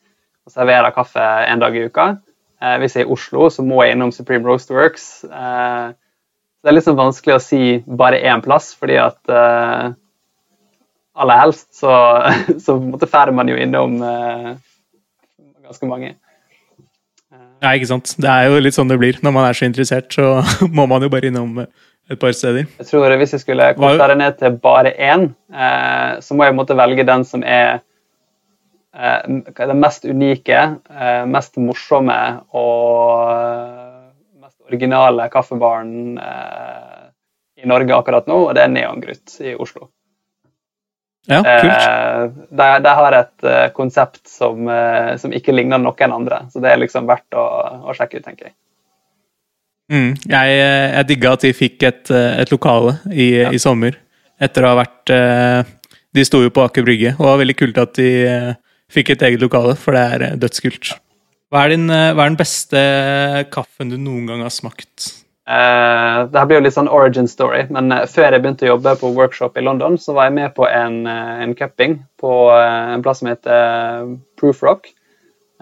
og 0.47 0.55
serverer 0.55 0.95
kaffe 0.97 1.23
en 1.23 1.63
dag 1.63 1.77
i 1.77 1.87
uka. 1.87 2.11
Eh, 2.61 2.77
hvis 2.81 2.97
jeg 2.97 3.05
er 3.05 3.09
i 3.09 3.15
Oslo, 3.17 3.49
så 3.53 3.65
må 3.65 3.83
jeg 3.85 3.97
innom 3.97 4.13
Supreme 4.13 4.49
Roastworks. 4.49 5.25
Works. 5.25 5.99
det 6.61 6.69
er 6.71 6.77
litt 6.77 6.85
sånn 6.85 6.99
vanskelig 6.99 7.37
å 7.37 7.43
si 7.45 7.63
bare 7.87 8.21
én 8.21 8.43
plass, 8.45 8.73
fordi 8.77 8.99
at 9.01 9.33
eh, 9.33 9.93
aller 11.21 11.41
helst 11.43 11.71
så, 11.77 11.93
så 12.65 12.77
færre 13.07 13.35
man 13.37 13.49
jo 13.51 13.59
innom 13.61 14.01
eh, 14.03 14.51
ganske 15.67 15.89
mange. 15.89 16.17
Ja, 17.61 17.75
ikke 17.77 17.91
sant. 17.91 18.15
Det 18.17 18.29
er 18.31 18.49
jo 18.49 18.61
litt 18.65 18.77
sånn 18.77 18.89
det 18.89 18.97
blir. 19.01 19.19
Når 19.21 19.33
man 19.37 19.47
er 19.47 19.57
så 19.57 19.67
interessert, 19.69 20.15
så 20.17 20.41
må 20.77 20.87
man 20.89 21.05
jo 21.05 21.11
bare 21.13 21.29
innom 21.29 21.61
et 22.11 22.19
par 22.21 22.33
steder. 22.35 22.67
Jeg 22.81 22.87
tror 22.89 23.13
Hvis 23.21 23.33
jeg 23.37 23.41
skulle 23.45 23.69
Hva- 23.75 23.77
korte 23.79 24.09
det 24.11 24.17
ned 24.19 24.39
til 24.41 24.57
bare 24.63 24.91
én, 24.99 25.29
eh, 25.55 26.19
så 26.21 26.35
må 26.35 26.45
jeg 26.49 26.57
måtte 26.59 26.77
velge 26.79 27.05
den 27.07 27.25
som 27.25 27.43
er 27.45 27.81
eh, 28.95 29.21
den 29.57 29.81
mest 29.81 30.05
unike, 30.05 30.65
eh, 30.91 31.25
mest 31.31 31.57
morsomme 31.63 32.19
og 32.53 33.31
eh, 33.31 34.11
mest 34.43 34.59
originale 34.67 35.29
kaffebaren 35.31 36.19
eh, 36.19 37.07
i 37.63 37.67
Norge 37.69 37.95
akkurat 37.95 38.27
nå, 38.27 38.41
og 38.49 38.55
det 38.57 38.63
er 38.65 38.73
Neongrutt 38.75 39.37
i 39.45 39.55
Oslo. 39.55 39.91
Ja, 41.29 41.43
kult. 41.45 41.71
Eh, 41.71 42.23
de, 42.57 42.69
de 42.83 42.95
har 42.97 43.13
et 43.19 43.47
konsept 43.77 44.23
som, 44.27 44.67
som 45.21 45.35
ikke 45.37 45.53
ligner 45.55 45.79
noen 45.79 46.15
andre, 46.17 46.47
så 46.51 46.63
det 46.65 46.73
er 46.73 46.81
liksom 46.81 47.07
verdt 47.07 47.37
å, 47.39 47.45
å 47.87 47.95
sjekke 47.95 48.19
ut, 48.19 48.25
tenker 48.25 48.49
jeg. 48.49 48.55
Mm. 49.91 50.15
Jeg, 50.31 50.57
jeg 50.61 51.07
digga 51.09 51.35
at 51.35 51.45
de 51.45 51.53
fikk 51.57 51.83
et, 51.89 52.11
eh, 52.15 52.41
et 52.45 52.51
lokale 52.55 52.97
i, 53.11 53.29
Ja. 53.43 53.51
i 53.51 53.59
sommer. 53.59 53.97
Etter 54.41 54.65
å 54.65 54.73
ha 54.73 54.79
vært 54.85 55.11
eh, 55.13 55.63
De 56.15 56.25
sto 56.25 56.41
jo 56.43 56.51
på 56.51 56.63
Aker 56.65 56.83
Brygge, 56.87 57.13
og 57.19 57.23
det 57.25 57.31
var 57.31 57.41
veldig 57.43 57.57
kult 57.59 57.79
at 57.79 57.95
de 57.99 58.11
eh, 58.27 58.53
fikk 58.91 59.13
et 59.15 59.23
eget 59.29 59.43
lokale, 59.43 59.77
for 59.79 59.95
det 59.95 60.01
er 60.15 60.25
eh, 60.27 60.37
dødskult. 60.43 60.95
Hva 61.51 61.65
er, 61.67 61.75
din, 61.75 61.91
eh, 61.91 62.13
hva 62.15 62.25
er 62.25 62.31
den 62.33 62.39
beste 62.39 62.81
kaffen 63.55 63.91
du 63.93 63.99
noen 63.99 64.27
gang 64.31 64.43
har 64.47 64.55
smakt? 64.55 65.11
Uh, 65.51 66.31
det 66.31 66.39
her 66.39 66.47
blir 66.47 66.61
jo 66.61 66.63
litt 66.63 66.77
sånn 66.77 66.91
origin 66.91 67.27
story, 67.27 67.65
men 67.75 67.91
eh, 67.91 68.05
før 68.07 68.37
jeg 68.37 68.43
begynte 68.45 68.69
å 68.69 68.75
jobbe 68.77 68.93
på 69.01 69.09
workshop 69.17 69.59
i 69.59 69.65
London, 69.67 69.97
så 69.99 70.15
var 70.15 70.29
jeg 70.29 70.37
med 70.37 70.53
på 70.55 70.67
en, 70.69 71.01
eh, 71.11 71.41
en 71.43 71.55
cupping 71.59 71.97
på 72.23 72.35
eh, 72.55 72.93
en 72.95 73.03
plass 73.03 73.19
som 73.23 73.31
heter 73.33 73.51
eh, 74.05 74.13
Proof 74.39 74.63
Rock. 74.63 74.87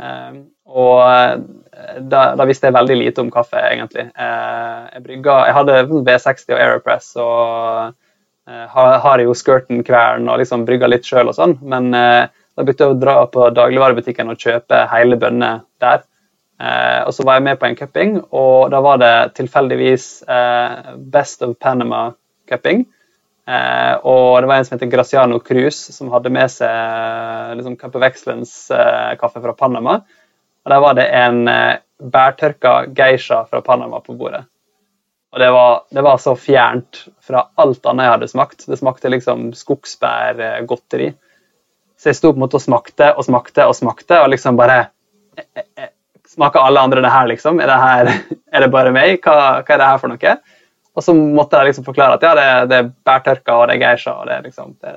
Eh, 0.00 0.42
og 0.68 1.00
eh, 1.08 1.38
da, 2.00 2.22
da 2.38 2.46
visste 2.48 2.68
jeg 2.68 2.76
veldig 2.76 2.96
lite 2.98 3.22
om 3.22 3.30
kaffe, 3.32 3.60
egentlig. 3.70 4.08
Eh, 4.10 4.82
jeg, 4.94 5.04
brygga, 5.04 5.38
jeg 5.48 5.56
hadde 5.58 5.78
V60 5.92 6.52
og 6.54 6.58
Aeropress 6.58 7.08
og 7.22 7.94
eh, 8.48 8.66
har, 8.74 8.98
har 9.04 9.22
jo 9.22 9.36
skirten-kvern 9.36 10.28
og 10.28 10.42
liksom 10.42 10.66
brygga 10.68 10.90
litt 10.90 11.08
sjøl 11.08 11.30
og 11.30 11.38
sånn, 11.38 11.56
men 11.62 11.90
eh, 11.94 12.28
da 12.58 12.66
begynte 12.66 12.88
jeg 12.88 12.96
å 12.96 13.00
dra 13.00 13.16
på 13.30 13.50
dagligvarebutikken 13.54 14.32
og 14.32 14.40
kjøpe 14.42 14.82
hele 14.90 15.18
bønner 15.20 15.62
der. 15.82 16.02
Eh, 16.58 17.02
og 17.06 17.14
så 17.14 17.22
var 17.22 17.38
jeg 17.38 17.46
med 17.46 17.58
på 17.60 17.68
en 17.68 17.76
cupping, 17.78 18.16
og 18.34 18.70
da 18.74 18.82
var 18.82 18.98
det 18.98 19.14
tilfeldigvis 19.38 20.06
eh, 20.26 20.94
Best 21.14 21.44
of 21.46 21.54
Panama-cupping. 21.62 22.82
Eh, 23.48 23.94
og 24.02 24.40
det 24.42 24.50
var 24.50 24.58
en 24.58 24.66
som 24.66 24.74
heter 24.74 24.90
Graciano 24.90 25.38
Cruz, 25.38 25.78
som 25.94 26.10
hadde 26.12 26.34
med 26.34 26.50
seg 26.50 27.54
liksom 27.60 27.78
Cup 27.78 27.94
of 27.94 28.08
Excellence-kaffe 28.10 29.44
fra 29.44 29.54
Panama. 29.54 30.00
Og 30.64 30.72
der 30.72 30.82
var 30.84 30.96
det 30.98 31.08
en 31.14 31.42
eh, 31.48 31.80
bærtørka 31.98 32.74
geisha 32.94 33.44
fra 33.50 33.60
Panama 33.64 34.00
på 34.00 34.16
bordet. 34.18 34.44
Og 35.32 35.40
det 35.40 35.50
var, 35.52 35.82
det 35.90 36.02
var 36.02 36.16
så 36.18 36.34
fjernt 36.36 37.04
fra 37.20 37.48
alt 37.60 37.86
annet 37.86 38.06
jeg 38.06 38.14
hadde 38.14 38.28
smakt. 38.32 38.64
Det 38.66 38.78
smakte 38.80 39.10
liksom 39.12 39.50
skogsbærgodteri. 39.56 41.10
Så 41.98 42.12
jeg 42.12 42.18
sto 42.18 42.30
på 42.32 42.38
en 42.38 42.44
måte 42.46 42.56
og 42.56 42.64
smakte 42.64 43.10
og 43.12 43.26
smakte 43.26 43.66
og 43.68 43.76
smakte, 43.76 44.20
og 44.22 44.30
liksom 44.32 44.58
bare 44.58 44.78
eh, 45.36 45.44
eh, 45.44 45.68
eh, 45.76 45.94
Smaker 46.28 46.60
alle 46.60 46.80
andre 46.84 47.00
det 47.00 47.08
her, 47.08 47.24
liksom? 47.26 47.56
Er 47.64 47.70
det, 47.70 47.76
her, 47.80 48.08
er 48.54 48.60
det 48.60 48.66
bare 48.70 48.90
meg? 48.92 49.14
Hva, 49.24 49.62
hva 49.64 49.74
er 49.74 49.80
det 49.80 49.86
her 49.88 50.00
for 50.02 50.12
noe? 50.12 50.34
Og 50.98 51.04
så 51.04 51.14
måtte 51.16 51.56
jeg 51.56 51.70
liksom 51.70 51.86
forklare 51.86 52.18
at 52.18 52.26
ja, 52.26 52.32
det, 52.36 52.48
det 52.68 52.80
er 52.82 52.90
bærtørka 53.08 53.56
og 53.56 53.64
det 53.70 53.78
er 53.78 53.80
geisha. 53.80 54.12
og 54.12 54.28
Det 54.28 54.34
er 54.36 54.44
liksom, 54.44 54.74
det, 54.82 54.92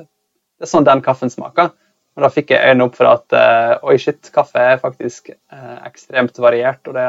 det 0.60 0.68
er 0.68 0.72
sånn 0.74 0.88
den 0.88 1.04
kaffen 1.06 1.32
smaker. 1.32 1.72
Og 2.18 2.26
da 2.26 2.30
fikk 2.34 2.52
jeg 2.52 2.68
øynene 2.68 2.90
opp 2.90 2.98
for 3.00 3.08
at 3.08 3.36
uh, 3.38 3.78
oi, 3.88 3.96
shit, 4.02 4.20
kaffe 4.36 4.60
er 4.60 4.82
faktisk 4.82 5.32
uh, 5.32 5.78
ekstremt 5.88 6.36
variert, 6.44 6.82
og 6.92 6.98
det, 6.98 7.06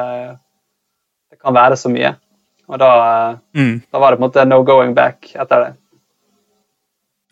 det 1.33 1.41
kan 1.43 1.57
være 1.57 1.79
så 1.81 1.91
mye. 1.91 2.13
Og 2.71 2.79
da, 2.79 2.91
uh, 3.03 3.41
Mm. 3.59 3.81
da 3.91 3.99
var 3.99 4.15
det 4.15 4.21
på 4.21 4.23
en 4.23 4.29
måte 4.29 4.45
no 4.47 4.63
going 4.65 4.95
back 4.95 5.33
etter 5.35 5.67
det. 5.67 5.73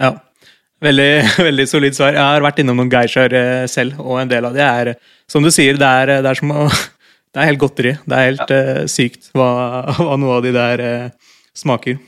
Ja. 0.03 0.17
Veldig, 0.83 1.11
veldig 1.49 1.69
solid 1.69 1.95
svar. 1.95 2.17
Jeg 2.17 2.25
har 2.25 2.43
vært 2.43 2.59
innom 2.63 2.81
noen 2.81 2.91
geishaer 2.91 3.67
selv, 3.71 4.01
og 4.01 4.19
en 4.19 4.31
del 4.33 4.49
av 4.49 4.57
de 4.57 4.65
er 4.65 4.95
Som 5.31 5.45
du 5.47 5.51
sier, 5.55 5.79
det 5.79 5.87
er, 5.87 6.17
det 6.25 6.31
er 6.31 6.41
som 6.43 6.51
å 6.51 6.67
Det 7.33 7.39
er 7.39 7.47
helt 7.53 7.61
godteri. 7.63 7.93
Det 8.11 8.17
er 8.17 8.25
helt 8.27 8.51
eh, 8.51 8.87
sykt 8.91 9.29
hva, 9.39 9.51
hva 10.03 10.17
noe 10.19 10.41
av 10.41 10.43
de 10.43 10.51
der 10.51 10.81
smaker. 11.55 12.01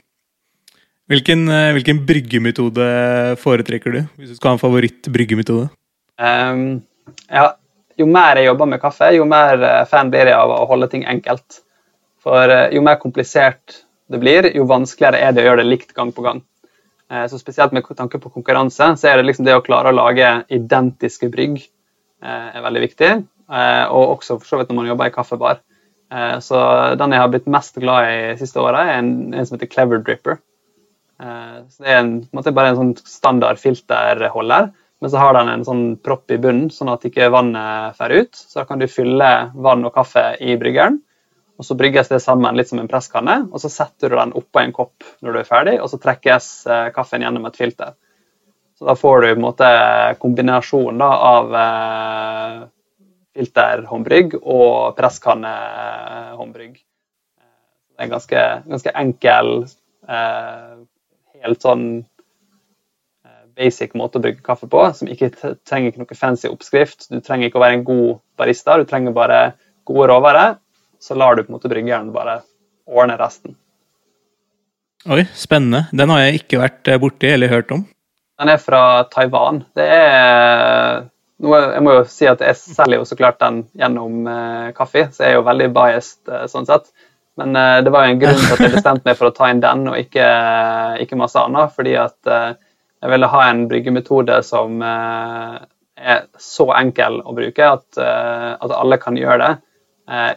Hvilken, 1.12 1.44
eh, 1.52 1.74
hvilken 1.76 1.98
bryggemetode 2.08 2.84
foretrekker 3.42 3.92
du? 3.92 3.98
Hvis 4.16 4.30
du 4.32 4.36
skal 4.38 4.52
ha 4.52 4.56
en 4.56 4.62
favoritt-bryggemetode? 4.62 5.66
Ehm, 6.24 6.62
ja, 7.28 7.50
jo 8.00 8.06
mer 8.08 8.38
jeg 8.40 8.48
jobber 8.48 8.70
med 8.70 8.80
kaffe, 8.80 9.10
jo 9.12 9.26
mer 9.28 9.60
eh, 9.60 9.82
fan 9.90 10.08
blir 10.12 10.30
jeg 10.30 10.38
av 10.38 10.54
å 10.54 10.62
holde 10.70 10.88
ting 10.88 11.04
enkelt. 11.04 11.58
For 12.24 12.48
eh, 12.48 12.70
jo 12.72 12.84
mer 12.86 12.96
komplisert 13.02 13.82
det 14.08 14.22
blir, 14.22 14.48
jo 14.56 14.64
vanskeligere 14.70 15.20
er 15.20 15.34
det 15.36 15.42
å 15.42 15.50
gjøre 15.50 15.60
det 15.60 15.68
likt 15.68 15.92
gang 15.96 16.14
på 16.16 16.24
gang. 16.24 16.40
Så 17.28 17.36
Spesielt 17.36 17.74
med 17.76 17.84
tanke 17.96 18.16
på 18.16 18.30
konkurranse, 18.32 18.86
så 18.96 19.08
er 19.08 19.18
det 19.18 19.26
liksom 19.26 19.44
det 19.44 19.52
å 19.52 19.64
klare 19.64 19.90
å 19.90 19.96
lage 19.96 20.28
identiske 20.48 21.28
brygg 21.28 21.58
er 22.24 22.62
veldig 22.64 22.80
viktig. 22.86 23.10
Og 23.92 24.14
også 24.14 24.38
for 24.38 24.48
så 24.48 24.60
vidt 24.60 24.72
når 24.72 24.78
man 24.78 24.88
jobber 24.88 25.10
i 25.10 25.12
kaffebar. 25.12 25.60
Så 26.40 26.62
den 26.96 27.12
jeg 27.12 27.20
har 27.20 27.28
blitt 27.34 27.50
mest 27.52 27.76
glad 27.84 28.08
i 28.08 28.16
de 28.30 28.38
siste 28.40 28.64
åra, 28.64 28.86
er 28.88 29.02
en, 29.02 29.12
en 29.36 29.44
som 29.44 29.58
heter 29.58 29.68
Clever 29.68 30.00
Dripper. 30.00 30.40
Eh, 31.22 31.58
Så 31.70 31.84
det 31.84 31.92
er 31.92 32.00
en, 32.02 32.14
en 32.32 32.54
bare 32.54 32.72
en 32.72 32.80
sånn 32.80 32.94
standard 33.06 33.60
filterholder, 33.62 34.72
men 35.02 35.10
så 35.10 35.18
har 35.18 35.34
den 35.34 35.50
en 35.50 35.64
sånn 35.66 35.84
propp 36.02 36.30
i 36.30 36.38
bunnen, 36.38 36.68
sånn 36.70 36.90
at 36.92 37.06
ikke 37.08 37.30
vannet 37.34 37.96
fer 37.98 38.14
ut. 38.20 38.36
Så 38.38 38.60
da 38.60 38.66
kan 38.68 38.82
du 38.82 38.86
fylle 38.90 39.30
vann 39.54 39.86
og 39.88 39.94
kaffe 39.96 40.32
i 40.40 40.54
bryggeren, 40.60 41.00
og 41.58 41.66
så 41.66 41.76
brygges 41.78 42.08
det 42.10 42.20
sammen 42.22 42.56
litt 42.58 42.70
som 42.70 42.80
en 42.82 42.90
presskanne. 42.90 43.36
Og 43.52 43.62
så 43.62 43.70
setter 43.70 44.10
du 44.10 44.16
den 44.18 44.34
oppå 44.38 44.62
en 44.62 44.74
kopp 44.74 45.06
når 45.22 45.34
du 45.34 45.40
er 45.42 45.48
ferdig, 45.48 45.74
og 45.82 45.90
så 45.90 45.98
trekkes 46.02 46.48
eh, 46.66 46.86
kaffen 46.94 47.22
gjennom 47.26 47.46
et 47.50 47.58
filter. 47.58 47.96
Så 48.78 48.86
da 48.88 48.94
får 48.98 49.20
du 49.20 49.26
på 49.28 49.36
en 49.36 49.44
måte 49.44 49.68
kombinasjon 50.22 51.02
da, 51.02 51.10
av 51.34 51.52
eh, 51.64 52.62
filterhåndbrygg 53.38 54.38
og 54.42 54.96
presskannehåndbrygg. 54.98 56.80
En 58.02 58.10
ganske, 58.10 58.42
ganske 58.66 58.94
enkel, 59.02 59.52
eh, 60.08 60.72
helt 61.46 61.64
sånn 61.64 61.84
eh, 63.26 63.44
basic 63.58 63.96
måte 63.98 64.18
å 64.18 64.24
brygge 64.24 64.44
kaffe 64.46 64.68
på, 64.70 64.84
som 64.96 65.10
ikke 65.10 65.32
trenger 65.36 65.90
ikke 65.90 66.04
noe 66.04 66.18
fancy 66.18 66.50
oppskrift. 66.50 67.08
Du 67.10 67.20
trenger 67.20 67.48
ikke 67.48 67.60
å 67.60 67.64
være 67.64 67.80
en 67.80 67.86
god 67.88 68.22
barista, 68.40 68.78
du 68.78 68.88
trenger 68.88 69.16
bare 69.16 69.42
gode 69.88 70.10
råvarer. 70.12 70.56
Så 71.02 71.18
lar 71.18 71.34
du 71.34 71.42
på 71.42 71.50
en 71.50 71.58
måte 71.58 71.70
bryggeren 71.70 72.12
bare 72.14 72.40
ordne 72.86 73.16
resten. 73.18 73.56
Oi, 75.10 75.24
spennende. 75.34 75.88
Den 75.90 76.12
har 76.14 76.22
jeg 76.22 76.42
ikke 76.42 76.62
vært 76.62 76.92
eh, 76.92 77.00
borti 77.02 77.32
eller 77.32 77.50
hørt 77.50 77.74
om. 77.74 77.86
Den 78.38 78.50
er 78.50 78.60
fra 78.62 78.82
Taiwan. 79.10 79.64
Det 79.74 79.86
er 79.86 81.08
noe, 81.42 81.58
jeg 81.74 81.82
må 81.82 81.96
jo 81.96 82.04
si 82.10 82.26
at 82.30 82.42
jeg 82.42 82.58
selger 82.58 83.00
jo 83.00 83.06
så 83.06 83.18
klart 83.18 83.40
den 83.42 83.64
gjennom 83.78 84.28
kaffe, 84.74 85.08
så 85.10 85.24
jeg 85.24 85.34
er 85.34 85.36
jo 85.36 85.44
veldig 85.46 85.68
biased 85.74 86.30
sånn 86.50 86.66
sett. 86.70 86.88
Men 87.40 87.56
uh, 87.56 87.78
det 87.84 87.92
var 87.94 88.06
jo 88.06 88.14
en 88.14 88.20
grunn 88.20 88.40
til 88.40 88.54
at 88.54 88.62
jeg 88.66 88.74
bestemte 88.74 89.08
meg 89.08 89.18
for 89.18 89.30
å 89.30 89.34
ta 89.36 89.48
inn 89.52 89.62
den 89.62 89.86
og 89.90 89.98
ikke, 90.00 90.28
ikke 91.04 91.18
masse 91.20 91.40
annet. 91.40 91.72
Fordi 91.76 91.96
at 92.00 92.32
jeg 92.32 93.10
ville 93.10 93.30
ha 93.32 93.42
en 93.48 93.66
bryggemetode 93.70 94.38
som 94.46 94.82
er 94.82 96.26
så 96.38 96.68
enkel 96.76 97.20
å 97.26 97.34
bruke 97.34 97.66
at, 97.66 97.98
at 97.98 98.74
alle 98.76 98.98
kan 99.02 99.18
gjøre 99.18 99.40
det. 99.42 99.52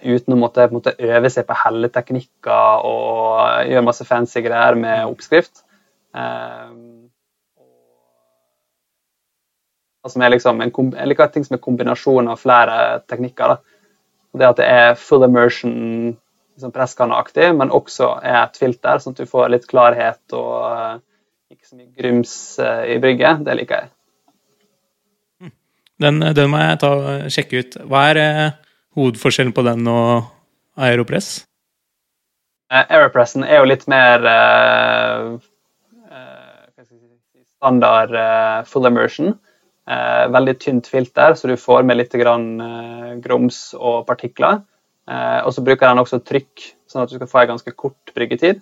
uten 0.01 0.33
å 0.33 0.39
måtte, 0.39 0.65
måtte, 0.73 0.95
øve 0.97 1.29
seg 1.29 1.45
på 1.45 1.57
helleteknikker 1.61 2.87
og 2.89 3.69
gjøre 3.69 3.85
masse 3.85 4.05
fancy 4.05 4.41
greier 4.45 4.77
med 4.81 5.05
oppskrift. 5.05 5.61
Som 10.07 10.21
liksom 10.21 10.61
en, 10.61 10.73
jeg 10.93 11.09
liker 11.09 11.31
ting 11.33 11.45
som 11.45 11.57
er 11.57 11.63
kombinasjon 11.63 12.29
av 12.29 12.41
flere 12.41 12.77
teknikker. 13.09 13.55
Da. 13.55 13.57
Det 14.35 14.47
at 14.51 14.59
det 14.59 14.67
er 14.69 14.99
full 14.99 15.25
immersion, 15.25 16.13
liksom 16.55 16.71
presskanneaktig, 16.75 17.49
men 17.59 17.73
også 17.73 18.15
er 18.23 18.39
et 18.43 18.59
filter, 18.59 19.01
sånn 19.01 19.15
at 19.15 19.21
du 19.23 19.29
får 19.29 19.51
litt 19.53 19.67
klarhet 19.69 20.35
og 20.37 20.53
uh, 20.65 20.93
ikke 21.51 21.67
så 21.67 21.77
mye 21.77 21.91
grums 21.99 22.35
uh, 22.63 22.83
i 22.87 22.97
brygget. 23.03 23.43
Det 23.47 23.57
liker 23.59 23.83
jeg. 23.83 23.91
Den, 26.01 26.19
den, 26.35 26.49
må 26.51 26.59
jeg 26.59 26.79
ta 26.81 26.93
sjekke 27.31 27.59
ut. 27.63 27.77
Hva 27.87 28.01
er 28.11 28.21
hovedforskjellen 28.97 29.53
på 29.55 29.63
den 29.63 29.85
og 29.87 30.25
Aeropress? 30.75 31.45
Aeropressen 32.67 33.45
er 33.47 33.61
jo 33.61 33.69
litt 33.69 33.85
mer 33.87 34.25
standard 37.55 38.17
full 38.67 38.89
immersion. 38.89 39.37
Eh, 39.85 40.27
veldig 40.33 40.55
tynt 40.59 40.87
filter, 40.89 41.35
så 41.37 41.47
du 41.47 41.57
får 41.61 41.83
med 41.85 41.99
litt 41.99 42.13
grann, 42.17 42.61
eh, 42.61 43.11
grums 43.21 43.75
og 43.77 44.07
partikler. 44.07 44.63
Eh, 45.05 45.41
og 45.45 45.53
så 45.53 45.63
bruker 45.65 45.87
den 45.87 46.01
også 46.01 46.21
trykk, 46.25 46.63
sånn 46.89 47.03
at 47.03 47.11
du 47.11 47.19
skal 47.19 47.29
få 47.29 47.43
en 47.43 47.51
ganske 47.55 47.73
kort 47.77 48.13
bryggetid. 48.15 48.61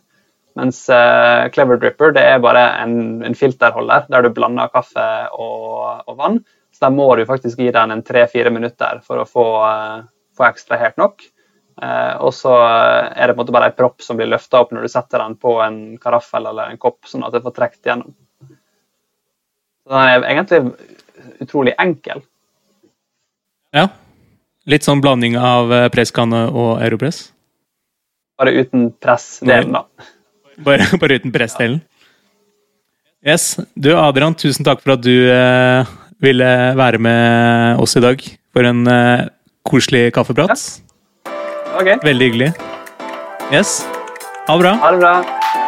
Mens 0.60 0.84
eh, 0.94 1.50
Clever 1.54 1.80
Dripper 1.82 2.14
det 2.14 2.26
er 2.30 2.42
bare 2.44 2.66
en, 2.84 3.24
en 3.26 3.38
filterholder 3.38 4.10
der 4.12 4.26
du 4.26 4.34
blander 4.36 4.70
kaffe 4.74 5.06
og, 5.34 6.04
og, 6.06 6.18
vann. 6.20 6.42
Så 6.74 6.86
der 6.86 6.94
må 6.94 7.08
du 7.18 7.24
faktisk 7.30 7.62
gi 7.62 7.72
den 7.74 7.94
en 7.94 8.04
tre-fire 8.06 8.52
minutter 8.54 9.00
for 9.06 9.22
å 9.22 9.30
få, 9.30 9.48
eh, 9.70 10.04
få 10.38 10.50
ekstrahert 10.50 11.00
nok. 11.02 11.30
Og 11.74 12.30
så 12.38 12.52
er 12.54 13.26
det 13.26 13.34
på 13.34 13.40
en 13.40 13.40
måte 13.40 13.54
bare 13.56 13.72
en 13.72 13.74
propp 13.74 14.04
som 14.06 14.20
blir 14.20 14.28
løfta 14.30 14.60
opp 14.62 14.76
når 14.76 14.86
du 14.86 14.92
setter 14.94 15.24
den 15.24 15.34
på 15.42 15.56
en 15.64 15.80
karaffel 15.98 16.46
eller 16.52 16.70
en 16.70 16.78
kopp, 16.78 17.00
sånn 17.10 17.26
at 17.26 17.34
det 17.34 17.42
får 17.42 17.56
trukket 17.58 17.90
gjennom. 17.90 18.12
Så 19.82 19.90
den 19.90 20.12
er 20.12 20.28
egentlig 20.30 20.60
utrolig 21.42 21.74
enkel. 21.82 22.22
Ja. 23.74 23.88
Litt 24.70 24.86
sånn 24.86 25.02
blanding 25.04 25.36
av 25.36 25.72
eh, 25.76 25.90
presskanne 25.92 26.46
og 26.52 26.78
aeropress? 26.80 27.26
Bare 28.40 28.54
uten 28.56 28.92
pressdelen, 29.04 29.76
da. 29.76 29.84
Bare, 30.66 30.86
bare 31.02 31.18
uten 31.18 31.34
pressdelen? 31.34 31.80
Yes. 33.26 33.56
Du 33.74 33.90
Adrian, 33.98 34.36
tusen 34.38 34.68
takk 34.68 34.84
for 34.84 34.94
at 34.94 35.02
du 35.02 35.32
eh, 35.34 35.90
ville 36.22 36.50
være 36.78 37.02
med 37.02 37.82
oss 37.82 37.98
i 37.98 38.04
dag 38.04 38.22
for 38.54 38.70
en 38.70 38.86
eh, 38.86 39.26
koselig 39.66 40.12
kaffeprat. 40.14 40.54
Ja. 40.54 41.34
Okay. 41.82 41.98
Veldig 42.06 42.30
hyggelig. 42.30 42.52
Yes. 43.50 43.82
Ha 44.46 44.60
det 44.60 44.62
bra. 44.68 44.78
Ha 44.84 44.94
det 44.94 45.02
bra. 45.02 45.63